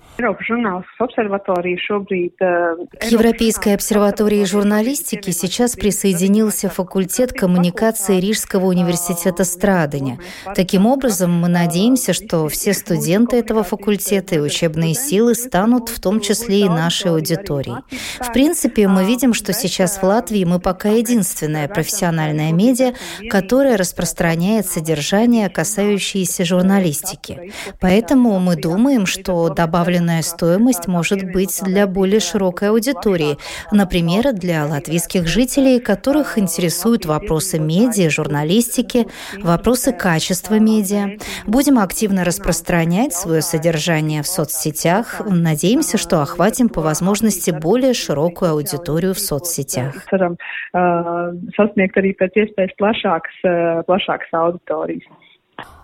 К 3.00 3.06
Европейской 3.06 3.74
обсерватории 3.74 4.44
журналистики 4.44 5.32
сейчас 5.32 5.78
присоединился 5.78 6.68
факультет 6.68 7.32
коммуникации 7.32 8.20
Рижского 8.20 8.66
университета 8.66 9.46
Страдания. 9.46 10.20
Таким 10.56 10.88
образом, 10.88 11.32
мы 11.32 11.48
надеемся, 11.48 12.12
что 12.12 12.50
все 12.50 12.74
студенты 12.74 13.38
этого 13.38 13.64
факультета 13.64 14.36
и 14.36 14.40
учебные 14.40 14.94
силы 14.94 15.36
станут 15.36 15.88
в 15.88 16.02
том 16.02 16.20
числе 16.20 16.66
и 16.66 16.70
нашей 16.70 17.12
аудиторией. 17.12 17.78
В 18.20 18.34
принципе, 18.34 18.90
мы 18.90 19.06
видим, 19.06 19.34
что 19.34 19.54
сейчас 19.54 20.00
в 20.00 20.04
Латвии 20.04 20.44
мы 20.44 20.60
пока 20.60 20.90
единственная 20.90 21.70
профессиональная 21.70 22.52
медиа, 22.52 22.94
которая 23.30 23.78
распространяет 23.78 24.66
содержание, 24.66 25.48
касающееся 25.48 26.44
журналистики. 26.44 27.54
Поэтому 27.80 28.38
мы 28.40 28.58
думаем, 28.58 29.06
что 29.06 29.48
добавленная 29.48 30.09
определенная 30.10 30.22
стоимость 30.22 30.88
может 30.88 31.32
быть 31.32 31.62
для 31.64 31.88
более 31.88 32.20
широкой 32.20 32.70
аудитории, 32.70 33.38
например, 33.72 34.34
для 34.34 34.66
латвийских 34.66 35.28
жителей, 35.28 35.80
которых 35.80 36.38
интересуют 36.38 37.06
вопросы 37.06 37.60
медиа, 37.60 38.10
журналистики, 38.10 39.08
вопросы 39.42 39.92
качества 39.94 40.56
медиа. 40.60 41.18
Будем 41.46 41.80
активно 41.80 42.24
распространять 42.24 43.14
свое 43.14 43.42
содержание 43.42 44.24
в 44.24 44.28
соцсетях. 44.28 45.22
Надеемся, 45.26 45.98
что 45.98 46.22
охватим 46.22 46.70
по 46.70 46.82
возможности 46.82 47.52
более 47.52 47.94
широкую 47.94 48.52
аудиторию 48.52 49.14
в 49.14 49.20
соцсетях. 49.20 49.96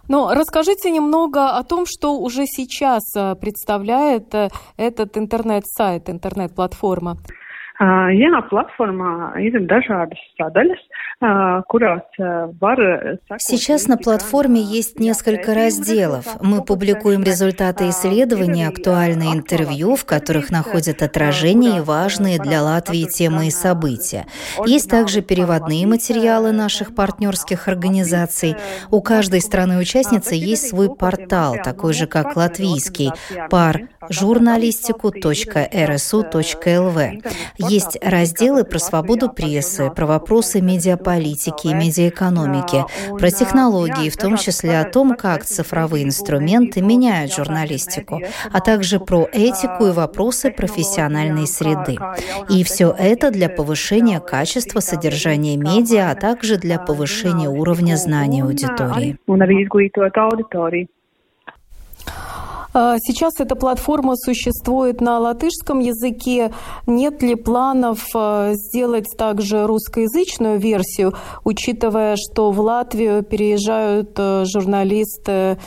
Но 0.08 0.34
расскажите 0.34 0.92
немного 0.92 1.58
о 1.58 1.64
том, 1.64 1.86
что 1.86 2.18
уже 2.20 2.46
сейчас 2.46 3.04
э, 3.16 3.36
представляет 3.36 4.34
э, 4.34 4.50
этот 4.78 5.18
интернет-сайт, 5.18 6.10
интернет-платформа. 6.10 7.18
Jā, 7.76 8.40
платформā 8.48 9.36
ir 9.44 9.58
dažādas 9.68 10.22
sadaļas. 10.40 10.80
Сейчас 13.40 13.88
на 13.88 13.98
платформе 13.98 14.62
есть 14.62 15.00
несколько 15.00 15.54
разделов. 15.54 16.26
Мы 16.42 16.62
публикуем 16.62 17.24
результаты 17.24 17.88
исследований, 17.90 18.66
актуальные 18.66 19.34
интервью, 19.34 19.96
в 19.96 20.04
которых 20.04 20.52
находят 20.52 21.02
отражение 21.02 21.78
и 21.78 21.82
важные 21.82 22.38
для 22.38 22.62
Латвии 22.62 23.06
темы 23.06 23.48
и 23.48 23.52
события. 23.52 24.26
Есть 24.66 24.90
также 24.90 25.22
переводные 25.22 25.88
материалы 25.88 26.52
наших 26.52 26.94
партнерских 26.94 27.70
организаций. 27.70 28.58
У 28.92 29.02
каждой 29.02 29.40
страны-участницы 29.40 30.36
есть 30.36 30.68
свой 30.68 30.94
портал, 30.94 31.56
такой 31.64 31.94
же, 31.94 32.08
как 32.08 32.36
латвийский, 32.36 33.14
par 33.50 33.88
журналистику.рсу.лв. 34.10 37.00
Есть 37.58 37.98
разделы 38.04 38.66
про 38.66 38.80
свободу 38.80 39.30
прессы, 39.30 39.90
про 39.90 40.06
вопросы 40.06 40.60
медиаполитики 40.62 41.05
и 41.70 41.74
медиаэкономики, 41.74 42.86
про 43.18 43.32
технологии, 43.32 44.10
в 44.10 44.18
том 44.18 44.38
числе 44.38 44.80
о 44.80 44.84
том, 44.84 45.16
как 45.16 45.46
цифровые 45.46 46.04
инструменты 46.04 46.82
меняют 46.82 47.34
журналистику, 47.34 48.22
а 48.52 48.60
также 48.60 49.00
про 49.00 49.28
этику 49.32 49.88
и 49.88 49.92
вопросы 49.92 50.52
профессиональной 50.52 51.48
среды. 51.48 51.98
И 52.50 52.64
все 52.64 52.94
это 52.98 53.32
для 53.32 53.50
повышения 53.50 54.20
качества 54.20 54.80
содержания 54.80 55.58
медиа, 55.58 56.12
а 56.12 56.16
также 56.16 56.58
для 56.58 56.80
повышения 56.80 57.50
уровня 57.50 57.96
знаний 57.96 58.42
аудитории. 58.42 59.18
А, 62.78 62.98
сейчас 63.00 63.40
эта 63.40 63.56
платформа 63.56 64.18
существует 64.18 65.00
на 65.00 65.18
латышском 65.18 65.80
языке. 65.80 66.52
Нет 66.86 67.24
ли 67.24 67.36
планов 67.36 68.06
а, 68.14 68.52
сделать 68.54 69.08
также 69.18 69.66
русскоязычную 69.66 70.60
версию, 70.60 71.14
учитывая, 71.46 72.18
что 72.18 72.52
в 72.52 72.60
Латвию 72.60 73.24
переезжают 73.24 74.12
а, 74.18 74.44
журналисты 74.46 75.58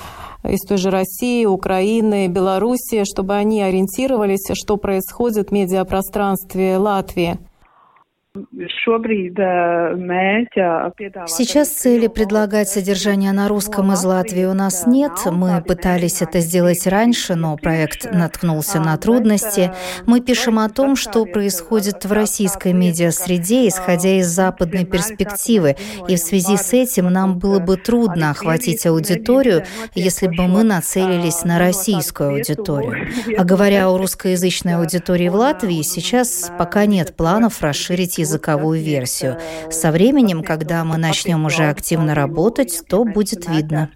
из 0.44 0.60
той 0.68 0.76
же 0.76 0.90
России, 0.90 1.46
Украины, 1.46 2.28
Белоруссии, 2.28 3.04
чтобы 3.04 3.36
они 3.36 3.62
ориентировались, 3.62 4.46
что 4.52 4.76
происходит 4.76 5.48
в 5.48 5.52
медиапространстве 5.52 6.76
Латвии? 6.76 7.38
Сейчас 11.26 11.68
цели 11.68 12.06
предлагать 12.06 12.68
содержание 12.68 13.32
на 13.32 13.48
русском 13.48 13.92
из 13.92 14.04
Латвии 14.04 14.44
у 14.44 14.54
нас 14.54 14.86
нет. 14.86 15.12
Мы 15.26 15.60
пытались 15.62 16.22
это 16.22 16.40
сделать 16.40 16.86
раньше, 16.86 17.34
но 17.34 17.56
проект 17.56 18.12
наткнулся 18.12 18.80
на 18.80 18.96
трудности. 18.96 19.72
Мы 20.06 20.20
пишем 20.20 20.58
о 20.58 20.68
том, 20.68 20.96
что 20.96 21.24
происходит 21.24 22.04
в 22.04 22.12
российской 22.12 22.72
медиасреде, 22.72 23.68
исходя 23.68 24.18
из 24.18 24.28
западной 24.28 24.84
перспективы. 24.84 25.76
И 26.08 26.14
в 26.16 26.18
связи 26.18 26.56
с 26.56 26.72
этим 26.72 27.10
нам 27.10 27.38
было 27.38 27.58
бы 27.58 27.76
трудно 27.76 28.30
охватить 28.30 28.86
аудиторию, 28.86 29.64
если 29.94 30.28
бы 30.28 30.46
мы 30.46 30.62
нацелились 30.62 31.44
на 31.44 31.58
российскую 31.58 32.30
аудиторию. 32.30 33.08
А 33.36 33.44
говоря 33.44 33.88
о 33.88 33.98
русскоязычной 33.98 34.76
аудитории 34.76 35.28
в 35.28 35.34
Латвии, 35.34 35.82
сейчас 35.82 36.50
пока 36.58 36.86
нет 36.86 37.16
планов 37.16 37.60
расширить 37.62 38.18
язык 38.18 38.27
языковую 38.28 38.80
версию. 38.80 39.38
Со 39.70 39.90
временем, 39.90 40.42
когда 40.42 40.84
мы 40.84 40.98
начнем 40.98 41.44
уже 41.44 41.64
активно 41.68 42.14
работать, 42.14 42.82
то 42.88 43.04
будет 43.04 43.48
видно. 43.48 43.90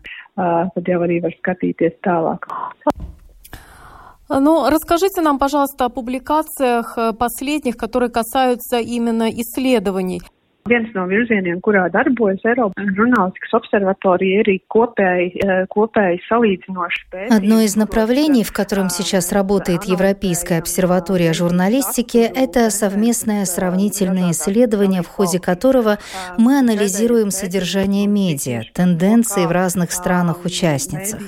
Ну, 4.28 4.70
расскажите 4.70 5.20
нам, 5.20 5.38
пожалуйста, 5.38 5.84
о 5.84 5.88
публикациях 5.90 6.96
э, 6.96 7.12
последних, 7.12 7.76
которые 7.76 8.08
касаются 8.08 8.78
именно 8.78 9.28
исследований. 9.28 10.22
Viens 10.62 10.86
no 10.94 11.08
virzieniem, 11.10 11.58
kurā 11.58 11.88
darbojas 11.90 12.44
Eiropas 12.46 12.86
žurnālistikas 12.94 13.50
обсерватория, 13.58 14.44
ir 14.44 14.60
kopēji, 14.70 15.42
kopēji 15.66 16.20
salīdzinoši 16.28 17.00
pētījumi. 17.10 17.34
Одно 17.34 17.60
из 17.62 17.74
направлений, 17.74 18.44
в 18.44 18.52
котором 18.52 18.88
сейчас 18.88 19.32
работает 19.32 19.82
Европейская 19.84 20.58
обсерватория 20.58 21.32
журналистики, 21.32 22.18
это 22.18 22.70
совместное 22.70 23.44
сравнительное 23.44 24.30
исследование, 24.30 25.02
в 25.02 25.08
ходе 25.08 25.40
которого 25.40 25.98
мы 26.38 26.60
анализируем 26.60 27.32
содержание 27.32 28.06
медиа, 28.06 28.62
тенденции 28.72 29.46
в 29.46 29.50
разных 29.50 29.90
странах-участницах. 29.90 31.20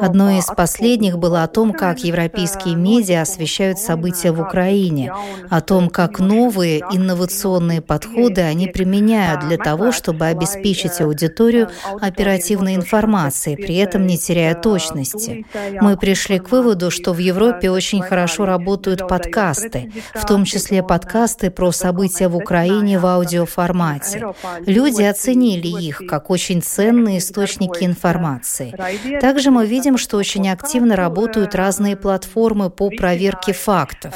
Одно 0.00 0.30
из 0.30 0.46
последних 0.46 1.18
было 1.18 1.42
о 1.42 1.48
том, 1.48 1.74
как 1.74 1.98
европейские 1.98 2.74
медиа 2.74 3.20
освещают 3.20 3.78
события 3.78 4.32
в 4.32 4.40
Украине, 4.40 5.12
о 5.50 5.60
том, 5.60 5.90
как 5.90 6.20
новые 6.20 6.80
инновационные 6.90 7.82
подходы 7.82 8.40
они 8.40 8.66
применяют 8.78 9.40
для 9.48 9.56
того, 9.56 9.90
чтобы 9.90 10.26
обеспечить 10.26 11.00
аудиторию 11.00 11.68
оперативной 12.00 12.76
информацией, 12.76 13.56
при 13.56 13.74
этом 13.76 14.06
не 14.06 14.16
теряя 14.16 14.54
точности. 14.54 15.44
Мы 15.80 15.96
пришли 15.96 16.38
к 16.38 16.52
выводу, 16.52 16.92
что 16.92 17.12
в 17.12 17.18
Европе 17.18 17.70
очень 17.70 18.02
хорошо 18.02 18.46
работают 18.46 19.08
подкасты, 19.08 19.90
в 20.14 20.24
том 20.24 20.44
числе 20.44 20.84
подкасты 20.84 21.50
про 21.50 21.72
события 21.72 22.28
в 22.28 22.36
Украине 22.36 23.00
в 23.00 23.06
аудиоформате. 23.06 24.26
Люди 24.60 25.02
оценили 25.02 25.66
их 25.66 26.02
как 26.08 26.30
очень 26.30 26.62
ценные 26.62 27.18
источники 27.18 27.82
информации. 27.82 28.72
Также 29.20 29.50
мы 29.50 29.66
видим, 29.66 29.98
что 29.98 30.18
очень 30.18 30.48
активно 30.48 30.94
работают 30.94 31.56
разные 31.56 31.96
платформы 31.96 32.70
по 32.70 32.90
проверке 32.90 33.52
фактов. 33.52 34.14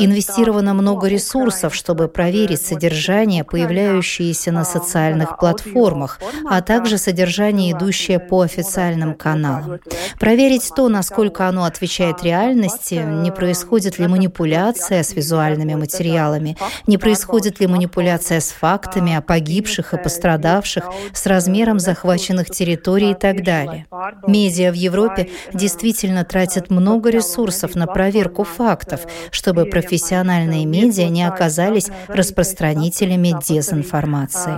Инвестировано 0.00 0.74
много 0.74 1.06
ресурсов, 1.06 1.76
чтобы 1.76 2.08
проверить 2.08 2.60
содержание 2.60 3.44
появляющихся 3.44 3.83
появляющиеся 3.84 4.52
на 4.52 4.64
социальных 4.64 5.38
платформах, 5.38 6.20
а 6.48 6.62
также 6.62 6.98
содержание, 6.98 7.72
идущее 7.72 8.18
по 8.18 8.42
официальным 8.42 9.14
каналам. 9.14 9.80
Проверить 10.18 10.70
то, 10.74 10.88
насколько 10.88 11.48
оно 11.48 11.64
отвечает 11.64 12.22
реальности, 12.22 12.94
не 12.94 13.30
происходит 13.30 13.98
ли 13.98 14.06
манипуляция 14.06 15.02
с 15.02 15.14
визуальными 15.14 15.74
материалами, 15.74 16.56
не 16.86 16.98
происходит 16.98 17.60
ли 17.60 17.66
манипуляция 17.66 18.40
с 18.40 18.50
фактами 18.50 19.14
о 19.14 19.22
погибших 19.22 19.94
и 19.94 19.98
пострадавших, 19.98 20.84
с 21.12 21.26
размером 21.26 21.78
захваченных 21.78 22.50
территорий 22.50 23.12
и 23.12 23.14
так 23.14 23.44
далее. 23.44 23.86
Медиа 24.26 24.70
в 24.70 24.74
Европе 24.74 25.28
действительно 25.52 26.24
тратят 26.24 26.70
много 26.70 27.10
ресурсов 27.10 27.74
на 27.74 27.86
проверку 27.86 28.44
фактов, 28.44 29.00
чтобы 29.30 29.66
профессиональные 29.66 30.64
медиа 30.64 31.08
не 31.08 31.24
оказались 31.24 31.88
распространителями 32.08 33.34
дезинформации 33.46 33.73
информации. 33.74 34.54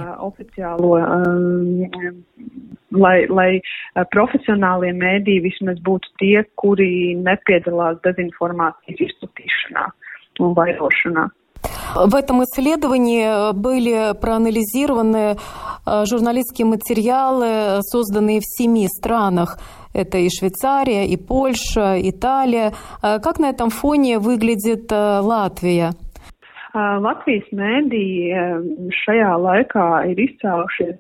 Lai, 2.97 3.27
lai 3.29 3.61
profesionālie 4.15 4.93
mēdīji 4.97 5.43
vismaz 5.45 5.81
būtu 5.85 6.07
tie, 6.23 6.45
kuri 6.55 7.17
nepiedalās 7.19 7.99
dezinformācijas 8.07 9.03
izplatīšanā 9.09 9.85
un 10.41 10.55
vairošanā. 10.55 11.27
В 11.97 12.15
этом 12.15 12.43
исследовании 12.43 13.53
были 13.53 14.13
проанализированы 14.21 15.37
журналистские 15.87 16.67
материалы, 16.67 17.81
созданные 17.83 18.41
в 18.41 18.45
семи 18.45 18.87
странах. 18.87 19.59
Это 19.93 20.19
и 20.19 20.29
Швейцария, 20.29 21.07
и 21.07 21.17
Польша, 21.17 21.97
Италия. 21.99 22.73
Как 23.01 23.39
на 23.39 23.49
этом 23.49 23.71
фоне 23.71 24.19
выглядит 24.19 24.93
Латвия? 24.93 25.93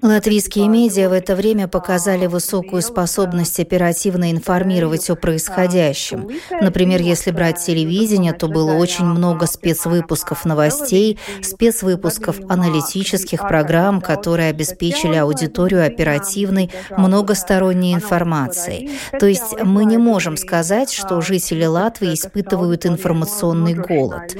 Латвийские 0.00 0.68
медиа 0.68 1.10
в 1.10 1.12
это 1.12 1.36
время 1.36 1.68
показали 1.68 2.26
высокую 2.26 2.80
способность 2.80 3.60
оперативно 3.60 4.32
информировать 4.32 5.10
о 5.10 5.16
происходящем. 5.16 6.30
Например, 6.62 7.02
если 7.02 7.30
брать 7.30 7.58
телевидение, 7.58 8.32
то 8.32 8.48
было 8.48 8.72
очень 8.72 9.04
много 9.04 9.44
спецвыпусков 9.44 10.46
новостей, 10.46 11.18
спецвыпусков 11.42 12.40
аналитических 12.48 13.46
программ, 13.46 14.00
которые 14.00 14.48
обеспечили 14.48 15.16
аудиторию 15.16 15.86
оперативной, 15.86 16.70
многосторонней 16.96 17.92
информацией. 17.92 18.92
То 19.20 19.26
есть 19.26 19.62
мы 19.62 19.84
не 19.84 19.98
можем 19.98 20.38
сказать, 20.38 20.90
что 20.90 21.20
жители 21.20 21.66
Латвии 21.66 22.14
испытывают 22.14 22.86
информационный 22.86 23.74
голод. 23.74 24.34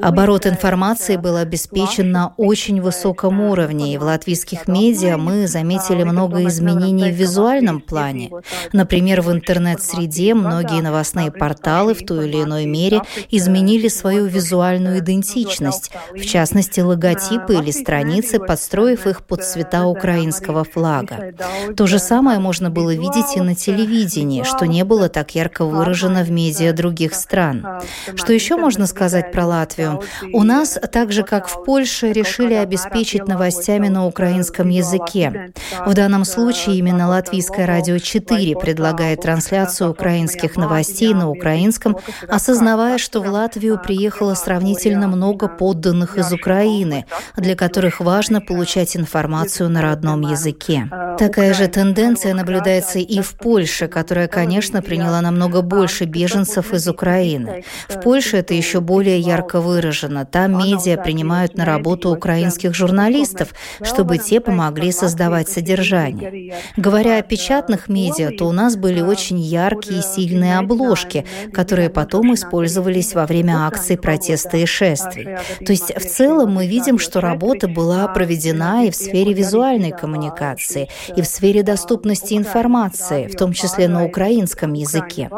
Оборот 0.00 0.46
информации 0.46 0.77
был 1.18 1.36
обеспечен 1.36 2.12
на 2.12 2.34
очень 2.36 2.80
высоком 2.80 3.40
уровне, 3.40 3.94
и 3.94 3.98
в 3.98 4.02
латвийских 4.02 4.68
медиа 4.68 5.16
мы 5.16 5.46
заметили 5.46 6.02
много 6.02 6.44
изменений 6.46 7.10
в 7.10 7.14
визуальном 7.14 7.80
плане. 7.80 8.30
Например, 8.72 9.20
в 9.20 9.32
интернет-среде 9.32 10.34
многие 10.34 10.82
новостные 10.82 11.30
порталы 11.30 11.94
в 11.94 12.04
той 12.04 12.28
или 12.28 12.42
иной 12.42 12.66
мере 12.66 13.02
изменили 13.30 13.88
свою 13.88 14.26
визуальную 14.26 14.98
идентичность, 14.98 15.90
в 16.14 16.24
частности, 16.24 16.80
логотипы 16.80 17.54
или 17.54 17.70
страницы, 17.70 18.38
подстроив 18.38 19.06
их 19.06 19.24
под 19.24 19.44
цвета 19.44 19.86
украинского 19.86 20.64
флага. 20.64 21.32
То 21.76 21.86
же 21.86 21.98
самое 21.98 22.38
можно 22.38 22.70
было 22.70 22.94
видеть 22.94 23.36
и 23.36 23.40
на 23.40 23.54
телевидении, 23.54 24.42
что 24.42 24.66
не 24.66 24.84
было 24.84 25.08
так 25.08 25.34
ярко 25.34 25.64
выражено 25.64 26.22
в 26.22 26.30
медиа 26.30 26.72
других 26.72 27.14
стран. 27.14 27.66
Что 28.14 28.32
еще 28.32 28.56
можно 28.56 28.86
сказать 28.86 29.32
про 29.32 29.46
Латвию? 29.46 30.02
У 30.32 30.42
нас, 30.42 30.57
так 30.64 31.12
же 31.12 31.22
как 31.22 31.48
в 31.48 31.64
Польше, 31.64 32.12
решили 32.12 32.54
обеспечить 32.54 33.26
новостями 33.26 33.88
на 33.88 34.06
украинском 34.06 34.68
языке. 34.68 35.52
В 35.86 35.94
данном 35.94 36.24
случае 36.24 36.76
именно 36.76 37.08
Латвийское 37.08 37.66
радио 37.66 37.98
4 37.98 38.56
предлагает 38.56 39.22
трансляцию 39.22 39.90
украинских 39.90 40.56
новостей 40.56 41.14
на 41.14 41.30
украинском, 41.30 41.96
осознавая, 42.28 42.98
что 42.98 43.20
в 43.20 43.28
Латвию 43.28 43.78
приехало 43.78 44.34
сравнительно 44.34 45.08
много 45.08 45.48
подданных 45.48 46.18
из 46.18 46.32
Украины, 46.32 47.06
для 47.36 47.54
которых 47.56 48.00
важно 48.00 48.40
получать 48.40 48.96
информацию 48.96 49.68
на 49.68 49.82
родном 49.82 50.22
языке. 50.22 50.88
Такая 51.18 51.52
же 51.52 51.66
тенденция 51.66 52.32
наблюдается 52.34 52.98
и 53.00 53.20
в 53.20 53.34
Польше, 53.34 53.88
которая, 53.88 54.28
конечно, 54.28 54.82
приняла 54.82 55.20
намного 55.20 55.62
больше 55.62 56.04
беженцев 56.04 56.72
из 56.72 56.86
Украины. 56.86 57.64
В 57.88 58.00
Польше 58.00 58.36
это 58.36 58.54
еще 58.54 58.80
более 58.80 59.18
ярко 59.18 59.60
выражено. 59.60 60.24
Там 60.24 60.47
медиа 60.48 60.96
принимают 60.96 61.56
на 61.56 61.64
работу 61.64 62.10
украинских 62.10 62.74
журналистов, 62.74 63.54
чтобы 63.82 64.18
те 64.18 64.40
помогли 64.40 64.92
создавать 64.92 65.48
содержание. 65.48 66.54
Говоря 66.76 67.18
о 67.18 67.22
печатных 67.22 67.88
медиа, 67.88 68.30
то 68.36 68.46
у 68.46 68.52
нас 68.52 68.76
были 68.76 69.00
очень 69.00 69.38
яркие 69.38 70.00
и 70.00 70.02
сильные 70.02 70.58
обложки, 70.58 71.24
которые 71.52 71.90
потом 71.90 72.34
использовались 72.34 73.14
во 73.14 73.26
время 73.26 73.66
акций 73.66 73.96
протеста 73.96 74.56
и 74.56 74.66
шествий. 74.66 75.28
То 75.64 75.72
есть 75.72 75.94
в 75.94 76.06
целом 76.06 76.52
мы 76.52 76.66
видим, 76.66 76.98
что 76.98 77.20
работа 77.20 77.68
была 77.68 78.06
проведена 78.08 78.86
и 78.86 78.90
в 78.90 78.96
сфере 78.96 79.32
визуальной 79.32 79.92
коммуникации, 79.92 80.88
и 81.16 81.22
в 81.22 81.26
сфере 81.26 81.62
доступности 81.62 82.34
информации, 82.34 83.26
в 83.26 83.36
том 83.36 83.52
числе 83.52 83.88
на 83.88 84.04
украинском 84.04 84.72
языке. 84.72 85.30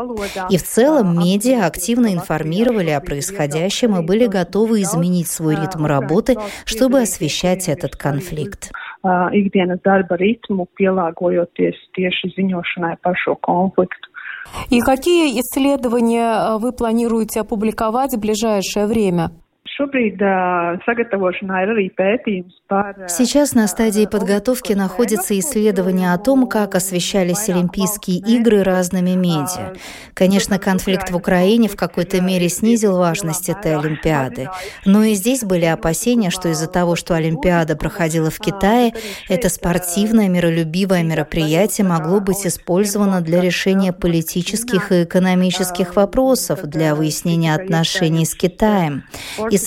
И 0.50 0.56
в 0.56 0.62
целом 0.62 1.18
медиа 1.18 1.66
активно 1.66 2.12
информировали 2.12 2.90
о 2.90 3.00
происходящем 3.00 3.96
и 3.96 4.02
были 4.02 4.26
готовы 4.26 4.82
изменить 4.82 4.99
свой 5.24 5.56
ритм 5.56 5.86
работы, 5.86 6.36
чтобы 6.64 7.00
освещать 7.00 7.68
этот 7.68 7.96
конфликт. 7.96 8.70
Ikdienas 9.02 9.80
darba 9.80 10.16
ritmu, 10.20 10.66
pielāgojoties 10.76 11.76
tieši 11.96 12.34
ziņošanai 12.36 13.00
par 13.00 13.16
šo 13.16 13.34
konfliktu. 13.40 14.10
И 14.68 14.80
какие 14.80 15.40
исследования 15.40 16.58
вы 16.58 16.72
планируете 16.72 17.40
опубликовать 17.40 18.14
в 18.14 18.20
ближайшее 18.20 18.86
время? 18.86 19.30
Сейчас 23.08 23.54
на 23.54 23.66
стадии 23.66 24.06
подготовки 24.06 24.74
находится 24.74 25.38
исследование 25.38 26.12
о 26.12 26.18
том, 26.18 26.46
как 26.46 26.74
освещались 26.74 27.48
Олимпийские 27.48 28.18
игры 28.18 28.62
разными 28.62 29.10
медиа. 29.10 29.72
Конечно, 30.14 30.58
конфликт 30.58 31.10
в 31.10 31.16
Украине 31.16 31.68
в 31.68 31.76
какой-то 31.76 32.20
мере 32.20 32.48
снизил 32.48 32.98
важность 32.98 33.48
этой 33.48 33.76
Олимпиады. 33.76 34.50
Но 34.84 35.02
и 35.02 35.14
здесь 35.14 35.44
были 35.44 35.64
опасения, 35.64 36.30
что 36.30 36.48
из-за 36.48 36.68
того, 36.68 36.94
что 36.94 37.14
Олимпиада 37.14 37.76
проходила 37.76 38.30
в 38.30 38.38
Китае, 38.38 38.92
это 39.28 39.48
спортивное, 39.48 40.28
миролюбивое 40.28 41.02
мероприятие 41.02 41.86
могло 41.86 42.20
быть 42.20 42.46
использовано 42.46 43.20
для 43.22 43.40
решения 43.40 43.92
политических 43.92 44.92
и 44.92 45.04
экономических 45.04 45.96
вопросов, 45.96 46.62
для 46.64 46.94
выяснения 46.94 47.54
отношений 47.54 48.26
с 48.26 48.34
Китаем. 48.34 49.04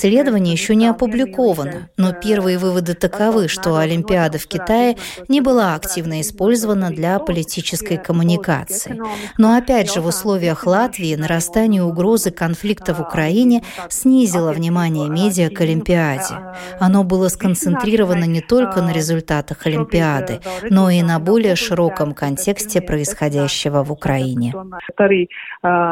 Исследование 0.04 0.52
еще 0.52 0.74
не 0.74 0.86
опубликовано, 0.86 1.88
но 1.96 2.12
первые 2.12 2.58
выводы 2.58 2.92
таковы, 2.92 3.48
что 3.48 3.78
Олимпиада 3.78 4.36
в 4.36 4.46
Китае 4.46 4.98
не 5.28 5.40
была 5.40 5.74
активно 5.74 6.20
использована 6.20 6.90
для 6.90 7.18
политической 7.18 7.96
коммуникации. 7.96 9.00
Но 9.38 9.56
опять 9.56 9.90
же, 9.90 10.02
в 10.02 10.06
условиях 10.06 10.66
Латвии 10.66 11.14
нарастание 11.14 11.82
угрозы 11.82 12.30
конфликта 12.30 12.92
в 12.92 13.00
Украине 13.00 13.62
снизило 13.88 14.52
внимание 14.52 15.08
медиа 15.08 15.48
к 15.48 15.62
Олимпиаде. 15.62 16.34
Оно 16.78 17.02
было 17.02 17.28
сконцентрировано 17.28 18.24
не 18.24 18.42
только 18.42 18.82
на 18.82 18.92
результатах 18.92 19.64
Олимпиады, 19.64 20.40
но 20.68 20.90
и 20.90 21.00
на 21.00 21.18
более 21.18 21.56
широком 21.56 22.12
контексте 22.12 22.82
происходящего 22.82 23.82
в 23.82 23.90
Украине. 23.90 24.52